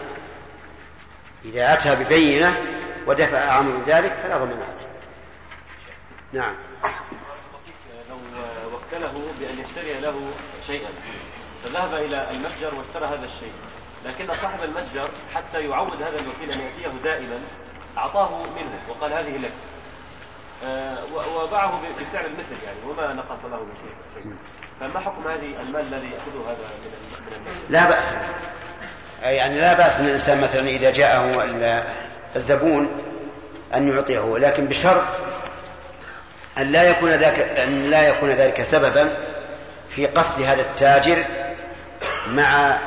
[1.45, 2.57] إذا أتى ببينة
[3.07, 4.87] ودفع عمل ذلك فلا ضمان عليه.
[6.33, 6.55] نعم.
[8.11, 8.17] لو
[8.75, 10.31] وكله بأن يشتري له
[10.67, 10.89] شيئا
[11.65, 13.53] فذهب إلى المتجر واشترى هذا الشيء.
[14.05, 17.41] لكن صاحب المتجر حتى يعود هذا الوكيل أن يأتيه دائما
[17.99, 19.53] أعطاه منه وقال هذه لك.
[20.65, 24.35] آه، وباعه بسعر المثل يعني وما نقص له من شيء.
[24.81, 28.13] فما حكم هذه المال الذي يأخذه هذا من المال لا بأس
[29.23, 31.53] يعني لا بأس أن الإنسان مثلا إذا جاءه
[32.37, 32.89] الزبون
[33.75, 35.05] أن يعطيه لكن بشرط
[36.59, 39.17] أن لا يكون ذلك أن لا يكون ذلك سببا
[39.91, 41.25] في قصد هذا التاجر
[42.29, 42.79] مع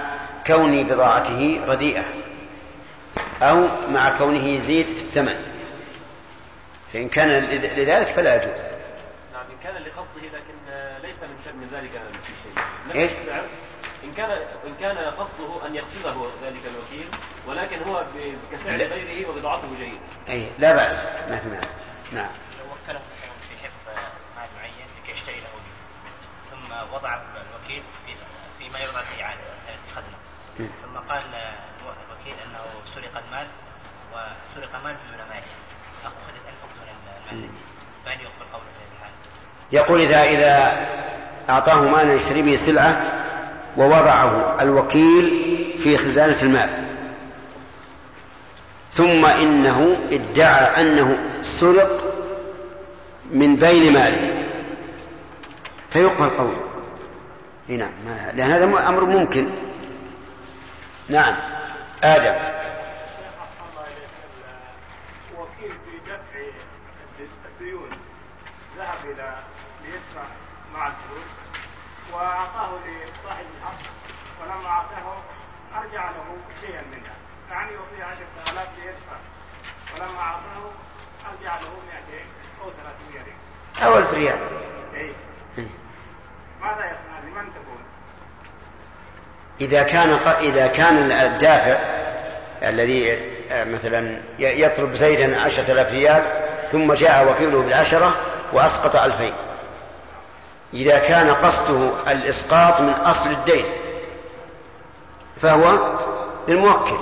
[0.48, 2.04] كون بضاعته رديئة
[3.42, 5.36] أو مع كونه يزيد في الثمن
[6.94, 7.30] فإن كان
[7.78, 8.60] لذلك فلا يجوز.
[9.34, 10.54] نعم إن كان لقصده لكن
[11.08, 11.92] ليس من شر من ذلك
[12.44, 12.64] شيء.
[13.02, 13.42] إيش؟ إن
[14.20, 14.32] كان
[14.68, 17.08] إن كان قصده أن يقصده ذلك الوكيل
[17.48, 18.06] ولكن هو
[18.52, 20.00] كسعر غيره وبضاعته جيد.
[20.30, 21.68] أي لا بأس ما في مانع.
[22.12, 22.30] نعم.
[22.60, 23.00] لو وكله
[23.50, 23.98] في حفظ
[24.38, 25.48] مال معين لكي يشتري له
[26.52, 28.14] ثم وضع الوكيل في
[28.60, 29.42] فيما يرضى الإعانة
[29.88, 30.18] الخزنة
[30.58, 31.24] ثم قال
[31.82, 32.60] الوكيل أنه
[32.96, 33.48] سرق المال
[34.14, 35.54] وسرق مال دون ماله
[36.04, 36.90] أخذت الحكم من
[37.32, 37.50] المال
[38.06, 39.12] فهل يقبل قوله في هذه الحال؟
[39.72, 40.88] يقول إذا إذا
[41.50, 43.29] أعطاه مالا يشتري به سلعة
[43.78, 45.30] ووضعه الوكيل
[45.84, 46.70] في خزانة المال.
[48.94, 52.16] ثم إنه ادعى أنه سرق
[53.32, 54.46] من بين ماله.
[55.90, 56.64] فيقبل قوله.
[57.68, 57.92] نعم
[58.34, 59.50] لأن هذا أمر ممكن.
[61.10, 61.36] نعم
[62.04, 62.60] آدم.
[65.70, 67.90] في دفع الديون
[68.78, 69.38] ذهب إلى
[69.84, 70.24] ليدفع
[70.74, 71.30] مع الفلوس
[72.14, 73.46] وأعطاه لصاحب
[74.50, 75.18] ولما أعطاه
[75.78, 77.16] أرجع له شيئا منها.
[77.52, 79.18] يعني يعطيه آلاف ليدفع.
[79.96, 80.72] ولما أعطاه
[81.32, 81.70] أرجع له
[82.10, 82.26] 200
[82.64, 83.36] أو 300 ريال.
[83.84, 84.40] أو ألف ريال.
[84.96, 85.14] إيه.
[86.62, 87.84] ماذا يصنع؟ لمن تكون؟
[89.62, 90.10] إذا كان
[90.40, 91.80] إذا كان الدافع
[92.70, 98.16] الذي مثلا يطلب زيدا عشرة آلاف ريال ثم جاء وكيله بالعشرة
[98.54, 99.34] وأسقط ألفين.
[100.74, 103.66] إذا كان قصده الإسقاط من أصل الدين.
[105.42, 105.80] فهو
[106.48, 106.98] للموكل.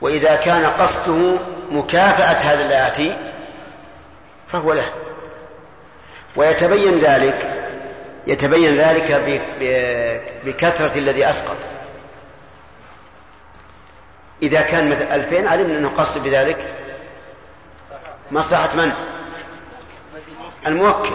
[0.00, 1.36] وإذا كان قصده
[1.70, 3.16] مكافأة هذا الآتي
[4.52, 4.92] فهو له.
[6.36, 7.68] ويتبين ذلك
[8.26, 9.22] يتبين ذلك
[10.44, 11.56] بكثرة الذي أسقط.
[14.42, 16.74] إذا كان مثل ألفين علمنا أنه قصد بذلك
[18.30, 18.92] مصلحة من؟
[20.66, 21.14] الموكل.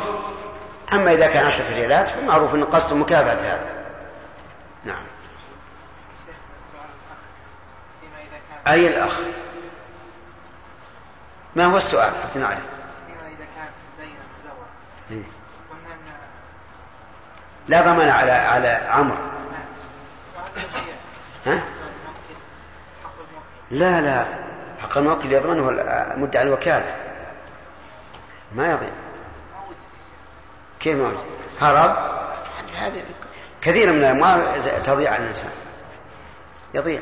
[0.94, 3.77] أما إذا كان عشرة ريالات فمعروف أن قصد مكافأة هذا.
[8.68, 9.14] أي الأخ؟
[11.56, 12.60] ما هو السؤال؟ حتى نعرف.
[15.12, 15.24] إيه.
[17.68, 19.18] لا ضمان على على عمرو
[21.46, 21.64] ها؟
[23.72, 24.26] لا لا.
[24.82, 25.72] حق الموكل يضمنه
[26.18, 26.96] مدعي الوكالة.
[28.56, 28.90] ما يضيع.
[30.80, 31.26] كيف موجود
[31.62, 32.18] هرب؟
[32.76, 33.04] هذه
[33.62, 35.52] كثير من الأموال تضيع على الإنسان.
[36.74, 37.02] يضيع.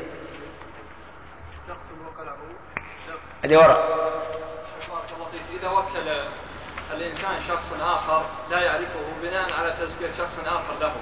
[3.46, 4.06] اللي وراء
[5.60, 6.08] إذا وكل
[6.94, 10.92] الإنسان شخص آخر لا يعرفه بناء على تزكية شخص آخر له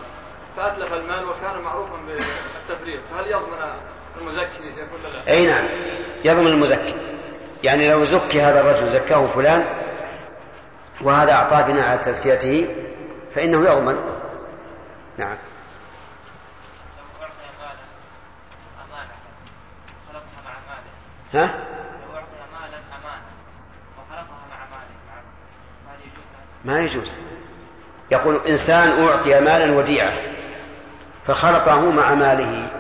[0.57, 3.59] فأتلف المال وكان معروفا بالتفريط فهل يضمن
[4.21, 4.45] المزكي؟
[4.77, 5.65] يقول لا؟ أي نعم.
[6.25, 6.95] يضمن المزكي.
[7.63, 9.65] يعني لو زكي هذا الرجل زكاه فلان
[11.01, 12.69] وهذا أعطاه بناء على تزكيته
[13.35, 13.97] فإنه يضمن.
[15.19, 15.37] نعم.
[21.35, 21.64] ها؟
[26.65, 27.11] ما يجوز.
[28.11, 30.13] يقول إنسان أعطي مالا وديعة
[31.27, 32.71] فخلطه مع ماله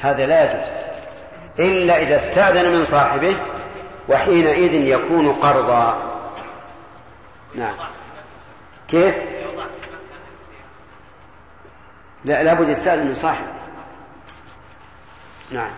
[0.00, 0.72] هذا لا يجوز.
[1.58, 3.36] إلا إذا استأذن من صاحبه
[4.08, 6.12] وحينئذ يكون قرضا.
[7.54, 7.74] نعم.
[8.88, 9.14] كيف؟
[12.24, 13.46] لا لابد يستأذن من صاحبه.
[15.50, 15.70] نعم.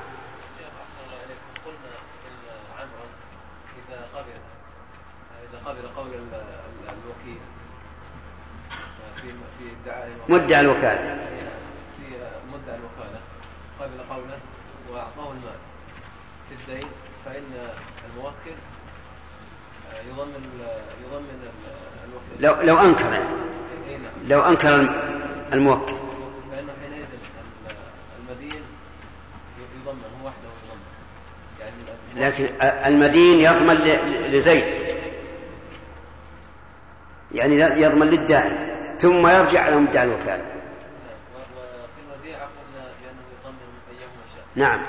[10.29, 11.17] مدعي الوكالة.
[11.97, 12.05] في
[12.53, 13.21] مدعي الوكالة.
[13.81, 14.39] قبل قوله
[14.93, 15.59] وأعطاه المال.
[16.49, 16.89] في الدين
[17.25, 17.69] فإن
[18.11, 18.57] الموكل
[20.09, 20.65] يضمن
[21.05, 21.51] يضمن
[22.09, 23.13] الوكيل لو لو أنكر.
[23.13, 23.25] يعني
[24.29, 24.75] لو أنكر
[25.53, 25.93] الموكل.
[26.53, 27.07] فإنه حينئذ
[28.19, 28.63] المدين
[29.83, 30.83] يضمن هو وحده يضمن.
[32.15, 32.45] يعني لكن
[32.87, 33.75] المدين يضمن
[34.33, 34.65] لزيد.
[37.33, 38.74] يعني يضمن للداعي.
[38.99, 40.55] ثم يرجع على مدعي الوكالة.
[44.57, 44.81] نعم.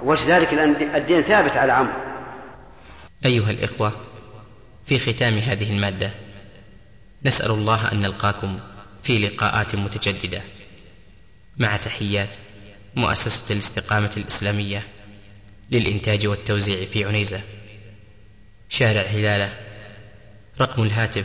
[0.00, 1.92] وجه ذلك؟ لأن الدين ثابت على عمرو.
[3.24, 3.92] أيها الإخوة
[4.86, 6.10] في ختام هذه المادة
[7.24, 8.60] نسأل الله أن نلقاكم
[9.02, 10.42] في لقاءات متجددة.
[11.58, 12.34] مع تحيات
[12.96, 14.82] مؤسسة الاستقامة الإسلامية
[15.70, 17.40] للإنتاج والتوزيع في عنيزة.
[18.68, 19.52] شارع هلالة
[20.60, 21.24] رقم الهاتف